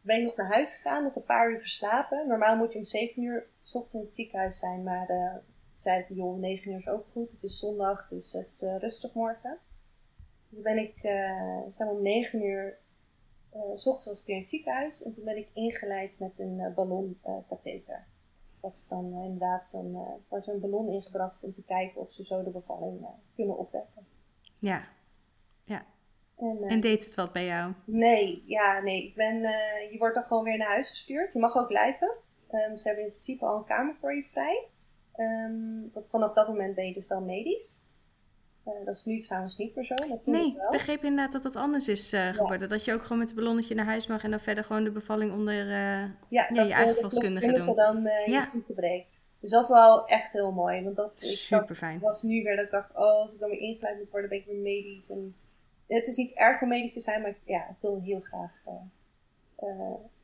ben 0.00 0.16
ik 0.16 0.24
nog 0.24 0.36
naar 0.36 0.52
huis 0.52 0.74
gegaan, 0.74 1.02
nog 1.02 1.16
een 1.16 1.24
paar 1.24 1.50
uur 1.50 1.60
geslapen. 1.60 2.28
Normaal 2.28 2.56
moet 2.56 2.72
je 2.72 2.78
om 2.78 2.84
7 2.84 3.22
uur 3.22 3.46
s 3.66 3.74
ochtends 3.74 3.94
in 3.94 4.00
het 4.00 4.14
ziekenhuis 4.14 4.58
zijn, 4.58 4.82
maar 4.82 5.10
uh, 5.10 5.34
zei 5.74 6.00
ik, 6.00 6.06
joh, 6.08 6.38
9 6.38 6.70
uur 6.70 6.76
is 6.76 6.88
ook 6.88 7.06
goed. 7.12 7.30
Het 7.30 7.42
is 7.42 7.58
zondag, 7.58 8.08
dus 8.08 8.32
het 8.32 8.46
is 8.46 8.62
uh, 8.62 8.78
rustig 8.78 9.14
morgen. 9.14 9.58
Dus 10.48 10.60
ben 10.60 10.78
ik, 10.78 11.02
uh, 11.02 11.60
zijn 11.70 11.88
om 11.88 12.02
9 12.02 12.42
uur, 12.42 12.78
uh, 13.54 13.60
s 13.74 13.86
ochtends 13.86 14.06
was 14.06 14.20
ik 14.20 14.26
weer 14.26 14.34
in 14.34 14.40
het 14.40 14.50
ziekenhuis. 14.50 15.02
En 15.02 15.14
toen 15.14 15.24
ben 15.24 15.36
ik 15.36 15.48
ingeleid 15.52 16.18
met 16.18 16.38
een 16.38 16.72
ballonkatheter. 16.74 18.06
Dus 18.50 18.60
dat 18.60 18.74
is 18.74 18.88
dan 18.88 19.22
inderdaad, 19.24 19.68
dan 19.72 20.20
wordt 20.28 20.46
er 20.46 20.54
een 20.54 20.60
ballon 20.60 20.92
ingebracht 20.92 21.44
om 21.44 21.52
te 21.52 21.64
kijken 21.64 22.00
of 22.00 22.12
ze 22.12 22.24
zo 22.24 22.42
de 22.42 22.50
bevalling 22.50 23.06
kunnen 23.34 23.58
opwekken. 23.58 24.06
Ja, 24.58 24.84
ja. 25.64 25.84
En, 26.36 26.62
en, 26.62 26.80
deed 26.80 27.04
het 27.04 27.14
wat 27.14 27.32
bij 27.32 27.44
jou? 27.44 27.72
Nee, 27.84 28.42
ja, 28.46 28.80
nee. 28.80 29.04
Ik 29.04 29.14
ben, 29.14 29.40
je 29.90 29.96
wordt 29.98 30.14
dan 30.14 30.24
gewoon 30.24 30.44
weer 30.44 30.58
naar 30.58 30.68
huis 30.68 30.90
gestuurd. 30.90 31.32
Je 31.32 31.38
mag 31.38 31.56
ook 31.56 31.68
blijven. 31.68 32.24
Um, 32.52 32.76
ze 32.76 32.86
hebben 32.86 33.04
in 33.04 33.10
principe 33.10 33.44
al 33.44 33.56
een 33.56 33.64
kamer 33.64 33.94
voor 33.94 34.14
je 34.14 34.22
vrij. 34.22 34.66
Um, 35.16 35.90
want 35.92 36.08
vanaf 36.08 36.32
dat 36.32 36.48
moment 36.48 36.74
ben 36.74 36.86
je 36.86 36.92
dus 36.92 37.06
wel 37.06 37.20
medisch. 37.20 37.84
Uh, 38.66 38.84
dat 38.84 38.94
is 38.94 39.04
nu 39.04 39.20
trouwens 39.20 39.56
niet 39.56 39.74
meer 39.74 39.84
zo. 39.84 39.94
Nee, 40.24 40.46
ik 40.46 40.70
begreep 40.70 41.02
inderdaad 41.02 41.32
dat 41.32 41.42
dat 41.42 41.56
anders 41.56 41.88
is 41.88 42.12
uh, 42.12 42.28
geworden. 42.28 42.60
Ja. 42.60 42.66
Dat 42.66 42.84
je 42.84 42.92
ook 42.92 43.02
gewoon 43.02 43.18
met 43.18 43.28
het 43.28 43.38
ballonnetje 43.38 43.74
naar 43.74 43.84
huis 43.84 44.06
mag 44.06 44.24
en 44.24 44.30
dan 44.30 44.40
verder 44.40 44.64
gewoon 44.64 44.84
de 44.84 44.90
bevalling 44.90 45.32
onder 45.32 45.66
uh, 45.66 46.02
ja, 46.28 46.50
ja, 46.52 46.62
je 46.62 46.72
eigen 46.72 46.94
verloskundige 46.94 47.52
doen. 47.52 47.74
dan 47.74 48.02
ja. 48.26 48.50
je 48.66 48.74
breekt. 48.74 49.20
Dus 49.40 49.50
dat 49.50 49.62
is 49.62 49.68
wel 49.68 50.06
echt 50.06 50.32
heel 50.32 50.52
mooi. 50.52 50.84
Want 50.84 50.96
dat 50.96 51.18
Super 51.18 51.74
fijn. 51.74 52.00
was 52.00 52.22
nu 52.22 52.42
weer 52.42 52.56
dat 52.56 52.64
ik 52.64 52.70
dacht, 52.70 52.90
oh, 52.90 52.96
als 52.96 53.34
ik 53.34 53.40
dan 53.40 53.50
weer 53.50 53.60
ingeleid 53.60 53.98
moet 53.98 54.10
worden, 54.10 54.28
ben 54.28 54.38
ik 54.38 54.46
weer 54.46 54.56
medisch. 54.56 55.10
En 55.10 55.34
het 55.86 56.06
is 56.06 56.16
niet 56.16 56.32
erg 56.32 56.62
om 56.62 56.68
medisch 56.68 56.92
te 56.92 57.00
zijn, 57.00 57.22
maar 57.22 57.36
ja, 57.44 57.68
ik 57.68 57.76
wil 57.80 58.00
heel 58.04 58.20
graag 58.20 58.52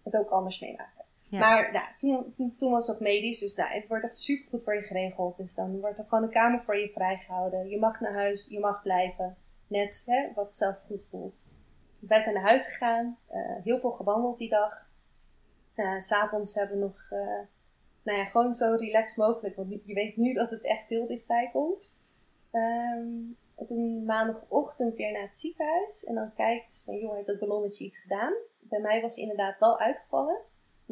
het 0.03 0.17
ook 0.17 0.31
anders 0.31 0.61
meemaken. 0.61 1.02
Maar 1.38 1.73
nou, 1.73 1.87
toen, 1.99 2.55
toen, 2.59 2.71
was 2.71 2.87
dat 2.87 3.01
medisch, 3.01 3.38
dus 3.38 3.55
nou, 3.55 3.71
het 3.71 3.88
wordt 3.88 4.05
echt 4.05 4.18
super 4.18 4.49
goed 4.51 4.62
voor 4.62 4.75
je 4.75 4.83
geregeld. 4.83 5.37
Dus 5.37 5.55
dan 5.55 5.81
wordt 5.81 5.99
er 5.99 6.05
gewoon 6.09 6.25
een 6.25 6.31
kamer 6.31 6.61
voor 6.61 6.77
je 6.77 6.88
vrijgehouden. 6.88 7.68
Je 7.68 7.79
mag 7.79 8.01
naar 8.01 8.12
huis, 8.12 8.47
je 8.51 8.61
mag 8.61 8.83
blijven. 8.83 9.37
Net 9.66 10.03
hè, 10.07 10.33
wat 10.35 10.57
zelf 10.57 10.81
goed 10.87 11.07
voelt. 11.11 11.45
Dus 12.01 12.09
wij 12.09 12.21
zijn 12.21 12.35
naar 12.35 12.45
huis 12.45 12.66
gegaan, 12.66 13.18
uh, 13.33 13.57
heel 13.64 13.81
veel 13.81 13.90
gewandeld 13.90 14.38
die 14.38 14.49
dag. 14.49 14.90
Uh, 15.77 16.01
S'avonds 16.01 16.55
hebben 16.55 16.79
we 16.79 16.85
nog, 16.85 17.09
uh, 17.11 17.40
nou 18.03 18.18
ja, 18.18 18.25
gewoon 18.25 18.55
zo 18.55 18.75
relaxed 18.75 19.16
mogelijk. 19.16 19.57
Want 19.57 19.81
je 19.85 19.95
weet 19.95 20.16
nu 20.16 20.33
dat 20.33 20.51
het 20.51 20.64
echt 20.64 20.88
heel 20.88 21.07
dichtbij 21.07 21.51
komt. 21.53 21.95
Um, 22.53 23.37
en 23.57 23.66
toen 23.66 24.05
maandagochtend 24.05 24.95
weer 24.95 25.12
naar 25.12 25.23
het 25.23 25.38
ziekenhuis. 25.38 26.05
En 26.05 26.14
dan 26.14 26.35
kijken 26.35 26.73
ze 26.73 26.85
van, 26.85 26.97
joh, 26.99 27.14
heeft 27.14 27.27
dat 27.27 27.38
ballonnetje 27.38 27.85
iets 27.85 27.99
gedaan? 27.99 28.35
Bij 28.59 28.81
mij 28.81 29.01
was 29.01 29.11
het 29.11 29.21
inderdaad 29.21 29.59
wel 29.59 29.79
uitgevallen. 29.79 30.40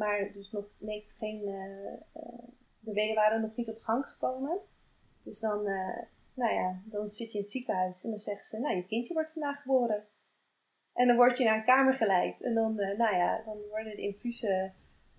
Maar 0.01 0.31
dus 0.33 0.51
nog 0.51 0.65
nee, 0.77 1.05
geen, 1.17 1.41
uh, 1.47 2.21
de 2.79 2.93
weeën 2.93 3.15
waren 3.15 3.41
nog 3.41 3.55
niet 3.55 3.69
op 3.69 3.81
gang 3.81 4.05
gekomen. 4.05 4.59
Dus 5.23 5.39
dan, 5.39 5.67
uh, 5.67 5.97
nou 6.33 6.53
ja, 6.53 6.81
dan 6.85 7.07
zit 7.07 7.31
je 7.31 7.37
in 7.37 7.43
het 7.43 7.51
ziekenhuis 7.51 8.03
en 8.03 8.09
dan 8.09 8.19
zeggen 8.19 8.45
ze, 8.45 8.59
nou 8.59 8.75
je 8.75 8.85
kindje 8.85 9.13
wordt 9.13 9.31
vandaag 9.31 9.61
geboren. 9.61 10.03
En 10.93 11.07
dan 11.07 11.15
word 11.15 11.37
je 11.37 11.43
naar 11.43 11.57
een 11.57 11.65
kamer 11.65 11.93
geleid. 11.93 12.41
En 12.41 12.53
dan, 12.53 12.75
nou 12.75 13.15
ja, 13.15 13.41
dan 13.45 13.57
worden 13.69 13.95
de 13.95 14.01
infusen 14.01 14.73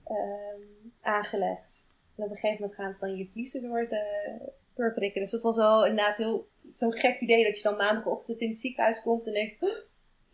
ehm, 0.05 0.61
aangelegd. 1.01 1.87
En 2.17 2.25
op 2.25 2.31
een 2.31 2.37
gegeven 2.37 2.61
moment 2.61 2.75
gaan 2.75 2.93
ze 2.93 3.07
dan 3.07 3.17
je 3.17 3.29
vliezen 3.33 3.63
door 3.63 3.89
de, 3.89 4.39
doorprikken. 4.75 5.21
Dus 5.21 5.31
dat 5.31 5.43
was 5.43 5.57
wel 5.57 5.87
inderdaad 5.87 6.17
heel 6.17 6.49
zo'n 6.73 6.93
gek 6.93 7.21
idee 7.21 7.45
dat 7.45 7.57
je 7.57 7.63
dan 7.63 7.77
maandagochtend 7.77 8.41
in 8.41 8.49
het 8.49 8.59
ziekenhuis 8.59 9.03
komt 9.03 9.27
en 9.27 9.33
denkt, 9.33 9.85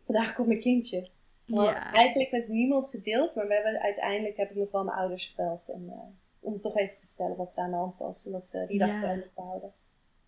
vandaag 0.04 0.34
komt 0.34 0.48
mijn 0.48 0.60
kindje. 0.60 1.10
Ja. 1.48 1.92
Eigenlijk 1.92 2.30
met 2.30 2.48
niemand 2.48 2.90
gedeeld, 2.90 3.34
maar 3.34 3.46
we 3.46 3.54
hebben, 3.54 3.80
uiteindelijk 3.80 4.36
heb 4.36 4.50
ik 4.50 4.56
nog 4.56 4.70
wel 4.70 4.84
mijn 4.84 4.98
ouders 4.98 5.26
gebeld. 5.26 5.68
En, 5.68 5.82
uh, 5.86 5.98
om 6.40 6.60
toch 6.60 6.76
even 6.76 6.98
te 6.98 7.06
vertellen 7.06 7.36
wat 7.36 7.52
er 7.52 7.58
aan 7.58 7.70
de 7.70 7.76
hand 7.76 7.96
was. 7.96 8.26
En 8.26 8.32
dat 8.32 8.46
ze 8.46 8.64
die 8.68 8.78
dag 8.78 8.88
ja. 8.88 9.22
te 9.34 9.40
houden. 9.40 9.72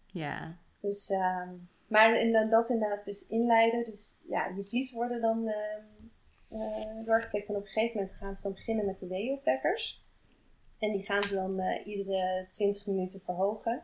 Ja. 0.06 0.56
Dus, 0.80 1.10
uh, 1.10 1.48
maar 1.86 2.14
en, 2.14 2.50
dat 2.50 2.64
is 2.64 2.70
inderdaad 2.70 3.04
dus 3.04 3.26
inleiden. 3.26 3.84
Dus 3.84 4.20
ja, 4.28 4.46
je 4.56 4.64
vlies 4.64 4.92
worden 4.92 5.20
dan 5.20 5.48
uh, 5.48 6.60
uh, 6.60 7.04
doorgeprikt. 7.04 7.48
En 7.48 7.56
op 7.56 7.62
een 7.62 7.70
gegeven 7.70 7.96
moment 7.96 8.16
gaan 8.16 8.36
ze 8.36 8.42
dan 8.42 8.52
beginnen 8.52 8.86
met 8.86 8.98
de 8.98 9.06
weeopwekkers. 9.06 10.04
En 10.78 10.92
die 10.92 11.02
gaan 11.02 11.22
ze 11.22 11.34
dan 11.34 11.60
iedere 11.84 12.46
20 12.50 12.86
minuten 12.86 13.20
verhogen. 13.20 13.82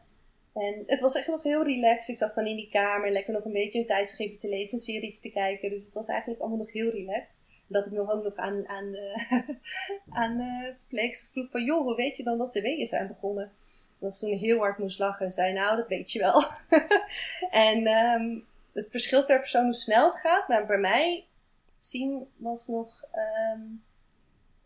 En 0.56 0.82
het 0.86 1.00
was 1.00 1.14
echt 1.14 1.26
nog 1.26 1.42
heel 1.42 1.64
relaxed. 1.64 2.08
Ik 2.08 2.16
zat 2.16 2.32
gewoon 2.32 2.48
in 2.48 2.56
die 2.56 2.68
kamer, 2.68 3.10
lekker 3.10 3.32
nog 3.32 3.44
een 3.44 3.52
beetje 3.52 3.78
een 3.78 3.86
tijdschrift 3.86 4.40
te 4.40 4.48
lezen, 4.48 4.78
een 4.78 4.84
series 4.84 5.20
te 5.20 5.30
kijken. 5.30 5.70
Dus 5.70 5.84
het 5.84 5.94
was 5.94 6.06
eigenlijk 6.06 6.40
allemaal 6.40 6.58
nog 6.58 6.72
heel 6.72 6.90
relaxed. 6.90 7.40
Dat 7.66 7.86
ik 7.86 7.92
nog 7.92 8.10
ook 8.10 8.24
nog 8.24 8.36
aan, 8.36 8.68
aan, 8.68 8.94
uh, 8.94 9.32
aan 10.20 10.36
de 10.36 10.74
verpleegster 10.78 11.30
vroeg 11.30 11.50
van... 11.50 11.64
joh, 11.64 11.82
hoe 11.82 11.94
weet 11.94 12.16
je 12.16 12.22
dan 12.22 12.38
dat 12.38 12.52
de 12.52 12.60
weeën 12.60 12.86
zijn 12.86 13.06
begonnen? 13.06 13.52
Dat 13.98 14.14
ze 14.14 14.26
toen 14.26 14.38
heel 14.38 14.58
hard 14.58 14.78
moest 14.78 14.98
lachen 14.98 15.26
en 15.26 15.32
zei, 15.32 15.52
nou, 15.52 15.76
dat 15.76 15.88
weet 15.88 16.12
je 16.12 16.18
wel. 16.18 16.44
en 17.70 17.86
um, 17.86 18.46
het 18.72 18.90
verschilt 18.90 19.26
per 19.26 19.38
persoon 19.38 19.64
hoe 19.64 19.74
snel 19.74 20.06
het 20.06 20.20
gaat. 20.20 20.48
Nou, 20.48 20.66
bij 20.66 20.78
mij 20.78 21.24
zien 21.78 22.28
was 22.36 22.68
nog 22.68 23.04
um, 23.54 23.84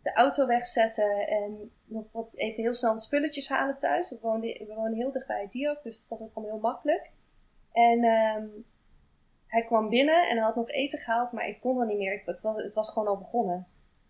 de 0.03 0.13
auto 0.13 0.47
wegzetten 0.47 1.29
en 1.29 1.71
nog 1.85 2.05
wat 2.13 2.35
even 2.35 2.63
heel 2.63 2.75
snel 2.75 2.99
spulletjes 2.99 3.49
halen 3.49 3.79
thuis. 3.79 4.11
We 4.11 4.19
woonden, 4.21 4.67
we 4.67 4.75
woonden 4.75 4.95
heel 4.95 5.13
dichtbij 5.13 5.49
diok, 5.51 5.83
dus 5.83 5.99
het 5.99 6.09
was 6.09 6.23
ook 6.23 6.33
gewoon 6.33 6.49
heel 6.49 6.61
makkelijk. 6.61 7.11
En 7.73 8.05
um, 8.05 8.65
hij 9.47 9.65
kwam 9.65 9.89
binnen 9.89 10.29
en 10.29 10.39
had 10.39 10.57
nog 10.57 10.71
eten 10.71 10.99
gehaald, 10.99 11.33
maar 11.33 11.49
ik 11.49 11.61
kon 11.61 11.81
er 11.81 11.87
niet 11.87 11.99
meer. 11.99 12.23
Het 12.25 12.41
was, 12.41 12.63
het 12.63 12.75
was 12.75 12.89
gewoon 12.91 13.09
al 13.09 13.19
begonnen. 13.19 13.67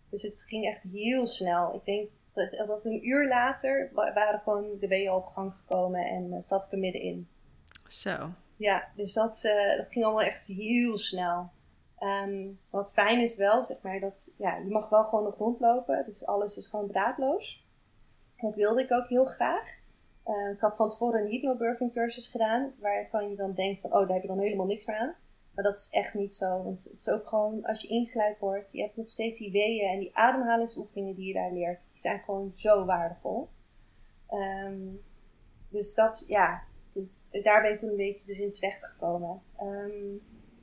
Dus 0.09 0.21
het 0.21 0.41
ging 0.41 0.65
echt 0.65 0.83
heel 0.83 1.27
snel. 1.27 1.75
Ik 1.75 1.85
denk 1.85 2.09
dat, 2.33 2.67
dat 2.67 2.85
een 2.85 3.07
uur 3.07 3.27
later 3.27 3.89
waren 3.93 4.39
gewoon 4.39 4.77
de 4.79 4.87
weeën 4.87 5.11
op 5.11 5.25
gang 5.25 5.53
gekomen 5.53 6.05
en 6.05 6.33
uh, 6.33 6.41
zat 6.41 6.65
ik 6.65 6.71
er 6.71 6.77
middenin. 6.77 7.27
Zo. 7.87 8.29
Ja, 8.55 8.87
dus 8.95 9.13
dat, 9.13 9.43
uh, 9.43 9.77
dat 9.77 9.87
ging 9.89 10.05
allemaal 10.05 10.23
echt 10.23 10.45
heel 10.45 10.97
snel. 10.97 11.49
Um, 12.03 12.59
wat 12.69 12.91
fijn 12.91 13.21
is 13.21 13.35
wel, 13.35 13.63
zeg 13.63 13.77
maar, 13.81 13.99
dat 13.99 14.31
ja, 14.37 14.55
je 14.55 14.69
mag 14.69 14.89
wel 14.89 15.03
gewoon 15.03 15.23
nog 15.23 15.37
rondlopen. 15.37 16.05
Dus 16.05 16.25
alles 16.25 16.57
is 16.57 16.67
gewoon 16.67 16.87
draadloos. 16.87 17.67
Dat 18.37 18.55
wilde 18.55 18.81
ik 18.81 18.91
ook 18.91 19.07
heel 19.07 19.25
graag. 19.25 19.79
Uh, 20.25 20.49
ik 20.53 20.59
had 20.59 20.75
van 20.75 20.89
tevoren 20.89 21.21
een 21.21 21.29
hypnobirthing 21.29 21.93
cursus 21.93 22.27
gedaan, 22.27 22.73
waarvan 22.79 23.29
je 23.29 23.35
dan 23.35 23.53
denkt 23.53 23.81
van, 23.81 23.93
oh, 23.93 23.99
daar 23.99 24.13
heb 24.13 24.21
je 24.21 24.27
dan 24.27 24.39
helemaal 24.39 24.65
niks 24.65 24.87
aan. 24.87 25.15
Maar 25.55 25.63
dat 25.63 25.77
is 25.77 25.89
echt 25.91 26.13
niet 26.13 26.35
zo. 26.35 26.63
Want 26.63 26.83
het 26.83 26.99
is 26.99 27.09
ook 27.09 27.27
gewoon, 27.27 27.65
als 27.65 27.81
je 27.81 27.87
ingeleid 27.87 28.39
wordt, 28.39 28.71
je 28.71 28.81
hebt 28.81 28.97
nog 28.97 29.09
steeds 29.09 29.39
die 29.39 29.51
weeën 29.51 29.89
en 29.89 29.99
die 29.99 30.15
ademhalingsoefeningen 30.15 31.15
die 31.15 31.27
je 31.27 31.33
daar 31.33 31.51
leert. 31.51 31.87
Die 31.91 31.99
zijn 31.99 32.19
gewoon 32.19 32.53
zo 32.55 32.85
waardevol. 32.85 33.49
Um, 34.29 35.01
dus 35.69 35.93
dat, 35.93 36.25
ja, 36.27 36.63
daar 37.29 37.61
ben 37.61 37.71
ik 37.71 37.77
toen 37.77 37.89
een 37.89 37.95
beetje 37.95 38.25
dus 38.25 38.39
in 38.39 38.51
terecht 38.51 38.85
gekomen. 38.85 39.41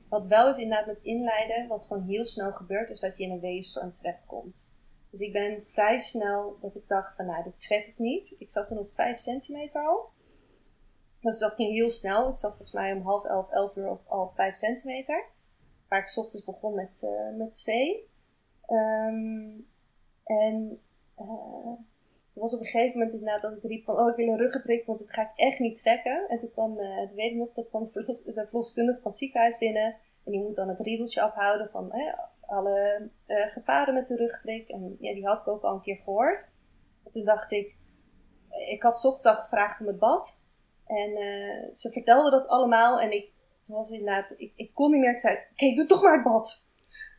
Wat 0.09 0.25
wel 0.25 0.49
is 0.49 0.57
inderdaad 0.57 0.85
met 0.85 1.01
inleiden, 1.01 1.67
wat 1.67 1.85
gewoon 1.87 2.03
heel 2.03 2.25
snel 2.25 2.51
gebeurt, 2.51 2.89
is 2.89 2.99
dat 2.99 3.17
je 3.17 3.23
in 3.23 3.31
een 3.31 3.39
weeënstorm 3.39 3.91
terechtkomt. 3.91 4.67
Dus 5.09 5.19
ik 5.19 5.33
ben 5.33 5.65
vrij 5.65 5.99
snel 5.99 6.57
dat 6.61 6.75
ik 6.75 6.87
dacht 6.87 7.15
van, 7.15 7.25
nou, 7.25 7.43
dit 7.43 7.59
trek 7.59 7.87
ik 7.87 7.97
niet. 7.97 8.35
Ik 8.37 8.51
zat 8.51 8.67
toen 8.67 8.77
op 8.77 8.93
5 8.93 9.19
centimeter 9.19 9.87
al. 9.87 10.09
Dus 11.21 11.39
dat 11.39 11.53
ging 11.53 11.71
heel 11.71 11.89
snel. 11.89 12.29
Ik 12.29 12.37
zat 12.37 12.49
volgens 12.49 12.71
mij 12.71 12.93
om 12.93 13.01
half 13.01 13.25
elf, 13.25 13.49
elf 13.49 13.75
uur 13.75 13.89
op, 13.89 14.01
al 14.07 14.21
op 14.21 14.35
5 14.35 14.55
centimeter. 14.55 15.25
Waar 15.87 15.99
ik 15.99 16.17
ochtends 16.17 16.45
begon 16.45 16.75
met, 16.75 17.01
uh, 17.03 17.37
met 17.37 17.55
2. 17.55 18.09
Um, 18.67 19.67
en 20.23 20.81
uh, 21.19 21.71
er 22.33 22.41
was 22.41 22.53
op 22.53 22.59
een 22.59 22.65
gegeven 22.65 22.99
moment 22.99 23.17
inderdaad 23.17 23.41
dat 23.41 23.51
ik 23.51 23.63
riep 23.63 23.83
van, 23.83 23.99
oh 23.99 24.09
ik 24.09 24.15
wil 24.15 24.27
een 24.27 24.37
ruggenprik, 24.37 24.85
want 24.85 24.99
dat 24.99 25.11
ga 25.11 25.21
ik 25.21 25.31
echt 25.35 25.59
niet 25.59 25.81
trekken. 25.81 26.29
En 26.29 26.39
toen 26.39 26.51
kwam, 26.51 26.79
uh, 26.79 27.25
ik 27.25 27.35
nog, 27.35 27.53
dat 27.53 27.69
kwam 27.69 27.83
de 27.93 28.45
verloskundige 28.47 29.01
van 29.01 29.11
het 29.11 29.19
ziekenhuis 29.19 29.57
binnen. 29.57 29.95
En 30.25 30.31
die 30.31 30.41
moet 30.41 30.55
dan 30.55 30.69
het 30.69 30.79
riedeltje 30.79 31.21
afhouden 31.21 31.69
van 31.69 31.91
alle 32.41 33.09
uh, 33.27 33.45
gevaren 33.45 33.93
met 33.93 34.07
de 34.07 34.15
ruggenprik. 34.15 34.69
En 34.69 34.97
ja, 34.99 35.13
die 35.13 35.27
had 35.27 35.39
ik 35.39 35.47
ook 35.47 35.63
al 35.63 35.73
een 35.73 35.81
keer 35.81 35.97
gehoord. 35.97 36.49
En 37.03 37.11
toen 37.11 37.25
dacht 37.25 37.51
ik, 37.51 37.75
ik 38.69 38.83
had 38.83 39.05
ochtends 39.05 39.39
gevraagd 39.39 39.81
om 39.81 39.87
het 39.87 39.99
bad. 39.99 40.41
En 40.85 41.09
uh, 41.09 41.73
ze 41.73 41.91
vertelde 41.91 42.29
dat 42.29 42.47
allemaal 42.47 42.99
en 42.99 43.11
ik, 43.11 43.31
toen 43.61 43.75
was 43.75 43.89
inderdaad, 43.89 44.33
ik, 44.37 44.53
ik 44.55 44.73
kon 44.73 44.91
niet 44.91 44.99
meer. 44.99 45.11
Ik 45.11 45.19
zei, 45.19 45.37
oké, 45.51 45.73
doe 45.73 45.85
toch 45.85 46.01
maar 46.01 46.13
het 46.13 46.23
bad. 46.23 46.67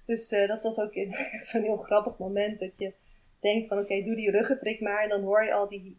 Dus 0.07 0.29
dat 0.29 0.62
was 0.62 0.79
ook 0.79 0.92
echt 1.33 1.49
zo'n 1.49 1.62
heel 1.62 1.77
grappig 1.77 2.18
moment 2.18 2.59
dat 2.59 2.77
je 2.77 2.94
denkt 3.40 3.66
van, 3.66 3.79
oké, 3.79 4.03
doe 4.03 4.16
die 4.16 4.31
ruggenprik 4.31 4.81
maar. 4.81 5.03
En 5.03 5.09
dan 5.09 5.22
hoor 5.22 5.44
je 5.44 5.55
al 5.55 5.68
die 5.68 5.96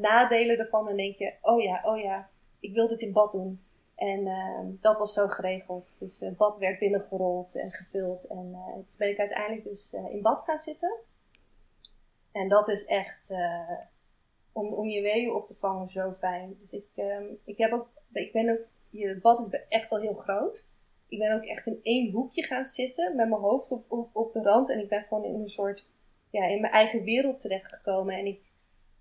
nadelen 0.00 0.58
ervan 0.58 0.88
en 0.88 0.96
denk 0.96 1.16
je, 1.16 1.32
oh 1.42 1.62
ja, 1.62 1.82
oh 1.84 1.98
ja, 1.98 2.28
ik 2.60 2.74
wil 2.74 2.88
dit 2.88 3.02
in 3.02 3.12
bad 3.12 3.32
doen. 3.32 3.62
En 3.94 4.20
uh, 4.20 4.80
dat 4.80 4.98
was 4.98 5.14
zo 5.14 5.26
geregeld. 5.26 5.88
Dus 5.98 6.20
het 6.20 6.36
bad 6.36 6.58
werd 6.58 6.78
binnengerold 6.78 7.56
en 7.56 7.70
gevuld. 7.70 8.26
En 8.26 8.50
toen 8.88 8.98
ben 8.98 9.10
ik 9.10 9.18
uiteindelijk 9.18 9.64
dus 9.64 9.96
in 10.10 10.22
bad 10.22 10.40
gaan 10.40 10.58
zitten. 10.58 10.96
En 12.32 12.48
dat 12.48 12.68
is 12.68 12.84
echt 12.84 13.30
om, 14.58 14.72
om 14.72 14.88
je 14.88 15.02
weeën 15.02 15.32
op 15.32 15.46
te 15.46 15.56
vangen 15.56 15.90
zo 15.90 16.12
fijn. 16.12 16.56
Dus 16.60 16.72
ik, 16.72 16.86
um, 16.96 17.38
ik 17.44 17.58
heb 17.58 17.72
ook, 17.72 17.88
ik 18.12 18.32
ben 18.32 18.50
ook, 18.50 18.66
het 19.00 19.22
bad 19.22 19.38
is 19.38 19.60
echt 19.68 19.90
wel 19.90 20.00
heel 20.00 20.14
groot. 20.14 20.68
Ik 21.08 21.18
ben 21.18 21.34
ook 21.34 21.44
echt 21.44 21.66
in 21.66 21.80
één 21.82 22.10
hoekje 22.10 22.42
gaan 22.42 22.64
zitten 22.64 23.16
met 23.16 23.28
mijn 23.28 23.40
hoofd 23.40 23.72
op, 23.72 23.84
op, 23.88 24.08
op 24.12 24.32
de 24.32 24.42
rand. 24.42 24.70
En 24.70 24.80
ik 24.80 24.88
ben 24.88 25.02
gewoon 25.02 25.24
in 25.24 25.34
een 25.34 25.50
soort, 25.50 25.86
ja, 26.30 26.46
in 26.46 26.60
mijn 26.60 26.72
eigen 26.72 27.02
wereld 27.02 27.40
terechtgekomen. 27.40 28.14
En 28.14 28.26
ik, 28.26 28.40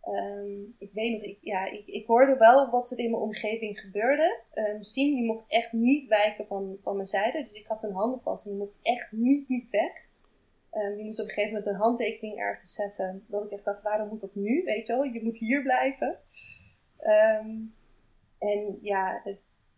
um, 0.03 0.75
ik 0.79 0.93
weet 0.93 1.11
nog, 1.11 1.21
ik, 1.21 1.37
ja, 1.41 1.65
ik, 1.65 1.87
ik 1.87 2.07
hoorde 2.07 2.37
wel 2.37 2.69
wat 2.69 2.91
er 2.91 2.99
in 2.99 3.11
mijn 3.11 3.23
omgeving 3.23 3.79
gebeurde. 3.79 4.39
Um, 4.53 4.83
Siem 4.83 5.15
die 5.15 5.25
mocht 5.25 5.45
echt 5.47 5.71
niet 5.71 6.07
wijken 6.07 6.47
van, 6.47 6.77
van 6.81 6.95
mijn 6.95 7.07
zijde. 7.07 7.41
Dus 7.41 7.53
ik 7.53 7.67
had 7.67 7.79
zijn 7.79 7.93
handen 7.93 8.21
vast 8.21 8.45
en 8.45 8.51
die 8.51 8.59
mocht 8.59 8.79
echt 8.81 9.11
niet, 9.11 9.49
niet 9.49 9.69
weg. 9.69 10.05
Um, 10.73 10.95
die 10.95 11.05
moest 11.05 11.19
op 11.19 11.25
een 11.25 11.33
gegeven 11.33 11.53
moment 11.53 11.71
een 11.71 11.81
handtekening 11.81 12.37
ergens 12.37 12.73
zetten. 12.73 13.25
Dat 13.27 13.43
ik 13.43 13.51
echt 13.51 13.65
dacht, 13.65 13.81
waarom 13.81 14.07
moet 14.07 14.21
dat 14.21 14.35
nu? 14.35 14.63
Weet 14.63 14.87
je 14.87 14.93
wel, 14.93 15.03
je 15.03 15.23
moet 15.23 15.37
hier 15.37 15.61
blijven. 15.61 16.19
En 18.39 18.79
ja, 18.81 19.23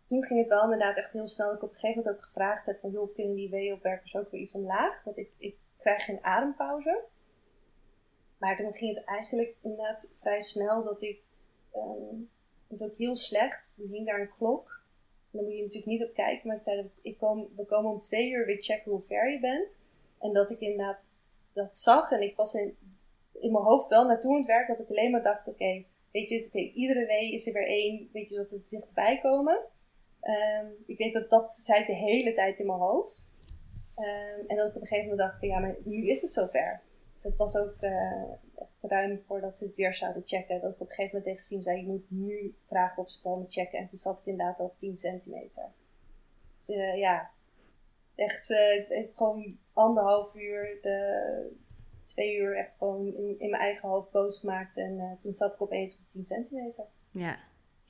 toen 0.06 0.24
ging 0.24 0.40
het 0.40 0.48
wel 0.48 0.62
inderdaad 0.62 0.96
echt 0.96 1.12
heel 1.12 1.26
snel. 1.28 1.54
Ik 1.54 1.62
op 1.62 1.68
een 1.68 1.74
gegeven 1.74 2.02
moment 2.02 2.16
ook 2.16 2.24
gevraagd 2.24 2.66
heb 2.66 2.80
van, 2.80 2.90
joh, 2.90 3.14
kunnen 3.14 3.34
die 3.34 3.50
weeopwerkers 3.50 4.16
ook 4.16 4.30
weer 4.30 4.40
iets 4.40 4.54
omlaag? 4.54 5.04
Want 5.04 5.16
ik, 5.16 5.30
ik 5.38 5.56
krijg 5.78 6.04
geen 6.04 6.24
adempauze. 6.24 7.04
Maar 8.40 8.56
toen 8.56 8.72
ging 8.72 8.94
het 8.96 9.04
eigenlijk 9.04 9.54
inderdaad 9.60 10.12
vrij 10.14 10.40
snel 10.40 10.84
dat 10.84 11.02
ik... 11.02 11.22
Um, 11.74 12.30
dat 12.68 12.80
is 12.80 12.86
ook 12.86 12.96
heel 12.96 13.16
slecht. 13.16 13.74
Er 13.78 13.88
hing 13.88 14.06
daar 14.06 14.20
een 14.20 14.32
klok. 14.38 14.82
En 15.30 15.38
daar 15.38 15.42
moet 15.42 15.56
je 15.56 15.62
natuurlijk 15.62 15.92
niet 15.92 16.04
op 16.04 16.14
kijken. 16.14 16.48
Maar 16.48 16.56
ze 16.56 16.62
zeiden, 16.62 16.92
ik 17.02 17.18
kom, 17.18 17.48
we 17.56 17.64
komen 17.64 17.90
om 17.90 18.00
twee 18.00 18.30
uur 18.30 18.46
weer 18.46 18.62
checken 18.62 18.90
hoe 18.90 19.02
ver 19.02 19.32
je 19.32 19.40
bent. 19.40 19.78
En 20.18 20.32
dat 20.32 20.50
ik 20.50 20.60
inderdaad 20.60 21.10
dat 21.52 21.76
zag 21.76 22.10
en 22.10 22.20
ik 22.20 22.36
was 22.36 22.54
in, 22.54 22.76
in 23.32 23.52
mijn 23.52 23.64
hoofd 23.64 23.88
wel 23.88 24.06
naartoe 24.06 24.30
aan 24.30 24.38
het 24.38 24.46
werk 24.46 24.68
dat 24.68 24.78
ik 24.78 24.88
alleen 24.88 25.10
maar 25.10 25.22
dacht, 25.22 25.48
oké, 25.48 25.84
weet 26.12 26.28
je, 26.28 26.44
oké, 26.46 26.58
iedere 26.58 27.06
week 27.06 27.32
is 27.32 27.46
er 27.46 27.52
weer 27.52 27.66
één, 27.66 28.08
weet 28.12 28.28
je, 28.28 28.36
dat 28.36 28.52
er 28.52 28.62
dichterbij 28.68 29.20
komen. 29.20 29.60
Um, 30.22 30.72
ik 30.86 30.98
weet 30.98 31.12
dat 31.12 31.30
dat 31.30 31.50
zei 31.50 31.80
ik 31.80 31.86
de 31.86 31.94
hele 31.94 32.32
tijd 32.32 32.58
in 32.58 32.66
mijn 32.66 32.78
hoofd. 32.78 33.32
Um, 33.96 34.46
en 34.46 34.56
dat 34.56 34.68
ik 34.68 34.74
op 34.76 34.80
een 34.80 34.86
gegeven 34.86 35.10
moment 35.10 35.28
dacht 35.28 35.38
van 35.38 35.48
ja, 35.48 35.58
maar 35.58 35.76
nu 35.84 36.08
is 36.08 36.22
het 36.22 36.32
zover. 36.32 36.80
Dus 37.20 37.30
het 37.30 37.38
was 37.38 37.56
ook 37.56 37.76
uh, 37.80 38.32
echt 38.54 38.82
ruim 38.82 39.22
voordat 39.26 39.58
ze 39.58 39.64
het 39.64 39.74
weer 39.74 39.94
zouden 39.94 40.22
checken. 40.26 40.60
Dat 40.60 40.70
ik 40.70 40.80
op 40.80 40.88
een 40.88 40.94
gegeven 40.94 41.18
moment 41.18 41.42
tegen 41.42 41.62
zei, 41.62 41.80
je 41.80 41.86
moet 41.86 42.10
nu 42.10 42.54
vragen 42.66 43.02
of 43.02 43.10
ze 43.10 43.22
komen 43.22 43.46
checken. 43.50 43.78
En 43.78 43.88
toen 43.88 43.98
zat 43.98 44.18
ik 44.18 44.26
inderdaad 44.26 44.58
al 44.58 44.66
op 44.66 44.78
10 44.78 44.96
centimeter. 44.96 45.64
Dus 46.56 46.68
uh, 46.68 46.98
ja, 46.98 47.30
echt 48.14 48.50
uh, 48.50 49.08
gewoon 49.14 49.58
anderhalf 49.72 50.34
uur, 50.34 50.78
de, 50.82 51.56
twee 52.04 52.36
uur 52.36 52.56
echt 52.56 52.76
gewoon 52.76 53.14
in, 53.14 53.50
mijn 53.50 53.62
eigen 53.62 53.88
hoofd 53.88 54.10
boos 54.10 54.40
gemaakt. 54.40 54.76
En 54.76 55.18
toen 55.20 55.34
zat 55.34 55.52
ik 55.52 55.62
opeens 55.62 55.98
op 55.98 56.08
10 56.08 56.24
centimeter. 56.24 56.84
Ja. 57.10 57.38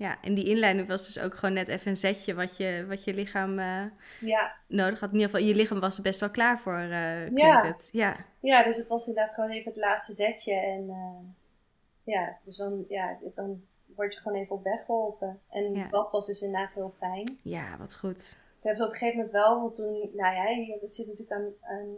Ja, 0.01 0.19
en 0.23 0.35
die 0.35 0.45
inleiding 0.45 0.89
was 0.89 1.05
dus 1.05 1.23
ook 1.23 1.35
gewoon 1.35 1.55
net 1.55 1.69
even 1.69 1.89
een 1.91 1.97
zetje 1.97 2.35
wat 2.35 2.57
je, 2.57 2.85
wat 2.89 3.05
je 3.05 3.15
lichaam 3.15 3.59
uh, 3.59 3.83
ja. 4.21 4.57
nodig 4.67 5.01
had. 5.01 5.09
In 5.09 5.15
ieder 5.15 5.31
geval, 5.31 5.47
je 5.47 5.55
lichaam 5.55 5.81
was 5.81 5.97
er 5.97 6.03
best 6.03 6.21
wel 6.21 6.31
klaar 6.31 6.59
voor, 6.59 6.79
uh, 6.79 7.31
ja. 7.31 7.67
het. 7.67 7.89
Ja. 7.93 8.17
ja, 8.41 8.63
dus 8.63 8.77
het 8.77 8.89
was 8.89 9.07
inderdaad 9.07 9.35
gewoon 9.35 9.51
even 9.51 9.73
het 9.73 9.81
laatste 9.81 10.13
zetje. 10.13 10.55
En 10.55 10.85
uh, 10.89 12.15
ja, 12.15 12.39
dus 12.45 12.57
dan, 12.57 12.85
ja, 12.89 13.19
dan 13.35 13.63
word 13.97 14.15
je 14.15 14.21
gewoon 14.21 14.39
even 14.39 14.57
op 14.57 14.65
weg 14.65 14.85
geholpen. 14.85 15.41
En 15.51 15.75
ja. 15.75 15.89
dat 15.89 16.11
was 16.11 16.27
dus 16.27 16.43
inderdaad 16.43 16.75
heel 16.75 16.95
fijn. 16.99 17.39
Ja, 17.43 17.77
wat 17.79 17.97
goed 17.97 18.37
hebben 18.61 18.77
ze 18.77 18.85
op 18.85 18.93
een 18.93 18.99
gegeven 18.99 19.17
moment 19.17 19.31
wel, 19.31 19.61
want 19.61 19.75
toen, 19.75 20.11
nou 20.13 20.35
ja, 20.35 20.79
het 20.81 20.95
zit 20.95 21.07
natuurlijk 21.07 21.41
aan, 21.41 21.53
aan 21.61 21.97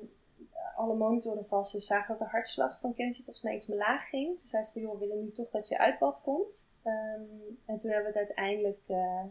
alle 0.76 0.94
monitoren 0.94 1.46
vast. 1.46 1.70
Ze 1.70 1.80
zagen 1.80 2.08
dat 2.08 2.18
de 2.18 2.32
hartslag 2.32 2.78
van 2.80 2.94
Kenzie 2.94 3.24
volgens 3.24 3.44
mij 3.44 3.54
iets 3.54 3.66
me 3.66 3.76
laag 3.76 4.08
ging. 4.08 4.38
Toen 4.38 4.48
zei 4.48 4.64
ze 4.64 4.72
van, 4.72 4.82
joh, 4.82 4.92
we 4.92 5.06
willen 5.06 5.24
nu 5.24 5.32
toch 5.32 5.50
dat 5.50 5.68
je 5.68 5.78
uit 5.78 5.98
bad 5.98 6.20
komt. 6.22 6.66
Um, 6.84 7.58
en 7.66 7.78
toen 7.78 7.90
hebben 7.90 8.12
we 8.12 8.18
het 8.18 8.28
uiteindelijk 8.28 8.80
uh, 8.88 9.24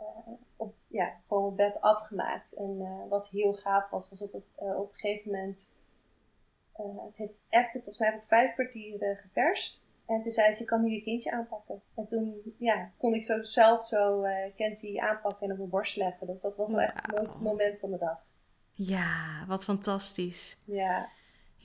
uh, 0.00 0.32
op, 0.56 0.74
ja, 0.86 1.20
gewoon 1.26 1.44
op 1.44 1.56
bed 1.56 1.80
afgemaakt. 1.80 2.54
En 2.54 2.76
uh, 2.80 3.08
wat 3.08 3.28
heel 3.28 3.54
gaaf 3.54 3.90
was, 3.90 4.10
was 4.10 4.22
op, 4.22 4.34
op 4.54 4.88
een 4.88 4.88
gegeven 4.92 5.30
moment... 5.30 5.68
het 7.06 7.16
heeft 7.16 7.40
echt, 7.48 7.72
volgens 7.72 7.98
mij 7.98 8.10
heb 8.10 8.22
ik 8.22 8.28
vijf 8.28 8.54
kwartier 8.54 9.16
geperst. 9.16 9.84
En 10.06 10.20
toen 10.20 10.32
zei 10.32 10.54
ze, 10.54 10.62
je 10.62 10.68
kan 10.68 10.82
nu 10.82 10.90
je 10.90 11.02
kindje 11.02 11.32
aanpakken. 11.32 11.82
En 11.94 12.06
toen 12.06 12.54
ja, 12.58 12.90
kon 12.96 13.14
ik 13.14 13.24
zo 13.24 13.42
zelf 13.42 13.86
zo 13.86 14.24
uh, 14.24 14.54
Kenzie 14.54 15.02
aanpakken 15.02 15.46
en 15.46 15.52
op 15.52 15.58
mijn 15.58 15.70
borst 15.70 15.96
leggen. 15.96 16.26
Dus 16.26 16.42
dat 16.42 16.56
was 16.56 16.72
wel 16.72 16.80
echt 16.80 16.94
het 16.94 17.16
mooiste 17.16 17.42
moment 17.42 17.78
van 17.80 17.90
de 17.90 17.98
dag. 17.98 18.24
Ja, 18.70 19.44
wat 19.46 19.64
fantastisch. 19.64 20.56
Ja. 20.64 21.08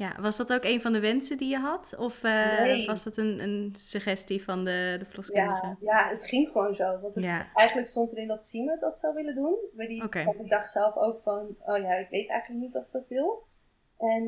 Ja, 0.01 0.21
was 0.21 0.37
dat 0.37 0.53
ook 0.53 0.63
een 0.63 0.81
van 0.81 0.93
de 0.93 0.99
wensen 0.99 1.37
die 1.37 1.49
je 1.49 1.57
had? 1.57 1.95
Of 1.97 2.23
uh, 2.23 2.59
Nee. 2.61 2.85
was 2.85 3.03
dat 3.03 3.17
een, 3.17 3.39
een 3.39 3.69
suggestie 3.75 4.43
van 4.43 4.65
de, 4.65 4.95
de 4.99 5.05
verloskundige? 5.05 5.65
Ja, 5.65 5.77
ja, 5.81 6.09
het 6.09 6.25
ging 6.25 6.49
gewoon 6.51 6.75
zo. 6.75 6.99
Want 7.01 7.15
het, 7.15 7.23
Ja. 7.23 7.47
eigenlijk 7.53 7.87
stond 7.87 8.11
erin 8.11 8.27
dat 8.27 8.45
Sime 8.45 8.77
dat 8.79 8.99
zou 8.99 9.13
willen 9.15 9.35
doen. 9.35 9.57
Maar 9.75 9.87
die 9.87 10.03
ik 10.03 10.49
dacht 10.49 10.69
zelf 10.71 10.95
ook 10.95 11.19
van, 11.19 11.55
oh 11.65 11.77
ja, 11.77 11.93
ik 11.93 12.09
weet 12.09 12.29
eigenlijk 12.29 12.61
niet 12.61 12.75
of 12.75 12.81
ik 12.81 12.91
dat 12.91 13.07
wil. 13.07 13.43
En 13.97 14.25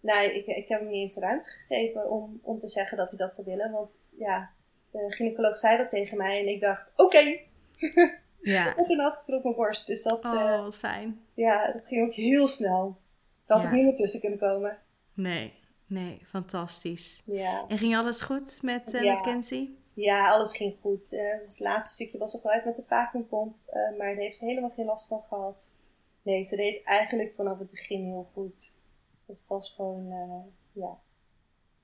nou, 0.00 0.24
ik, 0.26 0.46
ik 0.46 0.68
heb 0.68 0.80
hem 0.80 0.88
niet 0.88 1.00
eens 1.00 1.14
de 1.14 1.20
ruimte 1.20 1.48
gegeven 1.48 2.10
om, 2.10 2.40
om 2.42 2.58
te 2.58 2.68
zeggen 2.68 2.96
dat 2.96 3.08
hij 3.10 3.18
dat 3.18 3.34
zou 3.34 3.46
willen. 3.46 3.70
Want 3.70 3.98
ja, 4.18 4.50
de 4.90 5.06
gynaecoloog 5.08 5.58
zei 5.58 5.76
dat 5.76 5.88
tegen 5.88 6.16
mij 6.16 6.40
en 6.40 6.48
ik 6.48 6.60
dacht, 6.60 6.90
oké. 6.96 7.38
Ja. 8.40 8.74
En 8.76 8.84
toen 8.86 8.98
had 8.98 9.12
ik 9.12 9.18
het 9.26 9.36
op 9.36 9.42
mijn 9.42 9.54
borst. 9.56 9.86
Dus 9.86 10.02
dat, 10.02 10.24
Oh, 10.24 10.34
eh, 10.42 10.62
wat 10.62 10.76
fijn. 10.78 11.20
ja, 11.34 11.72
dat 11.72 11.86
ging 11.86 12.06
ook 12.06 12.14
heel 12.14 12.48
snel. 12.48 12.96
Had 13.46 13.62
Ja. 13.62 13.68
ik 13.68 13.74
niet 13.74 13.84
meer 13.84 13.94
tussen 13.94 14.20
kunnen 14.20 14.38
komen. 14.38 14.78
Nee, 15.14 15.52
nee, 15.86 16.20
fantastisch. 16.26 17.22
Ja. 17.26 17.64
En 17.68 17.78
ging 17.78 17.96
alles 17.96 18.20
goed 18.22 18.62
met, 18.62 18.94
eh 18.94 19.02
Ja. 19.02 19.14
met 19.14 19.22
Kenzie? 19.22 19.78
Ja, 19.94 20.30
alles 20.32 20.56
ging 20.56 20.76
goed. 20.80 21.12
Eh, 21.12 21.38
dus 21.38 21.50
het 21.50 21.60
laatste 21.60 21.94
stukje 21.94 22.18
was 22.18 22.36
ook 22.36 22.42
wel 22.42 22.52
uit 22.52 22.64
met 22.64 22.76
de 22.76 22.82
vacuümpomp, 22.82 23.54
eh, 23.66 23.74
maar 23.98 24.06
daar 24.14 24.14
heeft 24.14 24.36
ze 24.36 24.44
helemaal 24.44 24.70
geen 24.70 24.84
last 24.86 25.08
van 25.08 25.22
gehad. 25.28 25.72
Nee, 26.22 26.44
ze 26.44 26.56
deed 26.56 26.82
eigenlijk 26.84 27.34
vanaf 27.34 27.58
het 27.58 27.70
begin 27.70 28.04
heel 28.04 28.28
goed. 28.32 28.72
Dus 29.26 29.38
het 29.38 29.46
was 29.48 29.70
gewoon, 29.70 30.08
ja, 30.72 30.88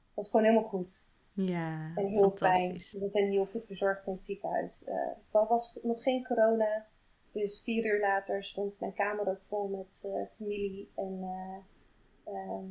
het 0.06 0.14
was 0.14 0.30
gewoon 0.30 0.46
helemaal 0.46 0.68
goed. 0.68 1.08
Ja, 1.32 1.92
En 1.96 2.06
heel 2.06 2.30
fijn. 2.30 2.60
fantastisch. 2.60 2.92
We 3.00 3.08
zijn 3.08 3.30
heel 3.30 3.48
goed 3.50 3.66
verzorgd 3.66 4.06
in 4.06 4.12
het 4.12 4.24
ziekenhuis. 4.24 4.86
Er 4.86 5.16
was 5.48 5.78
nog 5.82 6.02
geen 6.02 6.24
corona, 6.24 6.86
dus 7.32 7.62
vier 7.62 7.84
uur 7.84 8.00
later 8.00 8.44
stond 8.44 8.80
mijn 8.80 8.94
kamer 8.94 9.28
ook 9.28 9.40
vol 9.42 9.68
met 9.68 10.02
eh, 10.06 10.36
familie. 10.36 10.90
En 10.96 11.18
eh, 11.22 12.32
ehm, 12.34 12.68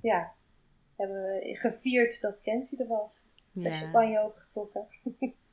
ja, 0.00 0.32
hebben 0.96 1.22
we 1.22 1.56
gevierd 1.56 2.20
dat 2.20 2.40
Kenzie 2.40 2.78
er 2.78 2.86
was. 2.86 3.26
De 3.52 3.60
Ja, 3.60 3.72
champagne 3.72 4.20
opengetrokken. 4.20 4.86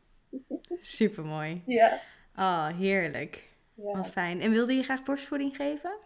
super 0.97 1.25
mooi. 1.25 1.63
Ja. 1.65 1.99
Oh, 2.35 2.67
heerlijk. 2.67 3.49
Ja. 3.73 3.91
Wat 3.91 4.09
fijn. 4.09 4.41
En 4.41 4.51
wilde 4.51 4.73
je 4.73 4.83
graag 4.83 5.03
borstvoeding 5.03 5.55
geven? 5.55 5.99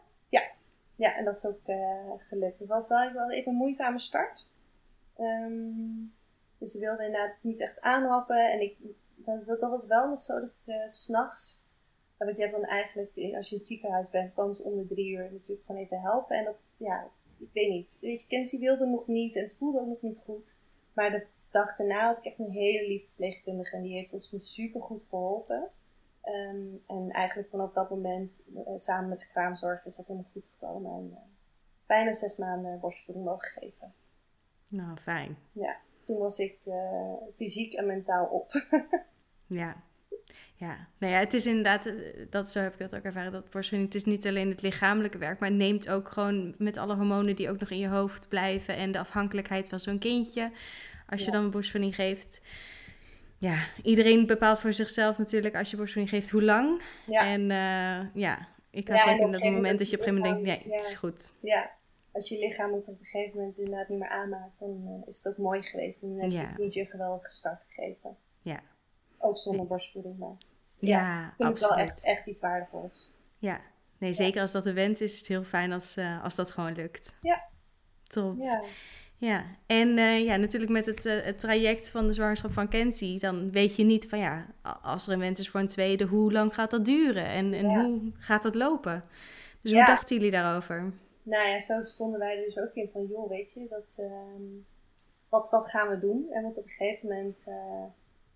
ja, 0.95 1.15
en 1.15 1.25
dat 1.25 1.35
is 1.35 1.45
ook 1.45 1.59
eh, 1.65 2.11
gelukt. 2.17 2.59
Het 2.59 2.67
was 2.67 2.87
wel, 2.87 3.11
wel 3.13 3.31
even 3.31 3.51
een 3.51 3.57
moeizame 3.57 3.99
start. 3.99 4.47
Ehm, 5.15 6.03
dus 6.57 6.71
ze 6.71 6.79
wilde 6.79 7.05
inderdaad 7.05 7.43
niet 7.43 7.59
echt 7.59 7.81
aanhappen. 7.81 8.51
En 8.51 8.61
ik, 8.61 8.77
dat, 9.15 9.45
dat 9.45 9.69
was 9.69 9.87
wel 9.87 10.09
nog 10.09 10.21
zo 10.21 10.39
dat 10.39 10.49
ik 10.65 10.89
s 10.89 11.03
s'nachts... 11.03 11.63
Want 12.17 12.35
je 12.35 12.41
hebt 12.41 12.55
dan 12.55 12.65
eigenlijk, 12.65 13.11
als 13.15 13.49
je 13.49 13.55
in 13.55 13.57
het 13.57 13.67
ziekenhuis 13.67 14.09
bent, 14.09 14.33
kan 14.33 14.55
ze 14.55 14.63
om 14.63 14.77
de 14.77 14.87
drie 14.87 15.11
uur 15.11 15.31
natuurlijk 15.31 15.65
gewoon 15.65 15.81
even 15.81 16.01
helpen. 16.01 16.37
En 16.37 16.43
dat, 16.43 16.67
ja, 16.77 17.09
ik 17.37 17.49
weet 17.53 17.69
niet. 17.69 17.97
Weet 18.01 18.21
je, 18.21 18.27
Kenzie 18.27 18.59
wilde 18.59 18.85
nog 18.85 19.07
niet 19.07 19.35
en 19.35 19.43
het 19.43 19.53
voelde 19.53 19.79
ook 19.79 19.87
nog 19.87 20.01
niet 20.01 20.17
goed. 20.17 20.57
Maar 20.93 21.11
de 21.11 21.25
dag 21.49 21.75
daarna 21.75 22.07
had 22.07 22.17
ik 22.17 22.25
echt 22.25 22.39
een 22.39 22.51
hele 22.51 22.87
lieve 22.87 23.07
verpleegkundige. 23.07 23.75
En 23.75 23.81
die 23.81 23.95
heeft 23.95 24.13
ons 24.13 24.33
super 24.37 24.81
goed 24.81 25.03
geholpen. 25.09 25.69
Ehm, 26.21 26.65
en 26.87 27.09
eigenlijk 27.11 27.49
vanaf 27.49 27.73
dat 27.73 27.89
moment, 27.89 28.45
eh, 28.55 28.73
samen 28.75 29.09
met 29.09 29.19
de 29.19 29.27
kraamzorg, 29.27 29.85
is 29.85 29.95
dat 29.95 30.07
helemaal 30.07 30.29
goed 30.31 30.45
gekomen. 30.45 30.91
En 30.91 31.11
eh, 31.13 31.21
bijna 31.85 32.13
zes 32.13 32.37
maanden 32.37 32.79
borstvoeding 32.79 33.25
mogen 33.25 33.49
geven. 33.49 33.93
Nou, 34.69 34.97
fijn. 34.97 35.37
Toen 36.03 36.17
was 36.17 36.39
ik 36.39 36.65
eh, 36.65 37.13
fysiek 37.33 37.73
en 37.73 37.85
mentaal 37.85 38.25
op. 38.25 38.51
Ja. 39.47 39.83
Ja, 40.55 40.87
nou 40.97 41.13
ja, 41.13 41.19
het 41.19 41.33
is 41.33 41.45
inderdaad, 41.45 41.85
eh, 41.85 41.93
dat 42.29 42.51
zo 42.51 42.59
heb 42.59 42.73
ik 42.73 42.79
dat 42.79 42.95
ook 42.95 43.03
ervaren, 43.03 43.31
dat 43.31 43.49
borstvoeding, 43.49 43.93
het 43.93 44.01
is 44.01 44.07
niet 44.11 44.27
alleen 44.27 44.49
het 44.49 44.61
lichamelijke 44.61 45.17
werk, 45.17 45.39
maar 45.39 45.49
het 45.49 45.57
neemt 45.57 45.89
ook 45.89 46.09
gewoon 46.09 46.55
met 46.57 46.77
alle 46.77 46.95
hormonen 46.95 47.35
die 47.35 47.49
ook 47.49 47.59
nog 47.59 47.69
in 47.69 47.77
je 47.79 47.87
hoofd 47.87 48.27
blijven 48.29 48.75
en 48.75 48.91
de 48.91 48.99
afhankelijkheid 48.99 49.69
van 49.69 49.79
zo'n 49.79 49.99
kindje, 49.99 50.51
als 51.09 51.19
je 51.19 51.25
Ja. 51.25 51.31
dan 51.31 51.43
een 51.43 51.51
borstvoeding 51.51 51.95
geeft. 51.95 52.41
Ja, 53.37 53.57
iedereen 53.83 54.25
bepaalt 54.25 54.59
voor 54.59 54.73
zichzelf 54.73 55.17
natuurlijk 55.17 55.55
als 55.55 55.71
je 55.71 55.77
borstvoeding 55.77 56.15
geeft 56.15 56.29
hoe 56.31 56.43
lang. 56.43 56.81
ja, 57.07 57.21
En 57.25 57.41
eh, 57.51 58.21
ja, 58.21 58.47
ik 58.69 58.87
had 58.87 58.97
Ja, 58.97 59.13
ook 59.13 59.19
in 59.19 59.31
dat 59.31 59.43
moment 59.43 59.79
dat 59.79 59.89
je 59.89 59.95
op 59.95 60.01
een 60.07 60.07
gegeven 60.07 60.29
moment 60.29 60.45
denkt, 60.45 60.65
nee, 60.65 60.73
het 60.73 60.81
is 60.87 60.93
goed. 60.95 61.31
ja, 61.41 61.71
als 62.11 62.29
je 62.29 62.37
lichaam 62.39 62.73
het 62.73 62.87
op 62.87 62.99
een 62.99 63.05
gegeven 63.05 63.37
moment 63.37 63.57
inderdaad 63.57 63.89
niet 63.89 63.99
meer 63.99 64.09
aanmaakt, 64.09 64.59
dan 64.59 64.83
eh, 64.85 65.07
is 65.07 65.17
het 65.17 65.27
ook 65.27 65.37
mooi 65.37 65.61
geweest. 65.61 66.03
En 66.03 66.09
dan 66.09 66.19
heb 66.19 66.31
je 66.31 66.37
het 66.37 66.55
kindje 66.55 66.79
een 66.79 66.85
geweldige 66.87 67.29
start 67.31 67.61
gegeven. 67.67 68.17
Ja, 68.41 68.59
Ook 69.25 69.37
zonder 69.37 69.65
borstvoeding, 69.67 70.17
maar 70.17 70.35
ja, 70.79 71.27
ik 71.27 71.33
vind 71.37 71.49
het 71.49 71.59
wel 71.59 71.69
absoluut. 71.69 71.89
echt, 71.89 72.03
echt 72.03 72.25
iets 72.27 72.41
waardevols. 72.41 73.11
Ja, 73.37 73.61
nee, 73.97 74.13
zeker 74.13 74.41
als 74.41 74.51
dat 74.51 74.63
de 74.63 74.73
wens 74.73 75.01
is, 75.01 75.13
is 75.13 75.19
het 75.19 75.27
heel 75.27 75.43
fijn 75.43 75.71
als, 75.71 75.97
eh, 75.97 76.23
als 76.23 76.35
dat 76.35 76.51
gewoon 76.51 76.73
lukt. 76.73 77.15
Ja. 77.21 77.43
Top. 78.03 78.37
Ja, 78.39 78.61
Ja, 79.17 79.43
en 79.65 79.97
eh, 79.97 80.23
ja, 80.25 80.35
natuurlijk 80.35 80.71
met 80.71 80.85
het, 80.85 81.05
eh, 81.05 81.21
het 81.23 81.39
traject 81.39 81.89
van 81.89 82.07
de 82.07 82.13
zwangerschap 82.13 82.51
van 82.51 82.67
Kenzie, 82.67 83.19
dan 83.19 83.51
weet 83.51 83.75
je 83.75 83.83
niet 83.83 84.09
van 84.09 84.19
ja, 84.19 84.45
als 84.81 85.07
er 85.07 85.13
een 85.13 85.19
wens 85.19 85.39
is 85.39 85.49
voor 85.49 85.59
een 85.59 85.67
tweede, 85.67 86.05
hoe 86.05 86.31
lang 86.31 86.53
gaat 86.53 86.71
dat 86.71 86.85
duren 86.85 87.25
en, 87.25 87.53
en 87.53 87.69
Ja. 87.69 87.83
hoe 87.85 88.11
gaat 88.17 88.43
dat 88.43 88.55
lopen? 88.55 89.03
Dus 89.61 89.71
Ja. 89.71 89.77
hoe 89.77 89.85
dachten 89.87 90.15
jullie 90.15 90.31
daarover? 90.31 90.93
Nou 91.23 91.47
ja, 91.49 91.59
zo 91.59 91.83
stonden 91.83 92.19
wij 92.19 92.37
er 92.37 92.43
dus 92.45 92.57
ook 92.57 92.73
in 92.73 92.89
van, 92.93 93.05
joh, 93.07 93.29
weet 93.29 93.53
je, 93.53 93.67
dat, 93.69 93.95
ehm, 93.97 94.43
wat, 95.29 95.49
wat 95.49 95.69
gaan 95.69 95.89
we 95.89 95.99
doen? 95.99 96.27
En 96.31 96.43
want 96.43 96.57
op 96.57 96.63
een 96.63 96.69
gegeven 96.69 97.09
moment 97.09 97.43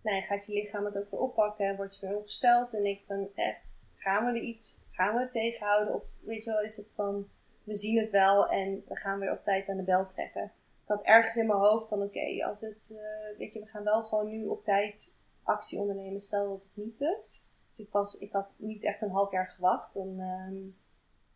nou 0.02 0.22
gaat 0.22 0.46
je 0.46 0.54
lichaam 0.54 0.86
het 0.86 0.98
ook 0.98 1.12
weer 1.12 1.20
oppakken, 1.20 1.76
word 1.76 1.96
je 1.96 2.08
weer 2.08 2.18
ongesteld. 2.18 2.74
En 2.74 2.86
ik 2.86 3.08
ben 3.08 3.30
echt, 3.36 3.76
gaan 3.96 4.26
we 4.26 4.40
er 4.40 4.46
iets, 4.46 4.78
gaan 4.92 5.16
we 5.16 5.22
het 5.22 5.32
tegenhouden? 5.32 5.94
Of 5.94 6.06
weet 6.20 6.44
je 6.44 6.52
wel, 6.52 6.62
is 6.62 6.78
het 6.78 6.92
van, 6.96 7.30
we 7.64 7.76
zien 7.76 7.98
het 7.98 8.10
wel 8.10 8.48
en 8.48 8.84
we 8.88 8.96
gaan 8.96 9.20
weer 9.20 9.32
op 9.32 9.44
tijd 9.44 9.70
aan 9.70 9.78
de 9.78 9.84
bel 9.84 10.06
trekken. 10.06 10.44
Ik 10.84 10.96
had 10.96 11.02
ergens 11.02 11.36
in 11.36 11.48
mijn 11.48 11.60
hoofd 11.60 11.88
van, 11.88 12.02
oké, 12.02 12.46
als 12.46 12.62
het, 12.62 12.92
eh, 12.92 13.38
weet 13.38 13.54
je, 13.54 13.60
we 13.60 13.66
gaan 13.66 13.84
wel 13.84 14.04
gewoon 14.04 14.30
nu 14.30 14.46
op 14.46 14.64
tijd 14.64 15.12
actie 15.44 15.80
ondernemen, 15.80 16.22
stel 16.22 16.50
dat 16.50 16.64
het 16.64 16.86
niet 16.86 17.00
lukt. 17.00 17.48
Dus 17.70 17.80
ik, 17.80 17.92
was, 17.92 18.18
ik 18.18 18.32
had 18.32 18.48
niet 18.56 18.84
echt 18.84 19.02
een 19.02 19.12
half 19.12 19.32
jaar 19.32 19.48
gewacht. 19.48 19.96
En, 19.96 20.20
ehm, 20.20 20.56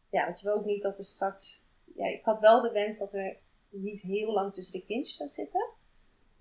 ja, 0.09 0.25
want 0.25 0.39
je 0.39 0.45
wil 0.45 0.55
ook 0.55 0.65
niet 0.65 0.81
dat 0.81 0.97
er 0.97 1.03
straks. 1.03 1.65
Ja, 1.95 2.07
ik 2.07 2.23
had 2.23 2.39
wel 2.39 2.61
de 2.61 2.71
wens 2.71 2.97
dat 2.97 3.13
er 3.13 3.37
niet 3.69 4.01
heel 4.01 4.33
lang 4.33 4.53
tussen 4.53 4.73
de 4.73 4.85
kindjes 4.85 5.15
zou 5.15 5.29
zitten. 5.29 5.69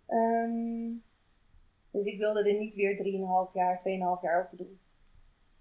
Ehm, 0.07 0.91
dus 1.93 2.05
ik 2.05 2.19
wilde 2.19 2.49
er 2.49 2.59
niet 2.59 2.75
weer 2.75 2.97
3,5 3.49 3.53
jaar, 3.53 3.79
2,5 3.79 3.83
jaar 4.23 4.43
over 4.45 4.57
doen. 4.57 4.81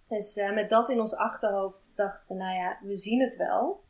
Dus 0.07 0.38
eh, 0.38 0.53
met 0.53 0.69
dat 0.69 0.89
in 0.89 0.99
ons 0.99 1.15
achterhoofd 1.15 1.93
dachten 1.95 2.27
we, 2.27 2.43
nou 2.43 2.55
ja, 2.55 2.77
we 2.82 2.95
zien 2.95 3.21
het 3.21 3.36
wel. 3.36 3.84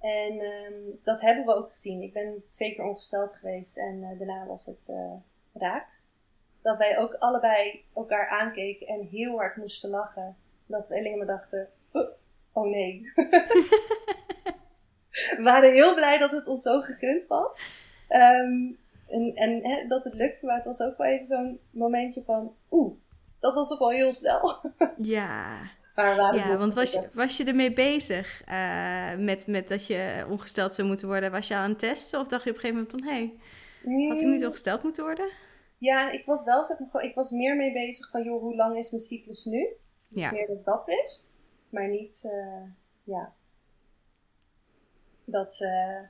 En 0.00 0.40
ehm, 0.40 0.74
dat 1.02 1.20
hebben 1.20 1.44
we 1.44 1.54
ook 1.54 1.70
gezien. 1.70 2.02
Ik 2.02 2.12
ben 2.12 2.44
twee 2.50 2.74
keer 2.74 2.84
ongesteld 2.84 3.34
geweest 3.34 3.76
en 3.76 4.02
eh, 4.02 4.18
daarna 4.18 4.46
was 4.46 4.66
het 4.66 4.88
eh, 4.88 5.12
raak. 5.54 5.88
Dat 6.62 6.78
wij 6.78 6.98
ook 6.98 7.14
allebei 7.14 7.84
elkaar 7.94 8.28
aankeken 8.28 8.86
en 8.86 9.06
heel 9.06 9.36
hard 9.36 9.56
moesten 9.56 9.90
lachen. 9.90 10.36
Dat 10.66 10.88
we 10.88 10.98
alleen 10.98 11.18
maar 11.18 11.26
dachten, 11.26 11.68
"Oh, 11.92 12.10
oh 12.52 12.68
nee. 12.68 13.12
we 15.36 15.40
waren 15.42 15.72
heel 15.72 15.94
blij 15.94 16.18
dat 16.18 16.30
het 16.30 16.46
ons 16.46 16.62
zo 16.62 16.80
gegund 16.80 17.26
was. 17.26 17.66
Ehm, 18.08 18.72
en 19.10 19.34
en 19.34 19.64
hè, 19.64 19.86
dat 19.86 20.04
het 20.04 20.14
lukte, 20.14 20.46
maar 20.46 20.56
het 20.56 20.64
was 20.64 20.80
ook 20.80 20.96
wel 20.96 21.06
even 21.06 21.26
zo'n 21.26 21.60
momentje 21.70 22.22
van, 22.24 22.54
oeh, 22.70 22.94
dat 23.38 23.54
was 23.54 23.68
toch 23.68 23.78
wel 23.78 23.90
heel 23.90 24.12
snel. 24.12 24.60
Ja, 24.96 25.60
maar 25.94 26.34
ja 26.34 26.56
want 26.58 26.74
was 26.74 26.92
je, 26.92 27.10
was 27.14 27.36
je 27.36 27.44
ermee 27.44 27.72
bezig 27.72 28.42
eh, 28.44 29.14
met, 29.16 29.46
met 29.46 29.68
dat 29.68 29.86
je 29.86 30.26
ongesteld 30.28 30.74
zou 30.74 30.88
moeten 30.88 31.08
worden? 31.08 31.30
Was 31.30 31.48
je 31.48 31.54
aan 31.54 31.70
het 31.70 31.78
testen 31.78 32.20
of 32.20 32.28
dacht 32.28 32.44
je 32.44 32.50
op 32.50 32.56
een 32.56 32.60
gegeven 32.62 32.86
moment 32.86 33.04
van 33.04 33.14
hé, 33.14 33.18
hey, 33.20 33.38
had 34.06 34.22
ik 34.22 34.28
niet 34.28 34.40
Mm, 34.40 34.46
ongesteld 34.46 34.82
moeten 34.82 35.04
worden? 35.04 35.30
Ja, 35.78 36.10
ik 36.10 36.24
was 36.26 36.44
wel 36.44 36.64
zeg 36.64 36.78
maar, 36.92 37.02
ik 37.04 37.14
was 37.14 37.30
meer 37.30 37.56
mee 37.56 37.72
bezig 37.72 38.10
van, 38.10 38.22
joh, 38.22 38.40
hoe 38.40 38.54
lang 38.56 38.76
is 38.76 38.90
mijn 38.90 39.02
cyclus 39.02 39.44
nu? 39.44 39.68
Dus 40.08 40.22
Ja. 40.22 40.30
meer 40.30 40.46
dat 40.46 40.56
ik 40.56 40.64
dat 40.64 40.84
wist, 40.84 41.32
maar 41.68 41.88
niet, 41.88 42.20
eh, 42.24 42.62
ja, 43.04 43.34
dat, 45.24 45.60
eh, 45.60 46.02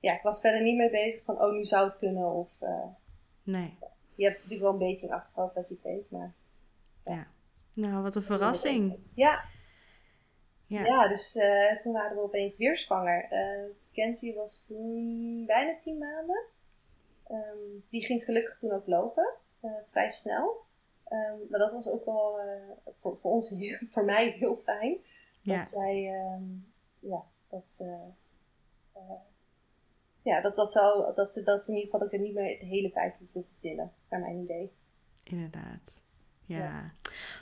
ja, 0.00 0.14
ik 0.14 0.22
was 0.22 0.40
verder 0.40 0.62
niet 0.62 0.76
mee 0.76 0.90
bezig 0.90 1.22
van, 1.24 1.42
oh, 1.42 1.52
nu 1.52 1.64
zou 1.64 1.88
het 1.88 1.96
kunnen, 1.96 2.32
of, 2.32 2.60
eh, 2.60 2.86
Nee. 3.42 3.76
je 4.14 4.24
hebt 4.24 4.36
natuurlijk 4.36 4.62
wel 4.62 4.72
een 4.72 4.88
beetje 4.92 5.06
in 5.06 5.12
achterhoofd 5.12 5.54
dat 5.54 5.68
je 5.68 5.74
het 5.74 5.82
weet, 5.82 6.10
maar. 6.10 6.34
Nou, 7.74 8.02
wat 8.02 8.16
een 8.16 8.22
verrassing. 8.22 8.98
Ja, 9.14 9.44
Ja. 10.66 10.84
ja. 10.84 11.08
dus 11.08 11.36
eh, 11.36 11.76
toen 11.76 11.92
waren 11.92 12.16
we 12.16 12.22
opeens 12.22 12.56
weer 12.56 12.76
zwanger. 12.76 13.26
Eh 13.30 13.64
Kenzie 13.92 14.34
was 14.34 14.66
toen 14.66 15.44
bijna 15.46 15.76
tien 15.76 15.98
maanden. 15.98 16.44
Ehm, 17.26 17.58
die 17.88 18.04
ging 18.04 18.24
gelukkig 18.24 18.56
toen 18.56 18.72
ook 18.72 18.86
lopen, 18.86 19.32
vrij 19.82 20.10
snel. 20.10 20.56
Ehm, 21.04 21.36
maar 21.50 21.60
dat 21.60 21.72
was 21.72 21.88
ook 21.88 22.04
wel 22.04 22.38
voor, 22.96 23.16
voor 23.16 23.30
ons, 23.32 23.54
voor 23.92 24.04
mij 24.04 24.30
heel 24.30 24.56
fijn. 24.56 24.96
Ja. 25.40 25.56
Dat 25.56 25.68
zij, 25.68 26.04
ehm, 26.04 26.44
ja, 26.98 27.24
dat, 27.48 27.84
ja, 30.22 30.40
dat, 30.40 30.56
dat, 30.56 30.72
zou, 30.72 31.14
dat 31.14 31.32
ze 31.32 31.42
dat 31.42 31.68
in 31.68 31.74
ieder 31.74 31.90
geval 31.90 32.06
ook 32.06 32.20
niet 32.20 32.34
meer 32.34 32.58
de 32.58 32.66
hele 32.66 32.90
tijd 32.90 33.18
hoefde 33.18 33.44
te 33.44 33.58
tillen, 33.58 33.92
naar 34.10 34.20
mijn 34.20 34.38
idee. 34.38 34.72
Inderdaad. 35.22 36.02
Ja. 36.46 36.92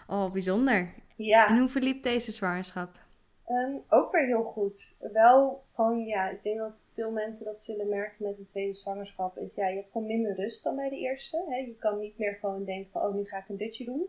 Oh, 0.09 0.33
bijzonder. 0.33 0.95
Ja. 1.17 1.49
En 1.49 1.59
hoe 1.59 1.69
verliep 1.69 2.03
deze 2.03 2.33
zwangerschap? 2.33 2.99
Ehm, 3.45 3.79
ook 3.89 4.13
weer 4.13 4.27
heel 4.27 4.43
goed. 4.43 4.97
Wel 5.13 5.65
gewoon, 5.75 6.05
ja, 6.05 6.29
ik 6.29 6.43
denk 6.43 6.59
dat 6.59 6.85
veel 6.91 7.11
mensen 7.11 7.45
dat 7.45 7.61
zullen 7.61 7.89
merken 7.89 8.25
met 8.25 8.39
een 8.39 8.45
tweede 8.45 8.73
zwangerschap. 8.73 9.39
Is 9.39 9.55
ja, 9.55 9.69
je 9.69 9.77
hebt 9.77 9.91
gewoon 9.93 10.07
minder 10.07 10.35
rust 10.35 10.65
dan 10.65 10.77
bij 10.77 10.89
de 10.89 10.99
eerste. 10.99 11.45
Hè? 11.49 11.57
Je 11.57 11.77
kan 11.79 11.99
niet 11.99 12.19
meer 12.19 12.35
gewoon 12.35 12.65
denken 12.65 12.93
van, 12.93 13.03
oh, 13.03 13.15
nu 13.15 13.25
ga 13.25 13.39
ik 13.39 13.49
een 13.49 13.57
dutje 13.57 13.85
doen. 13.85 14.07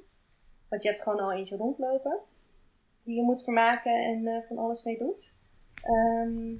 Want 0.67 0.83
je 0.83 0.89
hebt 0.89 1.01
gewoon 1.01 1.19
al 1.19 1.31
eentje 1.31 1.57
rondlopen. 1.57 2.19
Die 3.03 3.15
je 3.15 3.23
moet 3.23 3.43
vermaken 3.43 4.03
en 4.03 4.21
uh, 4.21 4.41
van 4.47 4.57
alles 4.57 4.83
mee 4.83 4.97
doet. 4.97 5.37
Ehm, 5.81 6.55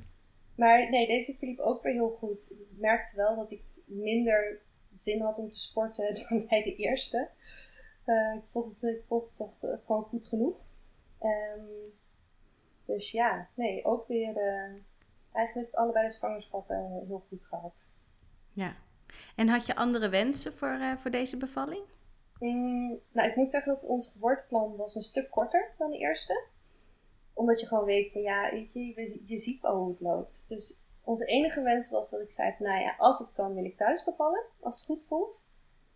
maar 0.59 0.89
nee, 0.89 1.07
deze 1.07 1.35
verliep 1.37 1.59
ook 1.59 1.83
weer 1.83 1.93
heel 1.93 2.15
goed. 2.19 2.51
Ik 2.51 2.67
merkte 2.69 3.15
wel 3.15 3.35
dat 3.35 3.51
ik 3.51 3.63
minder 3.85 4.61
zin 4.97 5.21
had 5.21 5.37
om 5.37 5.51
te 5.51 5.59
sporten 5.59 6.13
dan 6.29 6.45
bij 6.47 6.63
de 6.63 6.75
eerste. 6.75 7.29
Uh, 8.05 8.35
ik 8.35 8.45
vond 8.45 8.65
het, 8.65 8.83
ik 8.83 9.03
vond 9.07 9.37
het 9.59 9.81
gewoon 9.85 10.03
goed 10.03 10.25
genoeg. 10.25 10.57
Um, 11.21 11.93
dus 12.85 13.11
ja, 13.11 13.47
nee, 13.53 13.85
ook 13.85 14.07
weer 14.07 14.37
uh, 14.37 14.81
eigenlijk 15.31 15.73
allebei 15.73 16.07
de 16.07 16.13
zwangerschappen 16.13 17.03
heel 17.07 17.25
goed 17.27 17.45
gehad. 17.45 17.89
Ja. 18.53 18.75
En 19.35 19.47
had 19.47 19.65
je 19.65 19.75
andere 19.75 20.09
wensen 20.09 20.53
voor, 20.53 20.77
uh, 20.79 20.97
voor 20.97 21.11
deze 21.11 21.37
bevalling? 21.37 21.83
Mm, 22.39 22.99
nou, 23.11 23.29
ik 23.29 23.35
moet 23.35 23.49
zeggen 23.49 23.73
dat 23.73 23.85
ons 23.85 24.07
geboorteplan 24.07 24.75
was 24.75 24.95
een 24.95 25.03
stuk 25.03 25.29
korter 25.29 25.73
dan 25.77 25.91
de 25.91 25.97
eerste. 25.97 26.43
Omdat 27.39 27.59
je 27.59 27.67
gewoon 27.67 27.85
weet 27.85 28.11
van 28.11 28.21
ja, 28.21 28.51
weet 28.51 28.73
je, 28.73 28.85
je, 28.85 29.23
je 29.25 29.37
ziet 29.37 29.61
wel 29.61 29.75
hoe 29.75 29.89
het 29.89 29.99
loopt. 29.99 30.45
Dus 30.47 30.83
onze 31.03 31.25
enige 31.25 31.61
wens 31.61 31.89
was 31.89 32.09
dat 32.09 32.21
ik 32.21 32.31
zei 32.31 32.55
nou 32.59 32.81
ja, 32.81 32.95
als 32.97 33.19
het 33.19 33.33
kan 33.33 33.53
wil 33.53 33.65
ik 33.65 33.77
thuis 33.77 34.03
bevallen. 34.03 34.45
Als 34.61 34.77
het 34.77 34.85
goed 34.85 35.05
voelt. 35.07 35.47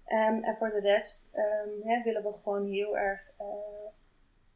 Um, 0.07 0.43
en 0.43 0.57
voor 0.57 0.69
de 0.69 0.79
rest 0.79 1.29
um, 1.33 1.89
hè, 1.89 2.01
willen 2.03 2.23
we 2.23 2.33
gewoon 2.43 2.65
heel 2.65 2.97
erg 2.97 3.31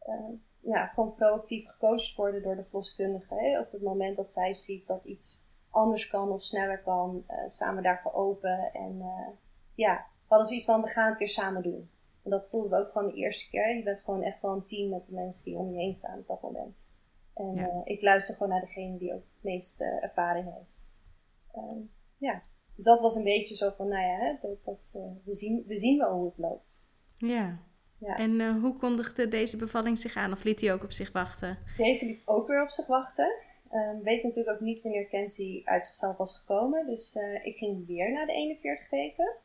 uh, 0.07 0.39
ja, 0.59 0.85
gewoon 0.85 1.15
proactief 1.15 1.69
gecoacht 1.69 2.15
worden 2.15 2.43
door 2.43 2.55
de 2.55 2.63
verloskundige. 2.63 3.35
Hè? 3.35 3.59
Op 3.59 3.71
het 3.71 3.81
moment 3.81 4.17
dat 4.17 4.31
zij 4.31 4.53
ziet 4.53 4.87
dat 4.87 5.05
iets 5.05 5.45
anders 5.69 6.07
kan 6.07 6.31
of 6.31 6.43
sneller 6.43 6.81
kan, 6.81 7.23
uh, 7.29 7.37
staan 7.47 7.75
we 7.75 7.81
daarvoor 7.81 8.13
open. 8.13 8.73
En 8.73 8.95
uh, 8.97 9.27
ja, 9.73 9.95
we 9.95 10.25
hadden 10.27 10.47
zoiets 10.47 10.65
van, 10.65 10.81
we 10.81 10.87
gaan 10.87 11.09
het 11.09 11.17
weer 11.17 11.29
samen 11.29 11.61
doen. 11.61 11.89
En 12.27 12.33
dat 12.33 12.49
voelden 12.49 12.69
we 12.69 12.85
ook 12.85 12.91
gewoon 12.91 13.09
de 13.09 13.15
eerste 13.15 13.49
keer. 13.49 13.75
Je 13.75 13.83
bent 13.83 13.99
gewoon 13.99 14.23
echt 14.23 14.41
wel 14.41 14.53
een 14.53 14.65
team 14.65 14.89
met 14.89 15.05
de 15.05 15.13
mensen 15.13 15.43
die 15.43 15.57
om 15.57 15.71
je 15.71 15.77
heen 15.77 15.95
staan 15.95 16.19
op 16.19 16.27
dat 16.27 16.41
moment. 16.41 16.87
En 17.33 17.53
ja. 17.55 17.67
uh, 17.67 17.81
ik 17.83 18.01
luister 18.01 18.35
gewoon 18.35 18.51
naar 18.51 18.65
degene 18.65 18.97
die 18.97 19.13
ook 19.13 19.23
het 19.33 19.43
meeste 19.43 19.85
ervaring 19.85 20.53
heeft. 20.53 20.85
Um, 21.55 21.91
ja, 22.17 22.43
dus 22.75 22.83
dat 22.83 23.01
was 23.01 23.15
een 23.15 23.23
beetje 23.23 23.55
zo 23.55 23.69
van, 23.69 23.87
nou 23.87 24.05
ja, 24.05 24.37
dat, 24.41 24.63
dat, 24.63 24.91
we, 25.23 25.33
zien, 25.33 25.63
we 25.67 25.77
zien 25.77 25.97
wel 25.97 26.13
hoe 26.13 26.25
het 26.25 26.37
loopt. 26.37 26.87
Ja, 27.17 27.59
ja. 27.97 28.17
En 28.17 28.39
uh, 28.39 28.61
hoe 28.61 28.77
kondigde 28.77 29.27
deze 29.27 29.57
bevalling 29.57 29.97
zich 29.97 30.15
aan? 30.15 30.31
Of 30.31 30.43
liet 30.43 30.61
hij 30.61 30.73
ook 30.73 30.83
op 30.83 30.91
zich 30.91 31.11
wachten? 31.11 31.57
Deze 31.77 32.05
liet 32.05 32.21
ook 32.25 32.47
weer 32.47 32.61
op 32.61 32.69
zich 32.69 32.87
wachten. 32.87 33.35
Um, 33.71 34.03
weet 34.03 34.23
natuurlijk 34.23 34.55
ook 34.55 34.65
niet 34.65 34.81
wanneer 34.81 35.07
Kenzie 35.07 35.69
uit 35.69 35.85
zichzelf 35.85 36.17
was 36.17 36.37
gekomen. 36.37 36.85
Dus 36.85 37.15
ik 37.43 37.57
ging 37.57 37.87
weer 37.87 38.11
naar 38.11 38.25
de 38.25 38.33
41 38.33 38.89
weken. 38.89 39.35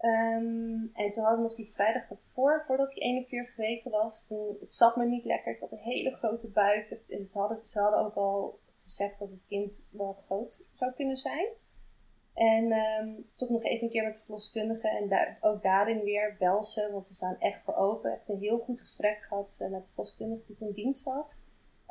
Um, 0.00 0.90
en 0.94 1.10
toen 1.10 1.24
hadden 1.24 1.42
we 1.42 1.48
nog 1.48 1.56
die 1.56 1.72
vrijdag 1.72 2.10
ervoor, 2.10 2.64
voordat 2.66 2.90
ik 2.90 3.02
41 3.02 3.56
weken 3.56 3.90
was. 3.90 4.26
Toen, 4.26 4.56
het 4.60 4.72
zat 4.72 4.96
me 4.96 5.04
niet 5.04 5.24
lekker. 5.24 5.52
Ik 5.52 5.60
had 5.60 5.72
een 5.72 5.78
hele 5.78 6.10
grote 6.10 6.48
buik. 6.48 6.90
Het, 6.90 7.10
en 7.10 7.22
het 7.22 7.34
hadden, 7.34 7.62
ze 7.66 7.80
hadden 7.80 8.04
ook 8.04 8.14
al 8.14 8.58
gezegd 8.82 9.18
dat 9.18 9.30
het 9.30 9.44
kind 9.46 9.82
wel 9.90 10.12
groot 10.12 10.64
zou 10.74 10.92
kunnen 10.92 11.16
zijn. 11.16 11.48
En 12.34 12.72
um, 12.72 13.26
toch 13.36 13.48
nog 13.48 13.64
even 13.64 13.84
een 13.84 13.90
keer 13.90 14.04
met 14.04 14.16
de 14.16 14.22
verloskundige 14.22 14.88
en 14.88 15.08
daar, 15.08 15.38
ook 15.40 15.62
daarin 15.62 16.00
weer 16.00 16.36
bel 16.38 16.64
ze, 16.64 16.88
want 16.92 17.06
ze 17.06 17.14
staan 17.14 17.38
echt 17.38 17.62
voor 17.62 17.74
open. 17.74 18.12
Echt 18.12 18.28
een 18.28 18.38
heel 18.38 18.58
goed 18.58 18.80
gesprek 18.80 19.18
gehad 19.18 19.58
uh, 19.62 19.70
met 19.70 19.84
de 19.84 19.90
verloskundige 19.90 20.42
die 20.46 20.56
toen 20.56 20.72
dienst 20.72 21.04
had. 21.04 21.40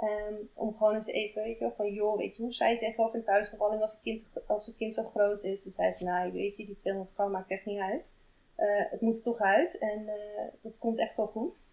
Um, 0.03 0.49
om 0.53 0.75
gewoon 0.75 0.93
eens 0.93 1.07
even, 1.07 1.43
weet 1.43 1.59
je 1.59 1.71
van 1.75 1.93
joh, 1.93 2.17
weet 2.17 2.35
je, 2.35 2.41
hoe 2.41 2.53
zei 2.53 2.71
je 2.71 2.77
tegenover 2.77 3.15
een 3.15 3.23
thuisbevalling 3.23 3.81
als 3.81 3.93
een 3.93 4.01
kind, 4.01 4.25
als 4.47 4.67
een 4.67 4.75
kind 4.75 4.93
zo 4.93 5.03
groot 5.03 5.43
is? 5.43 5.63
Dus 5.63 5.75
zei 5.75 5.91
ze, 5.91 6.03
nou, 6.03 6.31
weet 6.31 6.55
je, 6.57 6.65
die 6.65 6.75
200 6.75 7.15
gram 7.15 7.31
maakt 7.31 7.51
echt 7.51 7.65
niet 7.65 7.79
uit. 7.79 8.11
Uh, 8.57 8.83
het 8.89 9.01
moet 9.01 9.17
er 9.17 9.23
toch 9.23 9.39
uit 9.39 9.77
en 9.77 10.01
uh, 10.01 10.43
dat 10.61 10.77
komt 10.77 10.99
echt 10.99 11.15
wel 11.15 11.27
goed. 11.27 11.65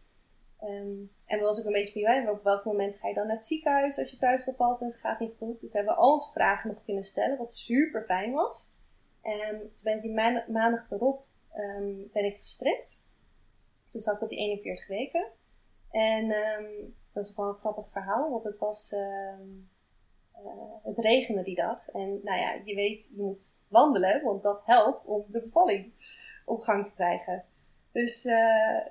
Um, 0.62 1.10
en 1.26 1.38
we 1.38 1.44
was 1.44 1.58
ook 1.58 1.66
een 1.66 1.72
beetje 1.72 1.92
van, 1.92 2.22
ja, 2.22 2.30
op 2.30 2.42
welk 2.42 2.64
moment 2.64 2.94
ga 2.94 3.08
je 3.08 3.14
dan 3.14 3.26
naar 3.26 3.36
het 3.36 3.44
ziekenhuis 3.44 3.98
als 3.98 4.10
je 4.10 4.16
thuis 4.16 4.44
bevalt 4.44 4.80
en 4.80 4.86
het 4.86 4.96
gaat 4.96 5.20
niet 5.20 5.34
goed? 5.38 5.60
Dus 5.60 5.72
we 5.72 5.76
hebben 5.76 5.96
al 5.96 6.12
onze 6.12 6.32
vragen 6.32 6.70
nog 6.70 6.84
kunnen 6.84 7.04
stellen, 7.04 7.38
wat 7.38 7.52
super 7.52 8.02
fijn 8.02 8.32
was. 8.32 8.68
En 9.22 9.58
toen 9.58 9.82
ben 9.82 9.96
ik 9.96 10.02
die 10.02 10.14
maandag, 10.14 10.48
maandag 10.48 10.90
erop 10.90 11.26
um, 11.54 12.10
ben 12.12 12.24
ik 12.24 12.34
gestript. 12.34 13.06
Toen 13.86 14.00
zat 14.00 14.14
ik 14.14 14.22
op 14.22 14.28
die 14.28 14.38
41 14.38 14.86
weken. 14.86 15.26
En 15.94 16.24
um, 16.24 16.96
dat 17.12 17.24
is 17.24 17.34
gewoon 17.34 17.50
een 17.50 17.60
grappig 17.60 17.90
verhaal, 17.90 18.30
want 18.30 18.44
het 18.44 18.58
was, 18.58 18.92
um, 18.92 19.70
uh, 20.32 20.74
het 20.82 20.98
regende 20.98 21.42
die 21.42 21.54
dag. 21.54 21.88
En 21.88 22.20
nou 22.22 22.38
ja, 22.38 22.60
je 22.64 22.74
weet, 22.74 23.10
je 23.16 23.22
moet 23.22 23.56
wandelen, 23.68 24.22
want 24.22 24.42
dat 24.42 24.62
helpt 24.64 25.06
om 25.06 25.24
de 25.28 25.40
bevalling 25.40 25.92
op 26.44 26.60
gang 26.60 26.86
te 26.86 26.94
krijgen. 26.94 27.44
Dus, 27.92 28.24
uh, 28.24 28.34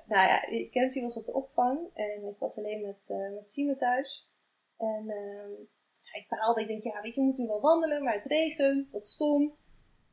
nou 0.04 0.28
ja, 0.28 0.40
Kenzie 0.70 1.02
was 1.02 1.16
op 1.16 1.26
de 1.26 1.34
opvang 1.34 1.78
en 1.94 2.28
ik 2.28 2.38
was 2.38 2.58
alleen 2.58 2.80
met, 2.80 3.06
uh, 3.08 3.34
met 3.34 3.50
Sime 3.50 3.76
thuis. 3.76 4.30
En 4.78 5.04
uh, 5.04 5.58
ik 6.12 6.26
baalde, 6.28 6.60
ik 6.60 6.66
denk, 6.66 6.82
ja, 6.82 7.00
weet 7.00 7.14
je, 7.14 7.20
we 7.20 7.26
moeten 7.26 7.46
wel 7.46 7.60
wandelen, 7.60 8.04
maar 8.04 8.14
het 8.14 8.24
regent, 8.24 8.90
wat 8.90 9.06
stom. 9.06 9.54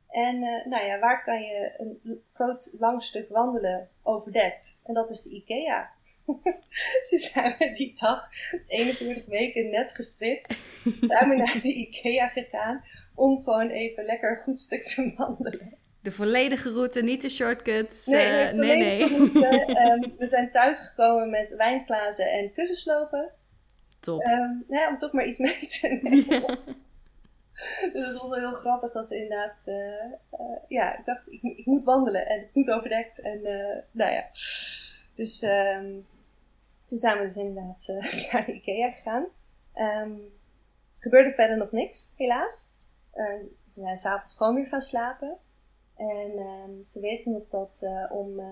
En 0.08 0.40
nou 0.40 0.84
ja, 0.84 0.98
waar 0.98 1.24
kan 1.24 1.42
je 1.42 1.74
een 1.76 2.24
groot 2.30 2.74
lang 2.78 3.02
stuk 3.02 3.28
wandelen 3.28 3.90
overdekt? 4.02 4.80
En 4.82 4.94
dat 4.94 5.10
is 5.10 5.22
de 5.22 5.30
IKEA. 5.30 5.90
Ze 7.08 7.18
zijn 7.18 7.54
we 7.58 7.70
die 7.70 7.92
dag, 8.00 8.28
het 8.50 8.70
41 8.70 9.26
weken 9.26 9.70
net 9.70 9.92
gestript, 9.94 10.56
zijn 11.00 11.28
we 11.28 11.36
naar 11.36 11.60
de 11.62 11.74
IKEA 11.74 12.28
gegaan 12.28 12.84
om 13.14 13.42
gewoon 13.42 13.70
even 13.70 14.04
lekker 14.04 14.30
een 14.30 14.42
goed 14.42 14.60
stuk 14.60 14.82
te 14.82 15.12
wandelen. 15.16 15.80
De 16.00 16.12
volledige 16.12 16.70
route, 16.70 17.02
niet 17.02 17.22
de 17.22 17.28
shortcuts. 17.28 18.06
Nee, 18.06 18.52
nee, 18.52 19.00
uh, 19.00 19.34
nee. 19.34 19.90
um, 19.90 20.14
we 20.18 20.26
zijn 20.26 20.50
thuisgekomen 20.50 21.30
met 21.30 21.56
wijnglazen 21.56 22.32
en 22.32 22.52
kussenslopen. 22.52 23.30
Top. 24.00 24.24
Um, 24.24 24.64
ja, 24.66 24.88
om 24.88 24.98
toch 24.98 25.12
maar 25.12 25.26
iets 25.26 25.38
mee 25.38 25.66
te 25.66 25.88
nemen. 26.02 26.58
dus 27.92 28.06
het 28.06 28.20
was 28.20 28.30
wel 28.30 28.38
heel 28.38 28.52
grappig 28.52 28.92
dat 28.92 29.08
we 29.08 29.16
inderdaad, 29.16 29.62
uh, 29.66 29.74
uh, 29.74 30.56
ja, 30.68 30.98
ik 30.98 31.04
dacht, 31.04 31.32
ik, 31.32 31.42
ik, 31.42 31.66
moet 31.66 31.84
wandelen 31.84 32.26
en 32.26 32.40
het 32.40 32.54
moet 32.54 32.70
overdekt. 32.70 33.20
En 33.20 33.40
nou 33.90 34.12
ja, 34.12 34.26
dus 35.14 35.42
um, 35.42 36.06
toen 36.92 37.00
zijn 37.00 37.18
we 37.18 37.24
dus 37.24 37.36
inderdaad 37.36 37.86
naar 38.32 38.46
de 38.46 38.52
IKEA 38.52 38.90
gegaan. 38.90 39.26
Um, 39.74 40.32
gebeurde 40.98 41.32
verder 41.32 41.56
nog 41.56 41.72
niks, 41.72 42.12
helaas. 42.16 42.72
we 43.74 43.80
zijn 43.80 43.96
s'avonds 43.96 44.36
gewoon 44.36 44.54
weer 44.54 44.66
gaan 44.66 44.80
slapen. 44.80 45.38
En 45.96 46.38
um, 46.38 46.86
toen 46.88 47.02
weet 47.02 47.18
ik 47.18 47.26
nog 47.26 47.48
dat 47.50 47.80
uh, 47.82 48.12
om 48.12 48.38
uh, 48.38 48.46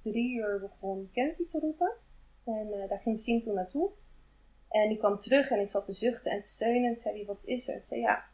drie 0.00 0.36
uur 0.36 0.60
begon 0.60 1.08
Kenzie 1.12 1.46
te 1.46 1.58
roepen. 1.58 1.92
En 2.44 2.68
uh, 2.72 2.88
daar 2.88 2.98
ging 2.98 3.20
Siem 3.20 3.42
toen 3.42 3.54
naartoe. 3.54 3.90
En 4.68 4.88
die 4.88 4.98
kwam 4.98 5.18
terug 5.18 5.50
en 5.50 5.60
ik 5.60 5.70
zat 5.70 5.84
te 5.84 5.92
zuchten 5.92 6.32
en 6.32 6.42
te 6.42 6.48
steunen. 6.48 6.90
En 6.90 6.98
zei 6.98 7.16
hij, 7.16 7.26
wat 7.26 7.44
is 7.44 7.68
er? 7.68 7.76
Ik 7.76 7.86
zei, 7.86 8.00
ja, 8.00 8.24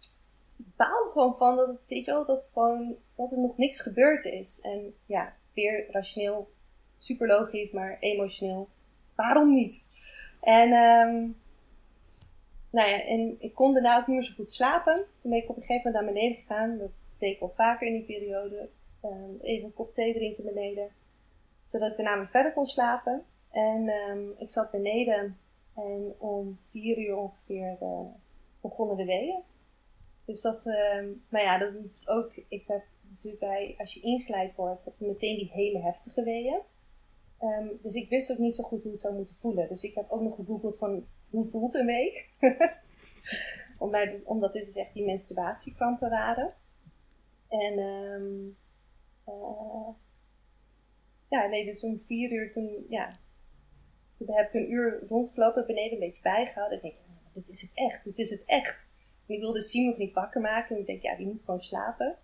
ik 0.56 0.76
baal 0.76 1.10
gewoon 1.12 1.36
van 1.36 1.56
dat 1.56 1.68
het, 1.68 2.04
wel, 2.04 2.24
dat, 2.24 2.50
gewoon, 2.52 2.96
dat 3.14 3.32
er 3.32 3.38
nog 3.38 3.56
niks 3.56 3.80
gebeurd 3.80 4.24
is. 4.24 4.60
En 4.60 4.94
ja, 5.06 5.36
weer 5.52 5.90
rationeel, 5.90 6.50
super 6.98 7.26
logisch, 7.26 7.72
maar 7.72 7.96
emotioneel. 8.00 8.68
Waarom 9.18 9.54
niet? 9.54 9.84
En, 10.40 10.72
um, 10.72 11.36
nou 12.70 12.88
ja, 12.88 13.02
en 13.02 13.36
ik 13.38 13.54
kon 13.54 13.72
daarna 13.72 13.98
ook 13.98 14.06
niet 14.06 14.16
meer 14.16 14.24
zo 14.24 14.34
goed 14.34 14.50
slapen. 14.50 15.04
Toen 15.20 15.30
ben 15.30 15.42
ik 15.42 15.48
op 15.48 15.56
een 15.56 15.62
gegeven 15.62 15.90
moment 15.90 16.04
naar 16.04 16.14
beneden 16.14 16.36
gegaan. 16.36 16.78
Dat 16.78 16.90
deed 17.18 17.34
ik 17.34 17.40
al 17.40 17.52
vaker 17.54 17.86
in 17.86 17.92
die 17.92 18.02
periode. 18.02 18.68
Um, 19.04 19.38
even 19.42 19.64
een 19.64 19.74
kop 19.74 19.94
thee 19.94 20.14
drinken 20.14 20.44
beneden. 20.44 20.88
Zodat 21.64 21.90
ik 21.90 21.96
daarna 21.96 22.16
weer 22.16 22.28
verder 22.28 22.52
kon 22.52 22.66
slapen. 22.66 23.24
En 23.50 23.88
um, 23.88 24.34
ik 24.38 24.50
zat 24.50 24.70
beneden 24.70 25.38
en 25.74 26.14
om 26.18 26.58
vier 26.70 26.98
uur 26.98 27.16
ongeveer 27.16 27.76
uh, 27.82 28.00
begonnen 28.60 28.96
de 28.96 29.04
weeën. 29.04 29.40
Dus 30.24 30.40
dat, 30.40 30.64
maar 31.28 31.42
ja, 31.42 31.58
dat 31.58 31.74
is 31.74 32.08
ook, 32.08 32.32
ik 32.48 32.64
heb 32.66 32.82
natuurlijk 33.08 33.40
bij, 33.40 33.74
als 33.78 33.94
je 33.94 34.00
ingeleid 34.00 34.54
wordt, 34.54 34.84
heb 34.84 34.94
je 34.98 35.06
meteen 35.06 35.36
die 35.36 35.50
hele 35.52 35.78
heftige 35.78 36.22
weeën. 36.22 36.60
Um, 37.42 37.78
dus 37.82 37.94
ik 37.94 38.08
wist 38.08 38.32
ook 38.32 38.38
niet 38.38 38.54
zo 38.54 38.64
goed 38.64 38.82
hoe 38.82 38.92
het 38.92 39.00
zou 39.00 39.14
moeten 39.14 39.36
voelen. 39.36 39.68
Dus 39.68 39.82
ik 39.82 39.94
heb 39.94 40.10
ook 40.10 40.20
nog 40.20 40.34
gegoogeld 40.34 40.78
van, 40.78 41.06
hoe 41.30 41.44
voelt 41.44 41.74
een 41.74 41.86
wee? 41.86 42.24
Omdat 44.24 44.52
dit 44.52 44.64
dus 44.64 44.76
echt 44.76 44.92
die 44.92 45.04
menstruatiekrampen 45.04 46.10
waren. 46.10 46.54
En 47.48 47.78
um, 47.78 48.56
ja, 51.28 51.46
nee, 51.46 51.64
dus 51.64 51.82
om 51.82 52.00
vier 52.00 52.32
uur 52.32 52.52
toen, 52.52 52.86
ja, 52.88 53.18
toen 54.18 54.32
heb 54.32 54.46
ik 54.46 54.54
een 54.54 54.72
uur 54.72 55.02
rondgelopen, 55.08 55.66
beneden 55.66 55.92
een 55.92 55.98
beetje 55.98 56.22
bijgehouden. 56.22 56.80
En 56.80 56.88
ik 56.88 56.94
denk, 56.94 57.06
dit 57.32 57.48
is 57.48 57.60
het 57.60 57.70
echt, 57.74 58.04
dit 58.04 58.18
is 58.18 58.30
het 58.30 58.44
echt. 58.44 58.86
Ik 59.26 59.40
wilde 59.40 59.62
Sim 59.62 59.86
nog 59.86 59.96
niet 59.96 60.14
wakker 60.14 60.40
maken. 60.40 60.74
En 60.74 60.80
ik 60.80 60.86
denk, 60.86 61.02
ja, 61.02 61.16
die 61.16 61.26
moet 61.26 61.42
gewoon 61.42 61.60
slapen. 61.60 62.16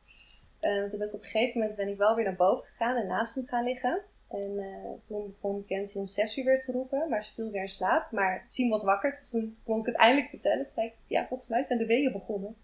Uh, 0.61 0.89
toen 0.89 0.99
ben 0.99 1.09
ik 1.09 1.15
op 1.15 1.23
een 1.23 1.29
gegeven 1.29 1.61
moment 1.61 1.77
ben 1.77 1.89
ik 1.89 1.97
wel 1.97 2.15
weer 2.15 2.25
naar 2.25 2.37
boven 2.37 2.67
gegaan 2.67 2.97
en 2.97 3.07
naast 3.07 3.35
hem 3.35 3.47
gaan 3.47 3.65
liggen. 3.65 4.03
En 4.29 4.51
uh, 4.51 4.91
toen 5.07 5.31
begon 5.31 5.65
Kenzie 5.65 6.01
om 6.01 6.07
zes 6.07 6.37
uur 6.37 6.45
weer 6.45 6.61
te 6.61 6.73
roepen, 6.73 7.09
maar 7.09 7.25
ze 7.25 7.35
viel 7.35 7.51
weer 7.51 7.63
in 7.63 7.69
slaap. 7.69 8.11
Maar 8.11 8.45
Siem 8.49 8.71
was 8.71 8.85
wakker, 8.85 9.11
dus 9.11 9.31
toen 9.31 9.59
kon 9.65 9.81
ik 9.81 9.87
het 9.87 9.97
eindelijk 9.97 10.29
vertellen. 10.29 10.63
Toen 10.63 10.75
zei 10.75 10.87
ik, 10.87 10.95
ja, 11.07 11.27
volgens 11.27 11.49
mij 11.49 11.63
zijn 11.63 11.79
de 11.79 11.87
weeën 11.87 12.13
begonnen. 12.13 12.57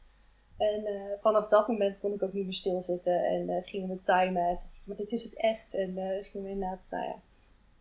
En 0.57 0.81
uh, 0.81 1.03
vanaf 1.21 1.49
dat 1.49 1.69
moment 1.69 1.99
kon 1.99 2.13
ik 2.13 2.23
ook 2.23 2.33
niet 2.33 2.45
meer 2.45 2.55
stilzitten 2.55 3.25
en 3.25 3.49
uh, 3.49 3.57
gingen 3.63 3.89
we 3.89 4.03
timen. 4.03 4.49
En 4.49 4.59
zei, 4.59 4.73
maar 4.85 4.97
dit 4.97 5.13
is 5.13 5.23
het 5.23 5.37
echt. 5.37 5.75
En 5.75 5.93
gingen 6.23 6.47
we 6.47 6.53
inderdaad, 6.53 6.89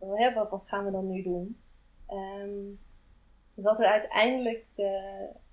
nou 0.00 0.20
ja, 0.20 0.34
wat, 0.34 0.50
wat 0.50 0.64
gaan 0.66 0.84
we 0.84 0.90
dan 0.90 1.10
nu 1.10 1.22
doen? 1.22 1.60
Um, 2.08 2.80
dus 3.54 3.64
wat 3.64 3.78
we 3.78 3.88
uiteindelijk 3.88 4.64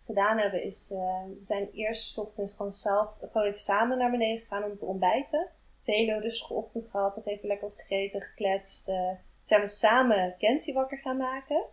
gedaan 0.01 0.37
hebben 0.37 0.63
is, 0.63 0.87
we 0.89 1.37
zijn 1.41 1.69
eerst 1.71 2.17
ochtends 2.17 2.53
gewoon 2.53 2.71
zelf, 2.71 3.17
gewoon 3.21 3.47
even 3.47 3.59
samen 3.59 3.97
naar 3.97 4.11
beneden 4.11 4.41
gegaan 4.41 4.63
om 4.63 4.77
te 4.77 4.85
ontbijten. 4.85 5.47
Een 5.85 5.93
hele 5.93 6.19
rustige 6.19 6.53
ochtend 6.53 6.89
gehad, 6.89 7.15
nog 7.15 7.25
even 7.25 7.47
lekker 7.47 7.67
wat 7.67 7.81
gegeten, 7.81 8.21
gekletst. 8.21 8.83
zijn 9.41 9.61
we 9.61 9.67
samen 9.67 10.35
Kenzie 10.37 10.73
wakker 10.73 10.97
gaan 10.97 11.17
maken. 11.17 11.65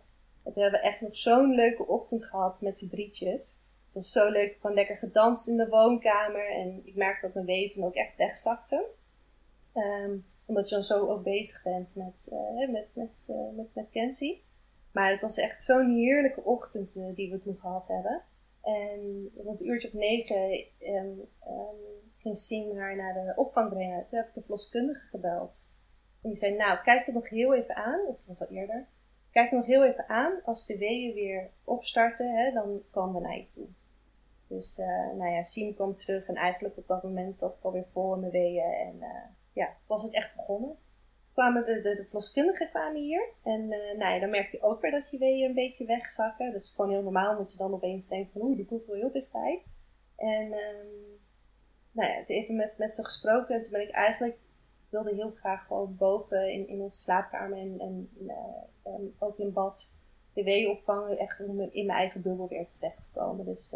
En 0.43 0.51
toen 0.51 0.61
hebben 0.63 0.81
we 0.81 0.87
echt 0.87 1.01
nog 1.01 1.15
zo'n 1.15 1.55
leuke 1.55 1.87
ochtend 1.87 2.25
gehad 2.25 2.61
met 2.61 2.77
z'n 2.77 2.89
drietjes. 2.89 3.57
Het 3.85 3.93
was 3.93 4.11
zo 4.11 4.29
leuk. 4.29 4.57
Gewoon 4.61 4.75
lekker 4.75 4.97
gedanst 4.97 5.47
in 5.47 5.57
de 5.57 5.67
woonkamer. 5.69 6.51
En 6.51 6.81
ik 6.83 6.95
merkte 6.95 7.25
dat 7.25 7.33
mijn 7.33 7.45
weeën 7.45 7.69
toen 7.69 7.83
ook 7.83 7.95
echt 7.95 8.17
wegzakte. 8.17 8.85
Um, 9.73 10.25
omdat 10.45 10.69
je 10.69 10.75
dan 10.75 10.83
zo 10.83 11.07
ook 11.07 11.23
bezig 11.23 11.63
bent 11.63 11.95
met, 11.95 12.29
uh, 12.31 12.69
met, 12.71 12.95
met, 12.95 13.23
uh, 13.27 13.55
met, 13.55 13.67
met 13.73 13.89
Kenzie. 13.89 14.43
Maar 14.91 15.11
het 15.11 15.21
was 15.21 15.37
echt 15.37 15.63
zo'n 15.63 15.95
heerlijke 15.95 16.43
ochtend 16.43 16.95
uh, 16.95 17.15
die 17.15 17.31
we 17.31 17.37
toen 17.37 17.57
gehad 17.59 17.87
hebben. 17.87 18.23
En 18.61 19.31
rond 19.43 19.59
een 19.59 19.67
uurtje 19.67 19.87
of 19.87 19.93
negen 19.93 20.65
um, 20.79 21.21
um, 21.47 22.11
ging 22.25 22.37
Siem 22.37 22.77
haar 22.77 22.95
naar 22.95 23.13
de 23.13 23.33
opvang 23.35 23.69
brengen. 23.69 24.03
Toen 24.03 24.17
heb 24.17 24.27
ik 24.27 24.33
de 24.33 24.41
verloskundige 24.41 25.05
gebeld. 25.05 25.69
En 26.21 26.29
die 26.29 26.37
zei, 26.37 26.55
nou, 26.55 26.79
kijk 26.83 27.05
het 27.05 27.15
nog 27.15 27.29
heel 27.29 27.53
even 27.53 27.75
aan. 27.75 28.07
Of 28.07 28.17
het 28.17 28.25
was 28.25 28.41
al 28.41 28.47
eerder. 28.47 28.87
Kijk 29.31 29.49
het 29.49 29.59
nog 29.59 29.67
heel 29.67 29.85
even 29.85 30.07
aan. 30.07 30.41
Als 30.43 30.65
de 30.65 30.77
weeën 30.77 31.13
weer 31.13 31.49
opstarten, 31.63 32.35
hè, 32.35 32.51
dan 32.51 32.81
komen 32.89 33.21
we 33.21 33.27
naar 33.27 33.37
je 33.37 33.47
toe. 33.47 33.67
Dus 34.47 34.79
uh, 34.79 34.87
nou 34.87 35.31
ja, 35.31 35.43
Siem 35.43 35.73
kwam 35.73 35.95
terug 35.95 36.27
en 36.27 36.35
eigenlijk 36.35 36.77
op 36.77 36.87
dat 36.87 37.03
moment 37.03 37.39
zat 37.39 37.53
ik 37.53 37.63
alweer 37.63 37.85
vol 37.91 38.13
in 38.13 38.19
mijn 38.19 38.31
weeën. 38.31 38.73
En 38.73 38.95
uh, 38.95 39.07
ja, 39.53 39.69
was 39.87 40.03
het 40.03 40.13
echt 40.13 40.35
begonnen. 40.35 40.77
Kwamen 41.33 41.65
de, 41.65 41.81
de, 41.81 42.07
de 42.11 42.69
kwamen 42.69 43.01
hier. 43.01 43.29
En 43.43 43.61
uh, 43.61 43.97
nou 43.97 44.13
ja, 44.13 44.19
dan 44.19 44.29
merk 44.29 44.51
je 44.51 44.61
ook 44.61 44.81
weer 44.81 44.91
dat 44.91 45.09
je 45.09 45.17
weeën 45.17 45.49
een 45.49 45.55
beetje 45.55 45.85
wegzakken. 45.85 46.51
Dat 46.51 46.61
is 46.61 46.73
gewoon 46.75 46.91
heel 46.91 47.03
normaal, 47.03 47.31
omdat 47.31 47.51
je 47.51 47.57
dan 47.57 47.73
opeens 47.73 48.07
denkt 48.07 48.31
van 48.31 48.41
oeh, 48.41 48.55
die 48.55 48.65
komt 48.65 48.85
wel 48.85 48.95
heel 48.95 49.11
dichtbij. 49.11 49.63
En 50.15 50.53
um, 50.53 51.15
nou 51.95 52.23
even 52.25 52.55
met, 52.55 52.77
met 52.77 52.95
ze 52.95 53.03
gesproken. 53.03 53.55
En 53.55 53.61
toen 53.61 53.71
ben 53.71 53.81
ik 53.81 53.91
eigenlijk, 53.91 54.37
wilde 54.89 55.15
heel 55.15 55.31
graag 55.31 55.65
gewoon 55.65 55.95
boven 55.97 56.51
in, 56.51 56.67
in 56.67 56.81
onze 56.81 57.01
slaapkamer 57.01 57.57
en, 57.57 57.79
en 57.79 58.09
um, 58.87 59.15
ook 59.19 59.37
in 59.37 59.53
bad 59.53 59.91
de 60.33 60.43
weeën 60.43 60.69
opvangen. 60.69 61.17
Echt 61.17 61.45
om 61.45 61.61
in 61.61 61.85
mijn 61.85 61.97
eigen 61.97 62.21
bubbel 62.21 62.47
weer 62.47 62.67
terecht 62.67 63.01
te 63.01 63.19
komen. 63.19 63.45
Dus 63.45 63.75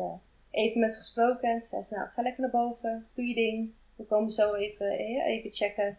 even 0.52 0.80
met 0.80 0.94
ze 0.94 0.98
gesproken. 0.98 1.50
En 1.50 1.64
zei 1.64 1.84
ze, 1.84 1.96
nou, 1.96 2.10
ga 2.10 2.22
lekker 2.22 2.42
naar 2.42 2.52
boven, 2.52 3.08
doe 3.14 3.26
je 3.26 3.36
ding. 3.36 3.74
We 3.96 4.04
komen 4.04 4.32
zo 4.32 4.54
even, 4.54 4.88
eh, 4.88 5.26
even 5.26 5.54
checken 5.54 5.98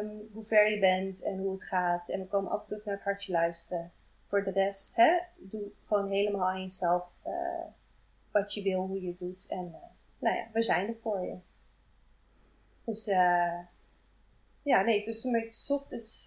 um, 0.00 0.28
hoe 0.32 0.44
ver 0.44 0.70
je 0.70 0.78
bent 0.78 1.22
en 1.22 1.38
hoe 1.38 1.52
het 1.52 1.64
gaat. 1.64 2.08
En 2.08 2.20
we 2.20 2.26
komen 2.26 2.50
af 2.50 2.60
en 2.60 2.66
toe 2.66 2.82
naar 2.84 2.94
het 2.94 3.04
hartje 3.04 3.32
luisteren. 3.32 3.92
Voor 4.24 4.44
de 4.44 4.50
rest, 4.50 4.96
hè, 4.96 5.18
doe 5.36 5.70
gewoon 5.84 6.08
helemaal 6.08 6.48
aan 6.48 6.60
jezelf 6.60 7.12
wat 8.30 8.54
je 8.54 8.62
wil, 8.62 8.86
hoe 8.86 9.02
je 9.02 9.08
het 9.08 9.18
doet. 9.18 9.46
En 9.48 9.74
nou 10.24 10.36
ja, 10.36 10.48
we 10.52 10.62
zijn 10.62 10.88
er 10.88 10.96
voor 11.02 11.20
je. 11.20 11.36
Dus 12.84 13.08
uh, 13.08 13.58
ja, 14.62 14.82
nee, 14.82 15.02
tussen 15.02 15.34
een 15.34 15.40
beetje 15.40 15.74
ochtends, 15.74 16.26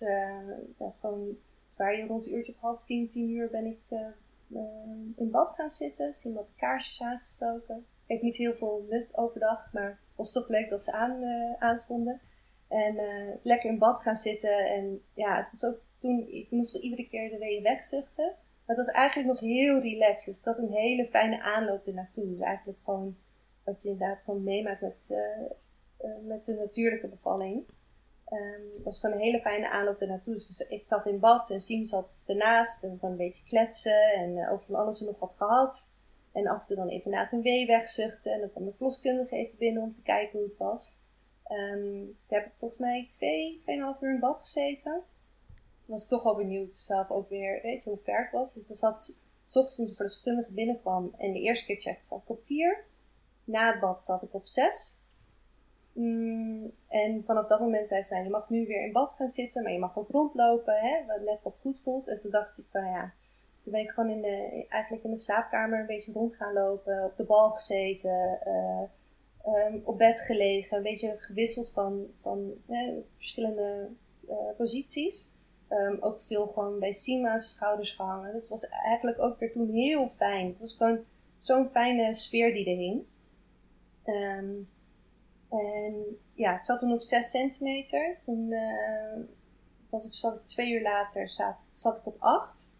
ja, 0.77 0.93
gewoon 0.99 1.37
waar 1.75 1.97
je 1.97 2.05
rond 2.05 2.25
een 2.25 2.33
uurtje 2.33 2.51
op 2.51 2.61
half 2.61 2.83
tien, 2.83 3.09
tien 3.09 3.29
uur 3.29 3.49
ben 3.49 3.65
ik 3.65 3.79
Ehm, 4.53 5.11
in 5.15 5.31
bad 5.31 5.51
gaan 5.51 5.69
zitten. 5.69 6.13
Zien 6.13 6.33
wat 6.33 6.51
kaarsjes 6.57 7.01
aangestoken. 7.01 7.85
Heeft 8.05 8.21
niet 8.21 8.35
heel 8.35 8.55
veel 8.55 8.85
nut 8.89 9.17
overdag, 9.17 9.73
maar 9.73 9.99
was 10.15 10.31
toch 10.31 10.47
leuk 10.47 10.69
dat 10.69 10.83
ze 10.83 10.91
aan, 10.91 11.23
aanstonden. 11.59 12.21
En 12.67 12.95
lekker 13.43 13.69
in 13.69 13.77
bad 13.77 13.99
gaan 13.99 14.17
zitten. 14.17 14.69
En 14.69 15.01
ja, 15.13 15.35
het 15.35 15.47
was 15.51 15.65
ook 15.65 15.81
toen, 15.97 16.27
ik 16.29 16.51
moest 16.51 16.71
wel 16.71 16.81
iedere 16.81 17.07
keer 17.07 17.29
de 17.29 17.37
weeën 17.37 17.63
wegzuchten. 17.63 18.25
Maar 18.65 18.75
het 18.75 18.85
was 18.85 18.95
eigenlijk 18.95 19.29
nog 19.29 19.39
heel 19.39 19.79
relaxed. 19.81 20.25
Dus 20.25 20.39
ik 20.39 20.45
had 20.45 20.57
een 20.57 20.71
hele 20.71 21.05
fijne 21.05 21.41
aanloop 21.41 21.87
ernaartoe. 21.87 22.29
Dus 22.29 22.39
eigenlijk 22.39 22.79
gewoon 22.83 23.17
wat 23.67 23.81
je 23.81 23.89
inderdaad 23.89 24.21
gewoon 24.21 24.43
meemaakt 24.43 24.81
met, 24.81 25.07
uh, 25.11 26.11
met 26.23 26.45
de 26.45 26.53
natuurlijke 26.53 27.07
bevalling. 27.07 27.63
Um, 28.31 28.71
het 28.75 28.85
was 28.85 28.99
gewoon 28.99 29.15
een 29.15 29.21
hele 29.21 29.39
fijne 29.39 29.69
aanloop 29.69 30.01
ernaartoe. 30.01 30.33
Dus 30.33 30.65
ik 30.67 30.87
zat 30.87 31.05
in 31.05 31.19
bad 31.19 31.49
en 31.49 31.61
Siem 31.61 31.85
zat 31.85 32.17
ernaast 32.25 32.83
en 32.83 32.97
we 33.01 33.07
een 33.07 33.17
beetje 33.17 33.43
kletsen 33.43 34.13
en 34.13 34.35
uh, 34.35 34.51
over 34.51 34.65
van 34.65 34.75
alles 34.75 34.99
en 34.99 35.05
nog 35.05 35.19
wat 35.19 35.33
gehad. 35.37 35.91
En 36.31 36.47
af 36.47 36.61
en 36.61 36.67
toe 36.67 36.75
dan 36.75 36.87
even 36.87 37.11
na 37.11 37.31
een 37.31 37.41
wee 37.41 37.65
wegzuchten 37.65 38.33
en 38.33 38.39
dan 38.39 38.51
kwam 38.51 38.65
de 38.65 38.73
verloskundige 38.73 39.35
even 39.35 39.57
binnen 39.57 39.83
om 39.83 39.93
te 39.93 40.01
kijken 40.01 40.39
hoe 40.39 40.47
het 40.47 40.57
was. 40.57 40.97
Um, 41.51 42.17
daar 42.27 42.39
heb 42.39 42.51
ik 42.51 42.57
volgens 42.57 42.79
mij 42.79 43.05
twee, 43.07 43.55
tweeënhalf 43.57 44.01
uur 44.01 44.13
in 44.13 44.19
bad 44.19 44.39
gezeten. 44.39 45.03
Was 45.85 46.07
toch 46.07 46.23
wel 46.23 46.35
benieuwd 46.35 46.77
zelf 46.77 47.11
ook 47.11 47.29
weer, 47.29 47.59
weet 47.61 47.83
je, 47.83 47.89
hoe 47.89 47.99
ver 48.03 48.25
ik 48.25 48.31
was. 48.31 48.53
Dus 48.53 48.63
ik 48.63 48.75
zat, 48.75 49.19
s 49.45 49.55
ochtends 49.55 49.75
toen 49.75 49.87
de 49.87 49.93
verloskundige 49.93 50.51
binnenkwam 50.51 51.13
en 51.17 51.33
de 51.33 51.39
eerste 51.39 51.65
keer 51.65 51.81
checkte 51.81 52.05
zat 52.05 52.21
ik 52.21 52.29
op 52.29 52.45
vier. 52.45 52.85
Na 53.47 53.71
het 53.71 53.79
bad 53.79 54.05
zat 54.05 54.23
ik 54.23 54.33
op 54.33 54.47
zes. 54.47 55.01
Mm, 55.93 56.71
en 56.87 57.23
vanaf 57.25 57.47
dat 57.47 57.59
moment 57.59 57.87
zei 57.87 58.03
ze, 58.03 58.13
nou, 58.13 58.25
je 58.25 58.31
mag 58.31 58.49
nu 58.49 58.65
weer 58.65 58.85
in 58.85 58.91
bad 58.91 59.13
gaan 59.13 59.29
zitten, 59.29 59.63
maar 59.63 59.71
je 59.71 59.79
mag 59.79 59.97
ook 59.97 60.09
rondlopen, 60.09 60.79
hè, 60.79 61.05
wat 61.05 61.21
net 61.21 61.39
wat 61.43 61.57
goed 61.61 61.79
voelt. 61.83 62.07
En 62.07 62.19
toen 62.19 62.31
dacht 62.31 62.57
ik 62.57 62.65
van 62.69 62.85
ja, 62.85 63.13
toen 63.61 63.71
ben 63.71 63.81
ik 63.81 63.89
gewoon 63.89 64.09
in 64.09 64.21
de, 64.21 64.65
eigenlijk 64.69 65.03
in 65.03 65.11
de 65.11 65.17
slaapkamer 65.17 65.79
een 65.79 65.85
beetje 65.85 66.11
rond 66.11 66.35
gaan 66.35 66.53
lopen, 66.53 67.03
op 67.03 67.17
de 67.17 67.23
bal 67.23 67.49
gezeten, 67.49 68.39
uh, 68.47 69.65
um, 69.65 69.81
op 69.83 69.97
bed 69.97 70.19
gelegen, 70.19 70.77
een 70.77 70.83
beetje 70.83 71.15
gewisseld 71.17 71.69
van, 71.69 72.07
van 72.17 72.53
verschillende 73.15 73.89
uh, 74.29 74.35
posities. 74.57 75.35
Um, 75.69 75.97
ook 75.99 76.21
veel 76.21 76.47
gewoon 76.47 76.79
bij 76.79 76.93
Sima's 76.93 77.49
schouders 77.49 77.91
gehangen. 77.91 78.33
Dus 78.33 78.41
het 78.41 78.49
was 78.49 78.69
eigenlijk 78.69 79.19
ook 79.19 79.39
weer 79.39 79.51
toen 79.51 79.69
heel 79.69 80.07
fijn. 80.07 80.47
Het 80.47 80.59
was 80.59 80.73
gewoon 80.73 80.99
zo'n 81.37 81.69
fijne 81.69 82.13
sfeer 82.13 82.53
die 82.53 82.69
er 82.69 82.77
hing. 82.77 83.05
Um, 84.07 84.69
en 85.49 86.17
ja, 86.33 86.57
ik 86.57 86.65
zat 86.65 86.79
toen 86.79 86.93
op 86.93 87.01
6 87.01 87.29
centimeter. 87.29 88.17
Toen 88.25 88.51
uh, 88.51 89.23
was 89.89 90.05
ik, 90.05 90.13
zat 90.13 90.35
ik 90.35 90.41
twee 90.41 90.71
uur 90.71 90.81
later 90.81 91.29
zat, 91.29 91.63
zat 91.73 91.97
ik 91.97 92.05
op 92.05 92.15
8. 92.19 92.75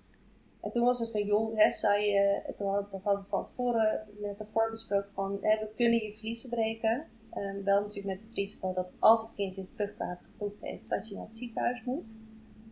En 0.61 0.71
toen 0.71 0.83
was 0.83 0.99
het 0.99 1.11
van, 1.11 1.25
joh, 1.25 1.57
hè, 1.57 1.71
zou 1.71 1.99
je, 1.99 2.53
toen 2.55 2.67
hadden, 2.67 2.91
we 2.91 3.23
van 3.23 3.45
tevoren 3.45 4.07
met 4.19 4.39
ervoor 4.39 4.69
besproken 4.69 5.11
van, 5.11 5.37
hè, 5.41 5.59
we 5.59 5.69
kunnen 5.75 6.03
je 6.03 6.17
vliezen 6.17 6.49
breken. 6.49 7.05
Um, 7.33 7.63
wel 7.63 7.81
natuurlijk 7.81 8.19
met 8.19 8.27
het 8.27 8.33
risico 8.33 8.73
dat 8.73 8.91
als 8.99 9.21
het 9.21 9.33
kindje 9.33 9.61
het 9.61 9.71
vruchtwater 9.73 10.25
gepoept 10.25 10.61
heeft, 10.61 10.89
dat 10.89 11.07
je 11.07 11.15
naar 11.15 11.25
het 11.25 11.37
ziekenhuis 11.37 11.83
moet. 11.83 12.17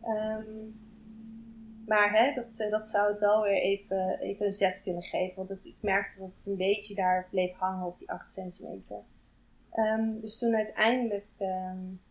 Um, 0.03 0.84
maar 1.85 2.11
hè, 2.13 2.33
dat, 2.33 2.59
eh, 2.59 2.71
dat 2.71 2.89
zou 2.89 3.09
het 3.09 3.19
wel 3.19 3.41
weer 3.41 3.61
even, 3.61 4.19
even 4.19 4.45
een 4.45 4.51
zet 4.51 4.81
kunnen 4.83 5.03
geven. 5.03 5.35
Want 5.35 5.65
ik 5.65 5.75
merkte 5.79 6.19
dat 6.19 6.31
het 6.37 6.47
een 6.47 6.57
beetje 6.57 6.95
daar 6.95 7.27
bleef 7.31 7.53
hangen 7.53 7.85
op 7.85 7.99
die 7.99 8.11
8 8.11 8.31
centimeter. 8.31 9.03
Um, 9.73 10.21
dus 10.21 10.39
toen 10.39 10.55
uiteindelijk 10.55 11.25
um, 11.39 12.01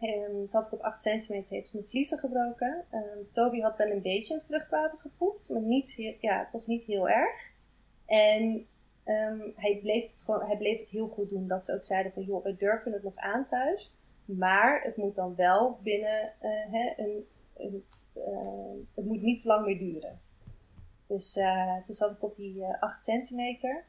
um, 0.00 0.48
zat 0.48 0.66
ik 0.66 0.72
op 0.72 0.80
8 0.80 1.02
centimeter, 1.02 1.54
heeft 1.54 1.68
ze 1.68 1.76
mijn 1.76 1.88
vliezen 1.88 2.18
gebroken. 2.18 2.84
Toby 3.32 3.60
had 3.60 3.76
wel 3.76 3.90
een 3.90 4.02
beetje 4.02 4.34
het 4.34 4.44
vruchtwater 4.44 4.98
gepoept, 4.98 5.48
maar 5.48 5.62
niet, 5.62 6.16
ja, 6.20 6.38
het 6.38 6.52
was 6.52 6.66
niet 6.66 6.84
heel 6.84 7.08
erg. 7.08 7.50
En 8.06 8.66
hij, 9.54 9.78
bleef 9.82 10.02
het 10.02 10.22
gewoon, 10.24 10.46
hij 10.46 10.56
bleef 10.56 10.78
het 10.78 10.88
heel 10.88 11.08
goed 11.08 11.28
doen. 11.28 11.48
Dat 11.48 11.64
ze 11.64 11.74
ook 11.74 11.84
zeiden 11.84 12.12
van, 12.12 12.22
joh, 12.22 12.44
we 12.44 12.56
durven 12.56 12.92
het 12.92 13.02
nog 13.02 13.16
aan 13.16 13.46
thuis. 13.46 13.92
Maar 14.24 14.82
het 14.82 14.96
moet 14.96 15.14
dan 15.14 15.34
wel 15.34 15.78
binnen 15.82 16.32
uh, 16.42 16.96
een, 16.96 17.26
een 17.56 17.74
uh, 17.74 17.80
het 18.94 19.04
moet 19.04 19.22
niet 19.22 19.44
lang 19.44 19.66
meer 19.66 19.78
duren. 19.78 20.20
Dus 21.06 21.36
uh, 21.36 21.82
toen 21.82 21.94
zat 21.94 22.12
ik 22.12 22.22
op 22.22 22.34
die 22.34 22.64
8 22.64 23.02
centimeter. 23.02 23.84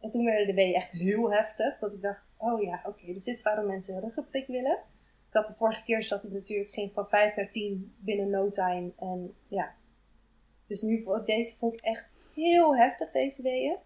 En 0.00 0.10
toen 0.10 0.24
werden 0.24 0.46
de 0.46 0.54
weeën 0.54 0.74
echt 0.74 0.90
heel 0.90 1.32
heftig. 1.32 1.78
Dat 1.78 1.92
ik 1.92 2.02
dacht, 2.02 2.28
oh 2.36 2.62
ja, 2.62 2.82
oké, 2.84 3.12
dus 3.12 3.24
dit 3.24 3.36
is 3.36 3.42
waarom 3.42 3.66
mensen 3.66 3.94
een 3.94 4.00
ruggenprik 4.00 4.46
willen. 4.46 4.78
Ik 5.28 5.34
had 5.34 5.46
de 5.46 5.54
vorige 5.54 5.82
keer 5.82 6.02
zat 6.02 6.24
ik 6.24 6.30
natuurlijk, 6.30 6.70
ging 6.70 6.92
van 6.92 7.08
5 7.08 7.36
naar 7.36 7.50
10 7.50 7.94
binnen 7.98 8.30
no 8.30 8.50
time. 8.50 8.92
En 8.98 9.34
ja, 9.48 9.74
dus 10.66 10.82
nu 10.82 11.04
deze 11.24 11.56
vond 11.56 11.72
ik 11.74 11.80
echt 11.80 12.06
heel 12.34 12.76
heftig, 12.76 13.10
deze 13.10 13.42
weeën. 13.42 13.76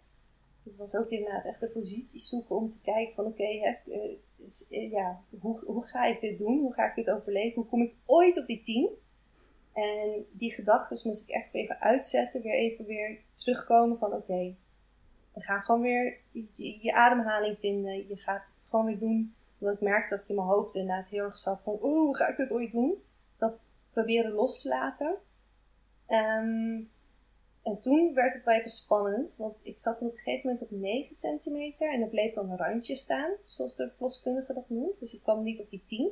Dus 0.62 0.72
het 0.72 0.80
was 0.80 0.96
ook 0.96 1.10
inderdaad 1.10 1.44
echt 1.44 1.60
de 1.60 1.68
positie 1.68 2.20
zoeken 2.20 2.56
om 2.56 2.70
te 2.70 2.80
kijken 2.80 3.14
van 3.14 3.24
oké, 3.24 3.76
ja, 4.68 5.20
hoe, 5.40 5.64
hoe 5.64 5.84
ga 5.84 6.04
ik 6.04 6.20
dit 6.20 6.38
doen? 6.38 6.60
Hoe 6.60 6.72
ga 6.72 6.88
ik 6.88 6.94
dit 6.94 7.10
overleven? 7.10 7.54
Hoe 7.54 7.70
kom 7.70 7.82
ik 7.82 7.94
ooit 8.06 8.40
op 8.40 8.46
die 8.46 8.62
10? 8.62 8.90
En 9.72 10.26
die 10.30 10.52
gedachten 10.52 11.08
moest 11.08 11.28
ik 11.28 11.34
echt 11.34 11.54
even 11.54 11.80
uitzetten. 11.80 12.42
Weer 12.42 12.54
even 12.54 12.84
weer 12.84 13.18
terugkomen 13.34 13.98
van 13.98 14.12
oké, 14.12 14.54
we 15.32 15.40
gaan 15.40 15.62
gewoon 15.62 15.80
weer 15.80 16.18
je, 16.52 16.92
ademhaling 16.92 17.58
vinden. 17.58 18.08
Je 18.08 18.16
gaat 18.16 18.44
het 18.54 18.66
gewoon 18.70 18.86
weer 18.86 18.98
doen. 18.98 19.34
Omdat 19.58 19.74
ik 19.74 19.80
merkte 19.80 20.14
dat 20.14 20.22
ik 20.22 20.28
in 20.28 20.34
mijn 20.34 20.46
hoofd 20.48 20.74
inderdaad 20.74 21.08
heel 21.08 21.24
erg 21.24 21.38
zat 21.38 21.62
van, 21.62 21.78
oeh, 21.82 22.16
ga 22.16 22.28
ik 22.28 22.36
dit 22.36 22.50
ooit 22.50 22.72
doen? 22.72 23.02
Ik 23.38 23.52
proberen 23.92 24.32
los 24.32 24.62
te 24.62 24.68
laten. 24.68 25.16
Ehm, 26.06 26.80
en 27.62 27.80
toen 27.80 28.14
werd 28.14 28.34
het 28.34 28.44
wel 28.44 28.54
even 28.54 28.70
spannend, 28.70 29.36
want 29.38 29.60
ik 29.62 29.80
zat 29.80 30.00
op 30.00 30.10
een 30.10 30.18
gegeven 30.18 30.40
moment 30.50 30.62
op 30.62 30.70
9 30.70 31.14
centimeter 31.14 31.92
en 31.92 32.00
er 32.00 32.08
bleef 32.08 32.34
dan 32.34 32.50
een 32.50 32.56
randje 32.56 32.96
staan, 32.96 33.30
zoals 33.44 33.74
de 33.74 33.90
verloskundige 33.92 34.52
dat 34.52 34.68
noemt. 34.68 34.98
Dus 34.98 35.14
ik 35.14 35.22
kwam 35.22 35.42
niet 35.42 35.60
op 35.60 35.70
die 35.70 35.82
10. 35.86 36.10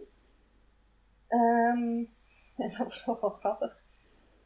Ehm, 1.27 2.05
en 2.65 2.75
dat 2.79 2.87
was 2.87 3.07
nog 3.07 3.21
wel 3.21 3.31
grappig. 3.31 3.83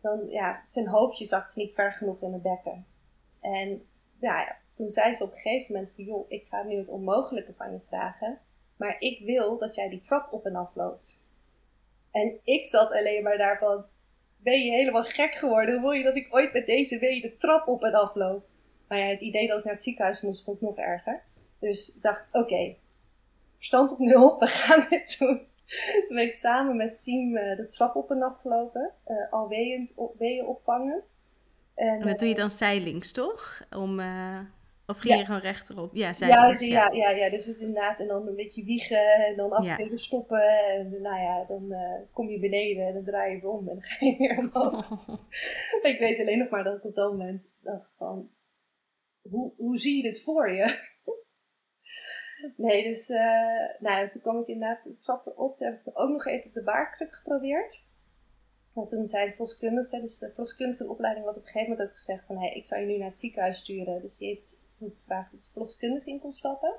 Dan, 0.00 0.28
ja, 0.28 0.62
zijn 0.64 0.88
hoofdje 0.88 1.26
zakte 1.26 1.58
niet 1.58 1.74
ver 1.74 1.92
genoeg 1.92 2.22
in 2.22 2.30
mijn 2.30 2.42
bekken. 2.42 2.86
En 3.40 3.86
ja, 4.20 4.40
ja, 4.40 4.56
toen 4.74 4.90
zei 4.90 5.12
ze 5.12 5.24
op 5.24 5.32
een 5.32 5.38
gegeven 5.38 5.74
moment 5.74 5.92
van, 5.94 6.04
joh, 6.04 6.30
ik 6.30 6.46
ga 6.46 6.62
nu 6.62 6.76
het 6.76 6.88
onmogelijke 6.88 7.54
van 7.56 7.72
je 7.72 7.80
vragen, 7.88 8.38
maar 8.76 8.96
ik 8.98 9.20
wil 9.24 9.58
dat 9.58 9.74
jij 9.74 9.88
die 9.88 10.00
trap 10.00 10.32
op 10.32 10.46
en 10.46 10.56
af 10.56 10.74
loopt. 10.74 11.22
En 12.10 12.40
ik 12.44 12.66
zat 12.66 12.92
alleen 12.92 13.22
maar 13.22 13.38
daarvan, 13.38 13.84
ben 14.36 14.60
je 14.60 14.70
helemaal 14.70 15.04
gek 15.04 15.34
geworden? 15.34 15.74
Hoe 15.74 15.82
wil 15.82 15.92
je 15.92 16.04
dat 16.04 16.16
ik 16.16 16.34
ooit 16.34 16.52
met 16.52 16.66
deze 16.66 16.98
wee 16.98 17.20
de 17.20 17.36
trap 17.36 17.68
op 17.68 17.82
en 17.82 17.94
af 17.94 18.14
loop? 18.14 18.46
Maar 18.88 18.98
ja, 18.98 19.04
het 19.04 19.20
idee 19.20 19.48
dat 19.48 19.58
ik 19.58 19.64
naar 19.64 19.74
het 19.74 19.82
ziekenhuis 19.82 20.20
moest, 20.20 20.44
vond 20.44 20.56
ik 20.56 20.62
nog 20.62 20.76
erger. 20.76 21.22
Dus 21.58 21.94
ik 21.94 22.02
dacht, 22.02 22.26
oké, 22.32 22.76
verstand 23.56 23.92
op 23.92 23.98
nul, 23.98 24.36
we 24.40 24.46
gaan 24.46 24.86
dit 24.90 25.18
doen. 25.18 25.46
Toen 26.06 26.16
ben 26.16 26.24
ik 26.24 26.32
samen 26.32 26.76
met 26.76 26.98
Siem 26.98 27.36
uh, 27.36 27.56
de 27.56 27.68
trap 27.68 27.94
op 27.94 28.10
en 28.10 28.22
af 28.22 28.40
gelopen, 28.40 28.92
uh, 29.06 29.32
al 29.32 29.48
weeën, 29.48 29.90
op, 29.94 30.18
weeën 30.18 30.46
opvangen. 30.46 31.02
En, 31.74 32.00
en 32.00 32.06
dat 32.06 32.18
doe 32.18 32.28
je 32.28 32.34
dan 32.34 32.50
zijlings, 32.50 33.12
toch? 33.12 33.66
Om, 33.70 34.00
uh, 34.00 34.40
of 34.86 34.98
ging 34.98 35.14
ja. 35.14 35.20
je 35.20 35.26
gewoon 35.26 35.40
rechterop? 35.40 35.94
Ja, 35.94 36.12
zijlings. 36.12 36.60
Ja, 36.60 36.90
ja, 36.92 37.10
ja, 37.10 37.10
ja, 37.10 37.30
dus 37.30 37.46
het 37.46 37.58
inderdaad. 37.58 38.00
En 38.00 38.06
dan 38.06 38.26
een 38.26 38.36
beetje 38.36 38.64
wiegen 38.64 39.14
en 39.26 39.36
dan 39.36 39.50
af 39.50 39.78
en 39.78 39.88
toe 39.88 39.98
stoppen. 39.98 40.42
En 40.68 41.02
nou 41.02 41.20
ja, 41.20 41.44
dan 41.44 41.64
uh, 41.68 41.78
kom 42.12 42.28
je 42.28 42.40
beneden 42.40 42.86
en 42.86 42.94
dan 42.94 43.04
draai 43.04 43.36
je 43.36 43.48
om 43.48 43.68
en 43.68 43.74
dan 43.74 43.82
ga 43.82 44.06
je 44.06 44.16
weer 44.18 44.38
omhoog. 44.38 44.90
Oh. 44.90 45.18
ik 45.92 45.96
weet 45.98 46.20
alleen 46.20 46.38
nog 46.38 46.50
maar 46.50 46.64
dat 46.64 46.76
ik 46.76 46.84
op 46.84 46.94
dat 46.94 47.10
moment 47.10 47.50
dacht 47.60 47.96
van, 47.96 48.30
hoe, 49.22 49.52
hoe 49.56 49.78
zie 49.78 49.96
je 49.96 50.02
dit 50.02 50.22
voor 50.22 50.52
je? 50.52 50.92
Nee, 52.56 52.82
dus 52.82 53.10
uh, 53.10 53.18
nou, 53.78 54.08
toen 54.08 54.20
kwam 54.20 54.40
ik 54.40 54.46
inderdaad 54.46 54.82
de 54.82 54.96
trap 54.96 55.26
erop. 55.26 55.56
Toen 55.56 55.66
heb 55.66 55.86
ik 55.86 56.00
ook 56.00 56.10
nog 56.10 56.26
even 56.26 56.46
op 56.46 56.54
de 56.54 56.62
baarkruk 56.62 57.14
geprobeerd. 57.14 57.86
Want 58.72 58.90
toen 58.90 59.06
zei 59.06 59.28
de 59.28 59.36
volkskundige, 59.36 60.00
dus 60.00 60.18
de 60.18 60.32
volkskundige 60.32 60.88
opleiding, 60.88 61.26
had 61.26 61.36
op 61.36 61.42
een 61.42 61.48
gegeven 61.48 61.70
moment 61.70 61.88
ook 61.88 61.94
gezegd 61.94 62.24
van, 62.24 62.38
hey, 62.38 62.52
ik 62.52 62.66
zou 62.66 62.80
je 62.80 62.86
nu 62.86 62.98
naar 62.98 63.08
het 63.08 63.18
ziekenhuis 63.18 63.58
sturen. 63.58 64.00
Dus 64.00 64.18
die 64.18 64.28
heeft 64.28 64.60
toen 64.78 64.94
gevraagd 64.98 65.32
of 65.32 65.40
de 65.40 65.50
verloskundige 65.50 66.10
in 66.10 66.20
kon 66.20 66.32
stappen. 66.32 66.74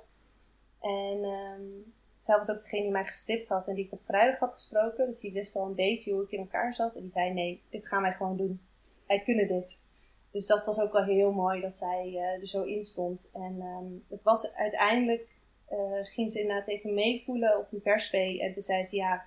En 0.81 1.23
um, 1.23 1.93
zij 2.17 2.37
was 2.37 2.51
ook 2.51 2.61
degene 2.61 2.81
die 2.81 2.91
mij 2.91 3.05
gestipt 3.05 3.47
had 3.47 3.67
en 3.67 3.75
die 3.75 3.85
ik 3.85 3.91
op 3.91 4.01
vrijdag 4.01 4.39
had 4.39 4.53
gesproken. 4.53 5.07
Dus 5.07 5.19
die 5.19 5.33
wist 5.33 5.55
al 5.55 5.65
een 5.65 5.75
beetje 5.75 6.13
hoe 6.13 6.23
ik 6.23 6.31
in 6.31 6.39
elkaar 6.39 6.73
zat. 6.73 6.95
En 6.95 7.01
die 7.01 7.09
zei, 7.09 7.33
nee, 7.33 7.63
dit 7.69 7.87
gaan 7.87 8.01
wij 8.01 8.13
gewoon 8.13 8.37
doen. 8.37 8.61
Wij 9.07 9.21
kunnen 9.21 9.47
dit. 9.47 9.81
Dus 10.31 10.47
dat 10.47 10.65
was 10.65 10.79
ook 10.79 10.91
wel 10.91 11.03
heel 11.03 11.31
mooi 11.31 11.61
dat 11.61 11.77
zij 11.77 12.07
uh, 12.07 12.41
er 12.41 12.47
zo 12.47 12.63
in 12.63 12.83
stond. 12.83 13.29
En 13.33 13.61
um, 13.61 14.05
het 14.09 14.23
was 14.23 14.53
uiteindelijk, 14.53 15.27
uh, 15.69 15.99
ging 16.03 16.31
ze 16.31 16.39
inderdaad 16.39 16.67
even 16.67 16.93
meevoelen 16.93 17.57
op 17.59 17.71
een 17.71 17.81
persvee. 17.81 18.41
En 18.41 18.51
toen 18.51 18.63
zei 18.63 18.85
ze, 18.85 18.95
ja, 18.95 19.25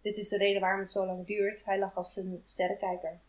dit 0.00 0.16
is 0.16 0.28
de 0.28 0.36
reden 0.36 0.60
waarom 0.60 0.80
het 0.80 0.90
zo 0.90 1.06
lang 1.06 1.26
duurt. 1.26 1.64
Hij 1.64 1.78
lag 1.78 1.96
als 1.96 2.16
een 2.16 2.42
sterrenkijker. 2.44 3.20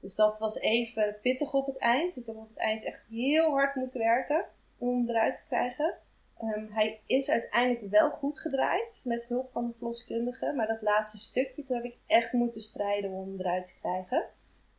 Dus 0.00 0.14
dat 0.14 0.38
was 0.38 0.58
even 0.58 1.16
pittig 1.22 1.54
op 1.54 1.66
het 1.66 1.78
eind. 1.78 2.16
Ik 2.16 2.26
heb 2.26 2.36
op 2.36 2.48
het 2.48 2.58
eind 2.58 2.84
echt 2.84 3.00
heel 3.08 3.50
hard 3.50 3.74
moeten 3.74 4.00
werken 4.00 4.44
om 4.78 4.88
hem 4.88 5.08
eruit 5.08 5.36
te 5.36 5.44
krijgen. 5.44 5.94
Um, 6.42 6.68
hij 6.70 7.00
is 7.06 7.30
uiteindelijk 7.30 7.90
wel 7.90 8.10
goed 8.10 8.40
gedraaid 8.40 9.02
met 9.04 9.26
hulp 9.26 9.50
van 9.50 9.66
de 9.66 9.72
verloskundige. 9.72 10.52
Maar 10.52 10.66
dat 10.66 10.82
laatste 10.82 11.18
stukje, 11.18 11.62
toen 11.62 11.76
heb 11.76 11.84
ik 11.84 11.96
echt 12.06 12.32
moeten 12.32 12.60
strijden 12.60 13.10
om 13.10 13.28
hem 13.28 13.40
eruit 13.40 13.66
te 13.66 13.74
krijgen. 13.80 14.24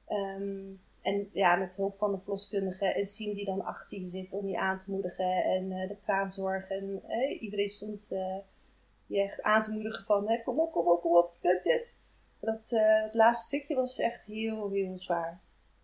Um, 0.10 0.82
en 1.04 1.30
ja, 1.34 1.56
met 1.56 1.76
hulp 1.76 1.96
van 1.96 2.12
de 2.12 2.20
verloskundige 2.20 2.86
en 2.86 3.08
Siem 3.08 3.34
die 3.34 3.46
dan 3.46 3.64
achter 3.64 4.00
je 4.00 4.08
zit 4.08 4.34
om 4.34 4.48
je 4.48 4.58
aan 4.58 4.78
te 4.78 4.92
moedigen. 4.92 5.44
En 5.44 5.72
uh, 5.72 5.88
de 5.88 5.98
kraamzorg. 6.04 6.70
En 6.70 7.04
uh, 7.10 7.42
iedereen 7.42 7.70
stond 7.70 8.08
uh, 8.12 8.36
je 9.06 9.22
echt 9.22 9.42
aan 9.42 9.64
te 9.64 9.72
moedigen 9.72 10.06
van 10.06 10.28
hey, 10.28 10.40
kom 10.40 10.60
op, 10.60 10.72
kom 10.72 10.88
op, 10.88 11.02
kom 11.02 11.16
op, 11.16 11.34
je 11.34 11.50
kunt 11.50 11.64
dit. 11.64 11.96
Dat, 12.40 12.72
uh, 12.72 13.04
het 13.04 13.14
laatste 13.14 13.46
stukje 13.46 13.76
was 13.76 14.00
echt 14.00 14.26
heel, 14.26 14.70
heel 14.70 15.00
zwaar. 15.00 15.42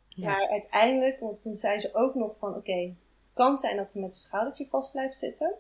Ja. 0.07 0.25
Maar 0.25 0.49
uiteindelijk, 0.49 1.19
want 1.19 1.41
toen 1.41 1.55
zei 1.55 1.79
ze 1.79 1.93
ook 1.93 2.15
nog 2.15 2.37
van 2.37 2.49
oké, 2.49 2.57
okay, 2.57 2.95
het 3.21 3.29
kan 3.33 3.57
zijn 3.57 3.77
dat 3.77 3.91
ze 3.91 3.99
met 3.99 4.09
het 4.09 4.19
schoudertje 4.19 4.67
vast 4.67 4.91
blijft 4.91 5.17
zitten. 5.17 5.53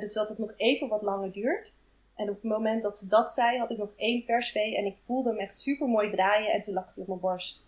Dus 0.00 0.12
dat 0.12 0.28
het 0.28 0.38
nog 0.38 0.52
even 0.56 0.88
wat 0.88 1.02
langer 1.02 1.32
duurt. 1.32 1.74
En 2.14 2.28
op 2.28 2.34
het 2.34 2.50
moment 2.50 2.82
dat 2.82 2.98
ze 2.98 3.08
dat 3.08 3.32
zei, 3.32 3.58
had 3.58 3.70
ik 3.70 3.78
nog 3.78 3.92
één 3.96 4.24
persvee 4.24 4.76
en 4.76 4.84
ik 4.84 4.96
voelde 5.04 5.28
hem 5.28 5.38
echt 5.38 5.58
super 5.58 5.88
mooi 5.88 6.10
draaien 6.10 6.52
en 6.52 6.62
toen 6.62 6.74
lag 6.74 6.94
hij 6.94 7.02
op 7.02 7.08
mijn 7.08 7.20
borst. 7.20 7.65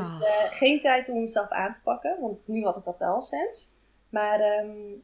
Dus 0.00 0.12
oh. 0.12 0.20
uh, 0.20 0.26
geen 0.50 0.80
tijd 0.80 1.08
om 1.08 1.20
mezelf 1.20 1.48
aan 1.48 1.72
te 1.72 1.80
pakken, 1.82 2.20
want 2.20 2.48
nu 2.48 2.64
had 2.64 2.76
ik 2.76 2.84
dat 2.84 2.98
wel 2.98 3.22
sens. 3.22 3.72
Maar 4.08 4.58
um, 4.64 5.02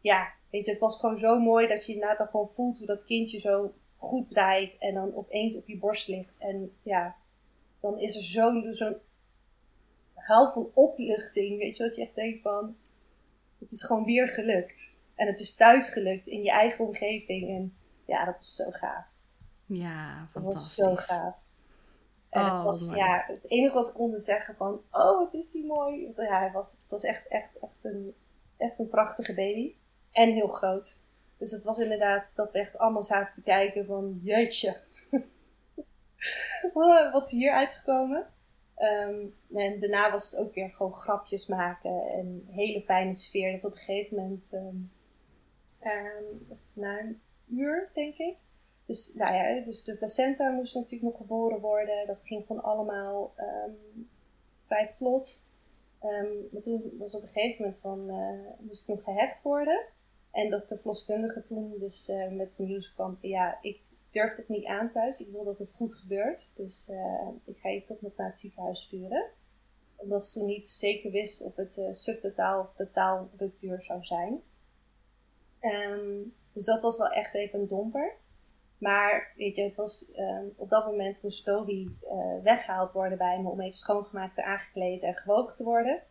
ja, 0.00 0.32
weet 0.50 0.64
je, 0.64 0.70
het 0.70 0.80
was 0.80 1.00
gewoon 1.00 1.18
zo 1.18 1.38
mooi 1.38 1.68
dat 1.68 1.86
je 1.86 1.92
inderdaad 1.92 2.18
dan 2.18 2.26
gewoon 2.26 2.50
voelt 2.50 2.78
hoe 2.78 2.86
dat 2.86 3.04
kindje 3.04 3.40
zo 3.40 3.74
goed 3.96 4.28
draait 4.28 4.78
en 4.78 4.94
dan 4.94 5.14
opeens 5.14 5.56
op 5.56 5.68
je 5.68 5.78
borst 5.78 6.08
ligt. 6.08 6.34
En 6.38 6.72
ja, 6.82 7.16
dan 7.80 7.98
is 7.98 8.16
er 8.16 8.22
zo'n 8.22 8.68
zo'n 8.74 8.96
huil 10.14 10.52
van 10.52 10.70
opluchting. 10.74 11.58
Weet 11.58 11.76
je, 11.76 11.82
wat 11.82 11.96
je 11.96 12.02
echt 12.02 12.14
denkt 12.14 12.40
van, 12.40 12.76
het 13.58 13.72
is 13.72 13.84
gewoon 13.84 14.04
weer 14.04 14.28
gelukt. 14.28 14.96
En 15.14 15.26
het 15.26 15.40
is 15.40 15.54
thuis 15.54 15.88
gelukt 15.88 16.26
in 16.26 16.42
je 16.42 16.50
eigen 16.50 16.84
omgeving. 16.84 17.48
En 17.48 17.76
ja, 18.06 18.24
dat 18.24 18.38
was 18.38 18.56
zo 18.56 18.70
gaaf. 18.70 19.06
Ja, 19.66 20.28
fantastisch. 20.32 20.76
Dat 20.76 20.86
was 20.86 21.06
zo 21.06 21.14
gaaf. 21.14 21.34
En 22.32 22.42
oh, 22.42 22.54
het 22.54 22.64
was, 22.64 22.94
ja, 22.94 23.24
het 23.26 23.50
enige 23.50 23.74
wat 23.74 23.88
ik 23.88 23.94
kon 23.94 24.20
zeggen 24.20 24.56
van, 24.56 24.80
oh, 24.90 25.18
wat 25.18 25.34
is 25.34 25.50
die 25.50 25.66
mooi. 25.66 26.12
Ja, 26.16 26.42
het 26.42 26.52
was, 26.52 26.70
het 26.80 26.90
was 26.90 27.02
echt, 27.02 27.28
echt, 27.28 27.58
echt 27.58 27.84
een, 27.84 28.14
echt 28.56 28.78
een 28.78 28.88
prachtige 28.88 29.34
baby. 29.34 29.74
En 30.12 30.32
heel 30.32 30.46
groot. 30.48 31.00
Dus 31.36 31.50
het 31.50 31.64
was 31.64 31.78
inderdaad 31.78 32.32
dat 32.36 32.52
we 32.52 32.58
echt 32.58 32.78
allemaal 32.78 33.02
zaten 33.02 33.34
te 33.34 33.42
kijken 33.42 33.86
van 33.86 34.20
jeetje. 34.22 34.76
Wat 37.12 37.26
is 37.26 37.30
hier 37.30 37.52
uitgekomen? 37.52 38.26
Um, 38.78 39.34
en 39.54 39.80
daarna 39.80 40.10
was 40.10 40.30
het 40.30 40.40
ook 40.40 40.54
weer 40.54 40.70
gewoon 40.70 40.92
grapjes 40.92 41.46
maken 41.46 42.02
en 42.02 42.26
een 42.26 42.54
hele 42.54 42.82
fijne 42.82 43.14
sfeer. 43.14 43.52
Dat 43.52 43.64
op 43.64 43.72
een 43.72 43.78
gegeven 43.78 44.16
moment, 44.16 44.50
um, 44.52 44.92
um, 45.82 46.46
was 46.48 46.60
het 46.60 46.68
na 46.72 47.00
een 47.00 47.20
uur 47.48 47.90
denk 47.94 48.16
ik. 48.16 48.36
Dus, 48.92 49.14
nou 49.14 49.34
ja, 49.34 49.64
dus 49.64 49.84
de 49.84 49.96
placenta 49.96 50.50
moest 50.50 50.74
natuurlijk 50.74 51.02
nog 51.02 51.16
geboren 51.16 51.60
worden. 51.60 52.06
Dat 52.06 52.20
ging 52.22 52.46
gewoon 52.46 52.62
allemaal 52.62 53.34
vrij 54.64 54.88
vlot. 54.96 55.46
maar 56.52 56.62
toen 56.62 56.94
was 56.98 57.14
op 57.14 57.22
een 57.22 57.28
gegeven 57.28 57.62
moment 57.62 57.80
van, 57.80 58.10
uh, 58.10 58.66
moest 58.66 58.82
ik 58.82 58.88
nog 58.88 59.02
gehecht 59.02 59.42
worden. 59.42 59.84
En 60.30 60.50
dat 60.50 60.68
de 60.68 60.78
verloskundige 60.78 61.42
toen 61.42 61.74
dus 61.78 62.08
uh, 62.08 62.28
met 62.28 62.56
de 62.56 62.62
nieuws 62.62 62.92
kwam 62.94 63.16
van 63.16 63.28
ja, 63.28 63.58
ik 63.62 63.80
durf 64.10 64.36
het 64.36 64.48
niet 64.48 64.64
aan 64.64 64.90
thuis. 64.90 65.20
Ik 65.20 65.32
wil 65.32 65.44
dat 65.44 65.58
het 65.58 65.72
goed 65.72 65.94
gebeurt. 65.94 66.52
Dus 66.56 66.88
uh, 66.88 67.28
ik 67.44 67.56
ga 67.56 67.68
je 67.68 67.84
toch 67.84 68.00
nog 68.00 68.16
naar 68.16 68.28
het 68.28 68.40
ziekenhuis 68.40 68.82
sturen. 68.82 69.24
Omdat 69.96 70.26
ze 70.26 70.38
toen 70.38 70.46
niet 70.46 70.70
zeker 70.70 71.10
wist 71.10 71.42
of 71.42 71.56
het 71.56 71.78
subtotaal 71.90 72.60
of 72.60 72.74
totaalruptuur 72.74 73.82
zou 73.82 74.04
zijn. 74.04 74.42
Um, 75.60 76.34
dus 76.52 76.64
dat 76.64 76.82
was 76.82 76.98
wel 76.98 77.10
echt 77.10 77.34
even 77.34 77.60
een 77.60 77.68
domper. 77.68 78.20
Maar 78.82 79.32
weet 79.36 79.56
je, 79.56 79.62
het 79.62 79.76
was, 79.76 80.04
um, 80.16 80.52
op 80.56 80.70
dat 80.70 80.86
moment 80.86 81.22
moest 81.22 81.44
Toby 81.44 81.88
weggehaald 82.42 82.92
worden 82.92 83.18
bij 83.18 83.40
me 83.40 83.48
om 83.48 83.60
even 83.60 83.78
schoongemaakt 83.78 84.36
en 84.36 84.44
aangekleed 84.44 85.02
en 85.02 85.14
gewogen 85.14 85.56
te 85.56 85.64
worden 85.64 86.02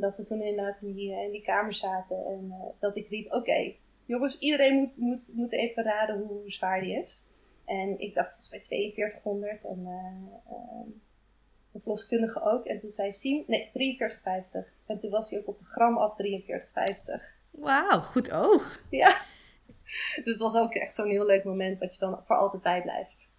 dat 0.00 0.16
we 0.16 0.24
toen 0.24 0.42
inderdaad 0.42 0.80
in 0.82 0.92
die, 0.92 1.12
in 1.12 1.30
die 1.30 1.42
kamer 1.42 1.74
zaten 1.74 2.26
en 2.26 2.44
uh, 2.44 2.66
dat 2.78 2.96
ik 2.96 3.08
riep: 3.08 3.32
Oké, 3.32 3.74
jongens, 4.04 4.38
iedereen 4.38 4.74
moet, 4.74 4.96
moet, 4.96 5.30
moet 5.32 5.52
even 5.52 5.82
raden 5.82 6.18
hoe 6.18 6.50
zwaar 6.50 6.80
die 6.80 7.02
is. 7.02 7.24
En 7.64 7.98
ik 7.98 8.14
dacht 8.14 8.30
volgens 8.30 8.50
mij 8.50 8.64
4200 8.64 9.64
en 9.64 9.86
uh, 9.86 10.92
de 11.72 11.80
verloskundige 11.80 12.42
ook. 12.42 12.64
En 12.64 12.78
toen 12.78 12.90
zei 12.90 13.12
Siem: 13.12 13.44
Nee, 13.46 13.70
4350. 13.72 14.72
En 14.86 14.98
toen 14.98 15.10
was 15.10 15.30
hij 15.30 15.40
ook 15.40 15.48
op 15.48 15.58
de 15.58 15.64
gram 15.64 15.96
af 15.96 16.16
4350. 16.16 17.34
Wauw, 17.50 18.00
goed 18.00 18.30
oog. 18.32 18.82
Ja. 18.90 19.22
Dus 20.24 20.32
het 20.32 20.40
was 20.40 20.56
ook 20.56 20.74
echt 20.74 20.94
zo'n 20.94 21.10
heel 21.10 21.26
leuk 21.26 21.44
moment 21.44 21.78
wat 21.78 21.92
je 21.94 22.00
dan 22.00 22.20
voor 22.24 22.36
altijd 22.36 22.62
bijblijft. 22.62 23.32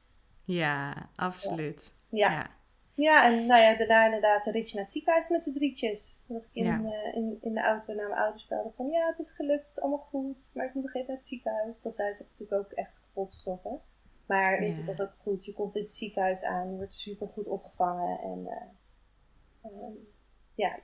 Ja, 0.43 1.09
absoluut. 1.15 1.93
ja. 2.09 2.31
ja. 2.31 2.59
Ja, 2.93 3.25
en 3.25 3.45
nou 3.45 3.61
ja, 3.61 3.75
daarna 3.75 4.05
inderdaad 4.05 4.45
een 4.45 4.51
ritje 4.51 4.75
naar 4.75 4.83
het 4.83 4.93
ziekenhuis 4.93 5.29
met 5.29 5.43
z'n 5.43 5.53
drietjes. 5.53 6.23
Dat 6.27 6.43
ik 6.43 6.49
in, 6.53 6.65
uh, 6.65 7.15
in, 7.15 7.37
in 7.41 7.53
de 7.53 7.61
auto 7.61 7.93
naar 7.93 8.07
mijn 8.07 8.19
ouders 8.19 8.47
belde 8.47 8.71
van 8.75 8.87
ja, 8.87 9.07
het 9.07 9.19
is 9.19 9.31
gelukt, 9.31 9.65
het 9.65 9.71
is 9.71 9.81
allemaal 9.81 9.99
goed, 9.99 10.51
maar 10.53 10.65
ik 10.65 10.73
moet 10.73 10.83
nog 10.83 10.93
even 10.93 11.07
naar 11.07 11.17
het 11.17 11.27
ziekenhuis. 11.27 11.81
Dat 11.81 11.93
zijn 11.93 12.13
ze 12.13 12.23
natuurlijk 12.23 12.61
ook 12.61 12.71
echt 12.71 13.01
kapot 13.01 13.33
geschrokken. 13.33 13.81
Maar 14.25 14.59
weet 14.59 14.71
je, 14.71 14.77
het 14.77 14.97
was 14.97 15.01
ook 15.01 15.13
goed. 15.21 15.45
Je 15.45 15.53
komt 15.53 15.75
in 15.75 15.81
het 15.81 15.93
ziekenhuis 15.93 16.43
aan, 16.43 16.71
je 16.71 16.77
wordt 16.77 16.95
super 16.95 17.27
goed 17.27 17.47
opgevangen. 17.47 18.19
En 18.19 18.39
uh, 18.39 19.71
um, 19.71 20.07
ja, 20.55 20.79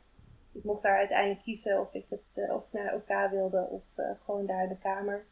ik 0.51 0.63
mocht 0.63 0.83
daar 0.83 0.97
uiteindelijk 0.97 1.41
kiezen 1.41 1.81
of 1.81 1.93
ik, 1.93 2.05
het, 2.09 2.35
uh, 2.35 2.53
of 2.53 2.65
ik 2.65 2.71
naar 2.71 2.95
OK 2.95 3.31
wilde 3.31 3.67
of 3.69 3.83
gewoon 4.23 4.45
daar 4.45 4.63
in 4.63 4.69
de 4.69 4.77
kamer. 4.77 5.25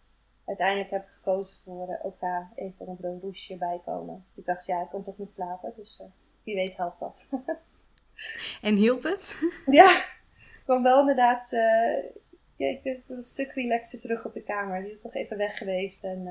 Uiteindelijk 0.45 0.89
heb 0.89 1.03
ik 1.03 1.09
gekozen 1.09 1.57
voor 1.63 1.89
uh, 1.89 2.05
OK 2.05 2.21
even 2.55 2.87
een 2.87 2.97
een 3.01 3.19
roesje 3.19 3.57
bijkomen. 3.57 4.25
Ik 4.33 4.45
dacht, 4.45 4.65
ja, 4.65 4.81
ik 4.81 4.89
kan 4.89 5.03
toch 5.03 5.17
niet 5.17 5.31
slapen, 5.31 5.73
dus 5.75 5.99
uh, 6.01 6.07
wie 6.43 6.55
weet 6.55 6.77
helpt 6.77 6.99
dat. 6.99 7.29
en 8.61 8.75
hielp 8.75 9.03
het? 9.03 9.41
ja, 9.65 9.97
ik 10.35 10.61
kwam 10.63 10.83
wel 10.83 10.99
inderdaad 10.99 11.51
uh, 11.51 12.03
ja, 12.55 12.67
ik 12.67 12.83
ben 12.83 13.03
een 13.07 13.23
stuk 13.23 13.51
relaxer 13.51 13.99
terug 13.99 14.25
op 14.25 14.33
de 14.33 14.43
kamer. 14.43 14.83
Die 14.83 14.91
is 14.91 15.01
toch 15.01 15.13
even 15.13 15.37
weg 15.37 15.57
geweest 15.57 16.03
en 16.03 16.23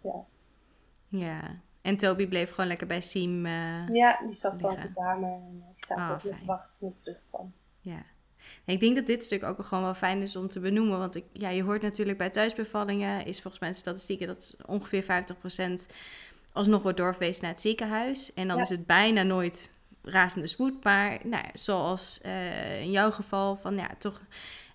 ja. 0.00 0.24
Ja, 1.08 1.60
en 1.82 1.96
Toby 1.96 2.28
bleef 2.28 2.50
gewoon 2.50 2.66
lekker 2.66 2.86
bij 2.86 3.00
Siem 3.00 3.46
Ja, 3.46 4.20
die 4.24 4.32
zat 4.32 4.52
gewoon 4.52 4.76
op 4.76 4.82
de 4.82 4.92
kamer 4.92 5.32
en 5.32 5.64
die 5.74 5.86
zat 5.86 5.98
oh, 5.98 6.10
op 6.12 6.20
te 6.20 6.44
wachten 6.44 6.78
toen 6.78 6.88
ik 6.88 6.98
terugkwam. 6.98 7.52
Ja. 7.80 8.02
Ik 8.64 8.80
denk 8.80 8.94
dat 8.94 9.06
dit 9.06 9.24
stuk 9.24 9.42
ook 9.42 9.64
gewoon 9.64 9.84
wel 9.84 9.94
fijn 9.94 10.22
is 10.22 10.36
om 10.36 10.48
te 10.48 10.60
benoemen. 10.60 10.98
Want 10.98 11.14
ik, 11.14 11.24
ja, 11.32 11.48
je 11.48 11.62
hoort 11.62 11.82
natuurlijk 11.82 12.18
bij 12.18 12.30
thuisbevallingen, 12.30 13.26
is 13.26 13.40
volgens 13.40 13.62
mij 13.62 13.70
de 13.70 13.76
statistieken 13.76 14.26
dat 14.26 14.56
ongeveer 14.66 15.02
50% 15.02 15.06
alsnog 16.52 16.82
wordt 16.82 16.98
doorverwezen 16.98 17.42
naar 17.42 17.52
het 17.52 17.60
ziekenhuis. 17.60 18.34
En 18.34 18.48
dan 18.48 18.60
is 18.60 18.68
het 18.68 18.86
bijna 18.86 19.22
nooit 19.22 19.72
razende 20.02 20.46
spoed. 20.46 20.84
Maar 20.84 21.18
nou 21.24 21.42
ja, 21.42 21.50
zoals 21.52 22.20
uh, 22.26 22.80
in 22.80 22.90
jouw 22.90 23.10
geval, 23.10 23.56
van 23.56 23.76
ja, 23.76 23.90
toch 23.98 24.22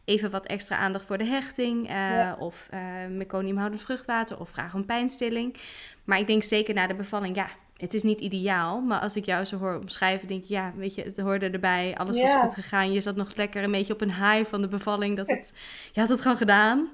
even 0.05 0.32
wat 0.32 0.45
extra 0.45 0.78
aandacht 0.78 1.05
voor 1.05 1.18
de 1.18 1.26
hechting. 1.26 1.89
Uh, 1.89 1.95
ja. 1.95 2.36
Of 2.39 2.68
uh, 2.74 2.80
meconiumhoudend 3.09 3.82
vruchtwater 3.82 4.39
of 4.39 4.49
vraag 4.49 4.74
om 4.74 4.86
pijnstilling. 4.86 5.55
Maar 6.03 6.20
ik 6.20 6.28
denk 6.28 6.43
zeker 6.43 6.74
na 6.74 6.88
de 6.88 6.95
bevalling, 6.95 7.36
ja, 7.36 7.49
het 7.76 7.93
is 7.93 8.03
niet 8.03 8.21
ideaal, 8.21 8.82
maar 8.82 8.99
als 8.99 9.15
ik 9.15 9.26
jou 9.26 9.45
zo 9.45 9.57
hoor 9.57 9.76
omschrijven, 9.76 10.28
denk 10.28 10.43
ik, 10.43 10.49
ja, 10.49 10.73
weet 10.76 10.95
je, 10.95 11.03
het 11.03 11.19
hoorde 11.19 11.49
erbij, 11.49 11.95
alles 11.97 12.21
was 12.21 12.34
goed 12.34 12.53
gegaan. 12.53 12.91
Je 12.91 13.01
zat 13.01 13.15
nog 13.15 13.36
lekker 13.36 13.63
een 13.63 13.71
beetje 13.71 13.93
op 13.93 14.01
een 14.01 14.13
high 14.13 14.49
van 14.49 14.61
de 14.61 14.67
bevalling, 14.67 15.17
dat 15.17 15.28
het, 15.28 15.53
je 15.93 15.99
had 15.99 16.09
het 16.09 16.21
gewoon 16.21 16.38
gedaan. 16.38 16.89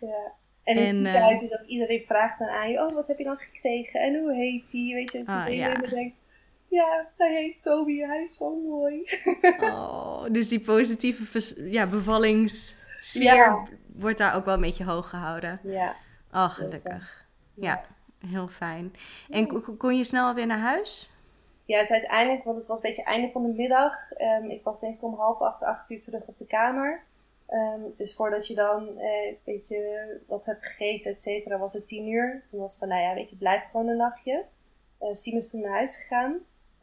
Ja. 0.00 0.32
En 0.62 0.76
in 0.76 0.82
het 0.82 0.92
ziekenhuis 0.92 1.42
is 1.42 1.58
ook 1.58 1.66
iedereen 1.66 2.02
vraagt 2.06 2.38
dan 2.38 2.48
aan 2.48 2.70
je, 2.70 2.86
oh, 2.86 2.94
wat 2.94 3.08
heb 3.08 3.18
je 3.18 3.24
dan 3.24 3.36
gekregen 3.36 4.00
en 4.00 4.18
hoe 4.18 4.34
heet 4.34 4.72
hij? 4.72 4.90
Weet 4.94 5.12
je, 5.12 5.22
ah, 5.26 5.54
ja. 5.54 5.74
denkt, 5.74 6.20
ja, 6.68 7.08
hij 7.16 7.34
heet 7.34 7.62
Toby, 7.62 7.98
hij 7.98 8.20
is 8.20 8.36
zo 8.36 8.56
mooi. 8.56 9.02
oh, 9.60 10.24
dus 10.30 10.48
die 10.48 10.60
positieve 10.60 11.70
ja, 11.70 11.86
bevallingssfeer 11.86 13.68
wordt 13.86 14.18
daar 14.18 14.34
ook 14.34 14.44
wel 14.44 14.54
een 14.54 14.60
beetje 14.60 14.84
hoog 14.84 15.10
gehouden. 15.10 15.60
Ja. 15.62 15.96
Oh, 16.32 16.48
gelukkig. 16.50 17.26
ja 17.54 17.84
heel 18.26 18.48
fijn. 18.48 18.94
En 19.30 19.76
kon 19.76 19.96
je 19.96 20.04
snel 20.04 20.34
weer 20.34 20.46
naar 20.46 20.58
huis? 20.58 21.10
Ja, 21.64 21.80
dus 21.80 21.90
uiteindelijk, 21.90 22.44
want 22.44 22.58
het 22.58 22.68
was 22.68 22.76
een 22.76 22.88
beetje 22.88 23.02
einde 23.02 23.30
van 23.30 23.42
de 23.42 23.52
middag. 23.52 24.18
Um, 24.18 24.50
ik 24.50 24.64
was 24.64 24.80
denk 24.80 24.94
ik 24.94 25.02
om 25.02 25.14
half 25.14 25.40
acht, 25.40 25.62
acht 25.62 25.90
uur 25.90 26.00
terug 26.00 26.26
op 26.26 26.38
de 26.38 26.46
kamer. 26.46 27.02
Um, 27.50 27.94
dus 27.96 28.14
voordat 28.14 28.46
je 28.46 28.54
dan 28.54 28.98
eh, 28.98 29.26
een 29.26 29.38
beetje 29.44 30.20
wat 30.26 30.44
hebt 30.44 30.66
gegeten, 30.66 31.10
et 31.10 31.20
cetera, 31.20 31.58
was 31.58 31.72
het 31.72 31.86
tien 31.86 32.08
uur. 32.08 32.42
Toen 32.50 32.60
was 32.60 32.70
het 32.70 32.78
van, 32.78 32.88
nou 32.88 33.02
ja, 33.02 33.14
weet 33.14 33.30
je, 33.30 33.36
blijf 33.36 33.64
gewoon 33.70 33.88
een 33.88 33.96
nachtje. 33.96 34.44
Uh, 35.02 35.12
Simon 35.12 35.38
is 35.38 35.50
toen 35.50 35.60
naar 35.60 35.72
huis 35.72 35.96
gegaan. 35.96 36.32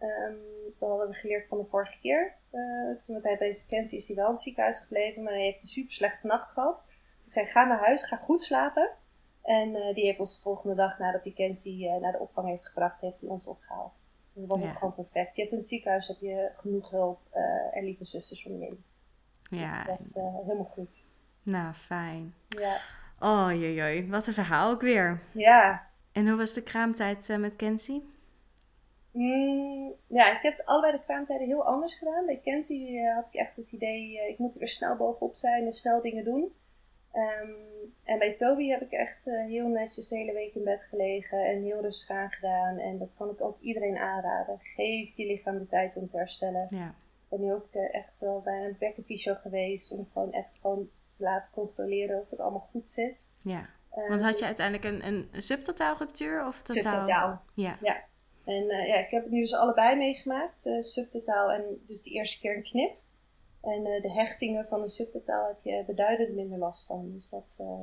Um, 0.02 0.38
dat 0.80 0.90
hadden 0.90 1.08
we 1.08 1.14
geleerd 1.14 1.48
van 1.48 1.58
de 1.58 1.66
vorige 1.66 2.00
keer. 2.00 2.34
Uh, 2.52 2.96
toen 3.02 3.22
bij 3.22 3.38
deze 3.38 3.66
Kenzie 3.66 3.98
is 3.98 4.08
hij 4.08 4.16
wel 4.16 4.28
in 4.28 4.34
het 4.34 4.42
ziekenhuis 4.42 4.80
gebleven, 4.80 5.24
maar 5.24 5.34
hij 5.34 5.44
heeft 5.44 5.62
een 5.62 5.68
super 5.68 5.94
slechte 5.94 6.28
nacht 6.28 6.52
gehad. 6.52 6.84
Dus 7.18 7.26
ik 7.26 7.32
zei, 7.32 7.46
ga 7.46 7.66
naar 7.66 7.86
huis, 7.86 8.04
ga 8.04 8.16
goed 8.16 8.44
slapen. 8.44 8.90
En 9.46 9.70
uh, 9.70 9.94
die 9.94 10.06
heeft 10.06 10.20
ons 10.20 10.36
de 10.36 10.42
volgende 10.42 10.76
dag 10.76 11.00
nadat 11.00 11.24
hij 11.24 11.34
Kenzie 11.34 11.86
uh, 11.86 11.96
naar 12.02 12.12
de 12.12 12.20
opvang 12.20 12.48
heeft 12.48 12.66
gebracht, 12.66 13.02
heeft 13.02 13.22
hij 13.22 13.30
ons 13.30 13.48
opgehaald. 13.48 14.02
Dus 14.34 14.46
dat 14.46 14.60
was 14.60 14.68
ook 14.70 14.78
gewoon 14.78 14.94
perfect. 14.94 15.36
Je 15.36 15.42
hebt 15.42 15.54
in 15.54 15.60
het 15.60 15.68
ziekenhuis 15.68 16.08
heb 16.08 16.20
je 16.20 16.52
genoeg 16.56 16.90
hulp 16.90 17.20
uh, 17.34 17.78
en 17.78 17.84
lieve 17.84 18.06
zusters 18.06 18.46
om 18.46 18.60
je 18.60 18.66
heen. 18.66 18.84
Ja. 19.50 19.84
Dus 19.84 20.14
dat 20.14 20.24
was 20.24 20.44
helemaal 20.46 20.72
goed. 20.72 21.06
Nou, 21.44 21.74
fijn. 21.74 22.34
Ja. 22.48 22.78
Oh, 23.20 24.10
wat 24.10 24.28
een 24.28 24.34
verhaal 24.34 24.72
ook 24.72 24.82
weer. 24.82 25.22
Ja. 25.32 25.88
En 26.12 26.28
hoe 26.28 26.38
was 26.38 26.54
de 26.54 26.64
kraamtijd 26.64 27.38
met 27.40 27.56
Kenzie? 27.56 28.14
Mm, 29.12 29.94
ja, 30.08 30.36
ik 30.36 30.42
heb 30.42 30.62
allebei 30.66 30.92
de 30.92 31.04
kraamtijden 31.04 31.48
heel 31.48 31.66
anders 31.66 31.96
gedaan. 31.96 32.26
Bij 32.26 32.40
Kenzie 32.44 33.10
had 33.14 33.26
ik 33.32 33.34
echt 33.34 33.56
het 33.56 33.72
idee, 33.72 34.30
ik 34.30 34.38
moet 34.38 34.54
er 34.54 34.60
weer 34.60 34.68
snel 34.68 34.98
bovenop 34.98 35.36
zijn 35.36 35.66
en 35.66 35.74
snel 35.74 36.02
dingen 36.02 36.24
doen. 36.24 36.54
Um, 37.16 37.56
en 38.04 38.20
bij 38.20 38.34
Toby 38.34 38.68
heb 38.68 38.82
ik 38.82 38.92
echt 38.92 39.28
uh, 39.28 39.46
heel 39.46 39.68
netjes 39.68 40.08
de 40.08 40.18
hele 40.18 40.34
week 40.34 40.56
in 40.56 40.64
bed 40.64 40.84
gelegen 40.84 41.46
en 41.46 41.62
heel 41.62 41.82
rustig 41.82 42.16
aangedaan. 42.16 42.78
En 42.78 42.98
dat 42.98 43.14
kan 43.14 43.30
ik 43.30 43.42
ook 43.42 43.60
iedereen 43.60 43.98
aanraden. 43.98 44.60
Geef 44.60 45.16
je 45.16 45.26
lichaam 45.26 45.58
de 45.58 45.68
tijd 45.68 45.96
om 45.96 46.10
te 46.10 46.18
herstellen. 46.18 46.68
Ja. 46.70 46.88
Ik 46.88 47.30
ben 47.30 47.42
nu 47.42 47.54
ook 47.54 47.68
uh, 47.74 47.96
echt 47.96 48.20
wel 48.20 48.42
bij 48.42 48.66
een 48.66 48.76
bekkenfysio 48.80 49.34
geweest 49.34 49.92
om 49.92 50.08
gewoon 50.14 50.32
echt 50.32 50.60
gewoon 50.62 50.90
te 51.18 51.24
laten 51.24 51.52
controleren 51.52 52.22
of 52.22 52.30
het 52.30 52.40
allemaal 52.40 52.68
goed 52.72 52.90
zit. 52.90 53.30
Ja. 53.42 53.70
Um, 53.98 54.08
Want 54.08 54.22
had 54.22 54.40
je 54.40 54.46
uiteindelijk 54.46 54.86
een, 54.86 55.30
een 55.34 55.42
subtotaalruptuur 55.42 56.48
of 56.48 56.62
totaal? 56.62 56.84
Subtotaal. 56.84 57.42
Ja. 57.54 57.78
ja. 57.82 58.04
En 58.46 58.64
uh, 58.64 58.88
ja, 58.88 58.96
ik 58.96 59.10
heb 59.10 59.24
het 59.24 59.32
nu 59.32 59.42
dus 59.42 59.54
allebei 59.54 59.96
meegemaakt. 59.96 60.70
subtotaal 60.80 61.52
en 61.52 61.64
dus 61.88 62.04
de 62.04 62.10
eerste 62.10 62.40
keer 62.40 62.56
een 62.56 62.64
knip. 62.64 63.04
En 63.66 63.86
uh, 63.86 64.02
de 64.02 64.12
hechtingen 64.12 64.66
van 64.68 64.82
de 64.82 64.90
subtotaal 64.90 65.48
heb 65.48 65.58
je 65.62 65.84
beduidend 65.88 66.36
minder 66.36 66.58
last 66.58 66.86
van. 66.86 67.12
Dus 67.14 67.30
dat 67.30 67.58
uh, 67.62 67.82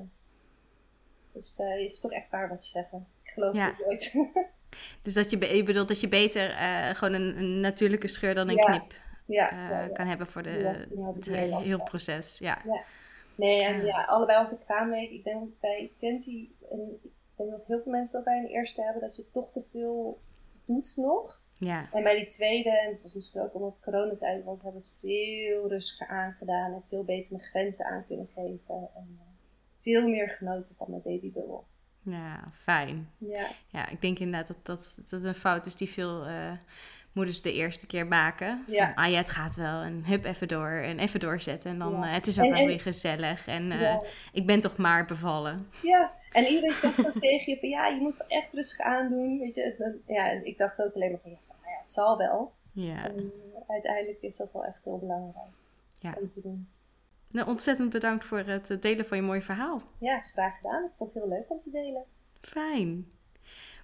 is, 1.32 1.58
uh, 1.58 1.84
is 1.84 2.00
toch 2.00 2.12
echt 2.12 2.30
waar 2.30 2.48
wat 2.48 2.64
ze 2.64 2.70
zeggen. 2.70 3.06
Ik 3.22 3.30
geloof 3.30 3.54
ja. 3.54 3.66
het 3.66 3.86
nooit. 3.86 4.12
dus 5.02 5.14
dat 5.14 5.30
je, 5.30 5.56
je 5.56 5.62
bedoelt 5.62 5.88
dat 5.88 6.00
je 6.00 6.08
beter 6.08 6.50
gewoon 6.96 7.14
een, 7.14 7.36
een, 7.38 7.60
natuurlijke 7.60 8.08
scheur 8.08 8.34
dan 8.34 8.48
een 8.48 8.56
ja. 8.56 8.64
knip 8.64 8.94
ja, 9.26 9.88
kan 9.88 10.06
hebben 10.06 10.26
voor 10.26 10.42
de, 10.42 10.86
het 11.14 11.26
heel 11.64 11.82
proces. 11.82 12.38
Ja. 12.38 12.62
Nee, 13.34 13.62
en 13.62 13.84
ja. 13.84 14.04
allebei 14.04 14.38
onze 14.38 14.58
kraamweek. 14.58 15.10
Ik 15.10 15.24
denk 15.24 15.60
bij 15.60 15.92
Kenzie, 15.98 16.56
en 16.70 17.00
ik 17.02 17.10
denk 17.36 17.50
dat 17.50 17.64
heel 17.66 17.80
veel 17.80 17.92
mensen 17.92 18.14
dat 18.14 18.24
bij 18.24 18.38
een 18.38 18.50
eerste 18.50 18.82
hebben, 18.82 19.02
dat 19.02 19.16
je 19.16 19.30
toch 19.30 19.50
te 19.50 19.62
veel 19.62 20.20
doet 20.64 20.92
nog. 20.96 21.41
Ja. 21.64 21.88
En 21.92 22.02
bij 22.02 22.16
die 22.16 22.26
tweede, 22.26 22.78
en 22.78 22.92
het 22.92 23.02
was 23.02 23.12
misschien 23.12 23.40
ook 23.40 23.54
omdat 23.54 23.74
het 23.74 23.84
coronatijd 23.84 24.44
was, 24.44 24.62
hebben 24.62 24.80
we 24.80 24.88
het 24.88 24.96
veel 25.00 25.68
rustiger 25.68 26.06
aangedaan 26.06 26.72
en 26.72 26.82
veel 26.88 27.04
beter 27.04 27.36
mijn 27.36 27.48
grenzen 27.48 27.86
aan 27.86 28.04
kunnen 28.06 28.28
geven. 28.34 28.88
En 28.94 29.18
uh, 29.20 29.20
veel 29.78 30.08
meer 30.08 30.28
genoten 30.28 30.76
van 30.76 30.86
mijn 30.90 31.02
babybubbel. 31.02 31.64
Ja, 32.02 32.44
fijn. 32.62 33.10
Ja. 33.18 33.46
ja, 33.68 33.88
ik 33.88 34.00
denk 34.00 34.18
inderdaad 34.18 34.46
dat 34.46 34.66
dat, 34.66 34.98
dat 35.08 35.24
een 35.24 35.34
fout 35.34 35.66
is 35.66 35.76
die 35.76 35.88
veel 35.88 36.28
uh, 36.28 36.52
moeders 37.12 37.42
de 37.42 37.52
eerste 37.52 37.86
keer 37.86 38.06
maken. 38.06 38.62
Van, 38.64 38.74
ja. 38.74 38.92
Ah 38.94 39.10
ja, 39.10 39.16
het 39.16 39.30
gaat 39.30 39.56
wel. 39.56 39.80
En 39.82 40.04
hup, 40.04 40.24
even 40.24 40.48
door. 40.48 40.70
En 40.70 40.98
even 40.98 41.20
doorzetten. 41.20 41.70
En 41.70 41.78
dan, 41.78 41.92
ja. 41.92 42.06
uh, 42.06 42.12
het 42.12 42.26
is 42.26 42.38
ook 42.38 42.44
en, 42.44 42.52
wel 42.52 42.66
weer 42.66 42.80
gezellig. 42.80 43.46
En 43.46 43.66
ja. 43.66 44.02
ik 44.32 44.46
ben 44.46 44.60
toch 44.60 44.76
maar 44.76 45.04
bevallen. 45.04 45.68
Ja, 45.82 46.12
en 46.32 46.44
iedereen 46.44 46.74
zegt 46.74 47.06
ook 47.06 47.20
tegen 47.20 47.52
je 47.52 47.58
van 47.58 47.68
ja, 47.68 47.86
je 47.86 48.00
moet 48.00 48.16
wel 48.16 48.28
echt 48.28 48.52
rustig 48.52 48.86
aandoen. 48.86 49.38
Weet 49.38 49.54
je, 49.54 49.98
ja, 50.06 50.30
en 50.30 50.46
ik 50.46 50.58
dacht 50.58 50.82
ook 50.82 50.94
alleen 50.94 51.10
maar 51.10 51.20
van 51.20 51.30
ja, 51.30 51.51
het 51.82 51.92
zal 51.92 52.16
wel. 52.16 52.52
Ja. 52.72 53.04
En 53.04 53.16
eh, 53.16 53.60
uiteindelijk 53.68 54.22
is 54.22 54.36
dat 54.36 54.52
wel 54.52 54.64
echt 54.64 54.84
heel 54.84 54.98
belangrijk 54.98 55.46
ja. 55.98 56.14
om 56.20 56.28
te 56.28 56.40
doen. 56.40 56.68
Nou, 57.30 57.48
ontzettend 57.48 57.90
bedankt 57.90 58.24
voor 58.24 58.38
het 58.38 58.70
eh, 58.70 58.80
delen 58.80 59.04
van 59.04 59.16
je 59.16 59.22
mooie 59.22 59.42
verhaal. 59.42 59.82
Ja, 59.98 60.20
graag 60.20 60.56
gedaan. 60.56 60.84
Ik 60.84 60.90
vond 60.96 61.14
het 61.14 61.22
heel 61.22 61.32
leuk 61.32 61.50
om 61.50 61.60
te 61.60 61.70
delen. 61.70 62.04
Fijn. 62.40 63.10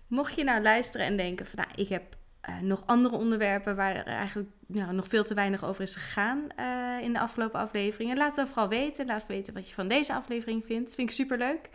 Mocht 0.06 0.34
je 0.34 0.44
nou 0.44 0.62
luisteren 0.62 1.06
en 1.06 1.16
denken 1.16 1.46
van 1.46 1.58
nou, 1.64 1.80
ik 1.80 1.88
heb 1.88 2.16
uh, 2.48 2.60
nog 2.60 2.82
andere 2.86 3.16
onderwerpen 3.16 3.76
waar 3.76 3.96
er 3.96 4.06
eigenlijk 4.06 4.48
nou, 4.66 4.92
nog 4.92 5.08
veel 5.08 5.24
te 5.24 5.34
weinig 5.34 5.64
over 5.64 5.82
is 5.82 5.94
gegaan 5.94 6.46
uh, 6.58 7.04
in 7.04 7.12
de 7.12 7.18
afgelopen 7.18 7.60
afleveringen. 7.60 8.16
Laat 8.16 8.36
het 8.36 8.48
vooral 8.48 8.68
weten. 8.68 9.06
Laat 9.06 9.26
weten 9.26 9.54
wat 9.54 9.68
je 9.68 9.74
van 9.74 9.88
deze 9.88 10.14
aflevering 10.14 10.64
vindt. 10.64 10.94
Vind 10.94 11.08
ik 11.08 11.14
super 11.14 11.38
leuk. 11.38 11.70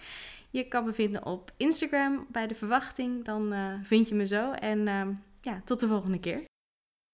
Je 0.49 0.67
kan 0.67 0.85
me 0.85 0.93
vinden 0.93 1.25
op 1.25 1.51
Instagram 1.57 2.25
bij 2.29 2.47
de 2.47 2.55
verwachting. 2.55 3.25
Dan 3.25 3.53
uh, 3.53 3.73
vind 3.81 4.09
je 4.09 4.15
me 4.15 4.27
zo. 4.27 4.51
En 4.51 4.87
ja, 5.43 5.61
tot 5.65 5.79
de 5.79 5.87
volgende 5.87 6.19
keer. 6.19 6.45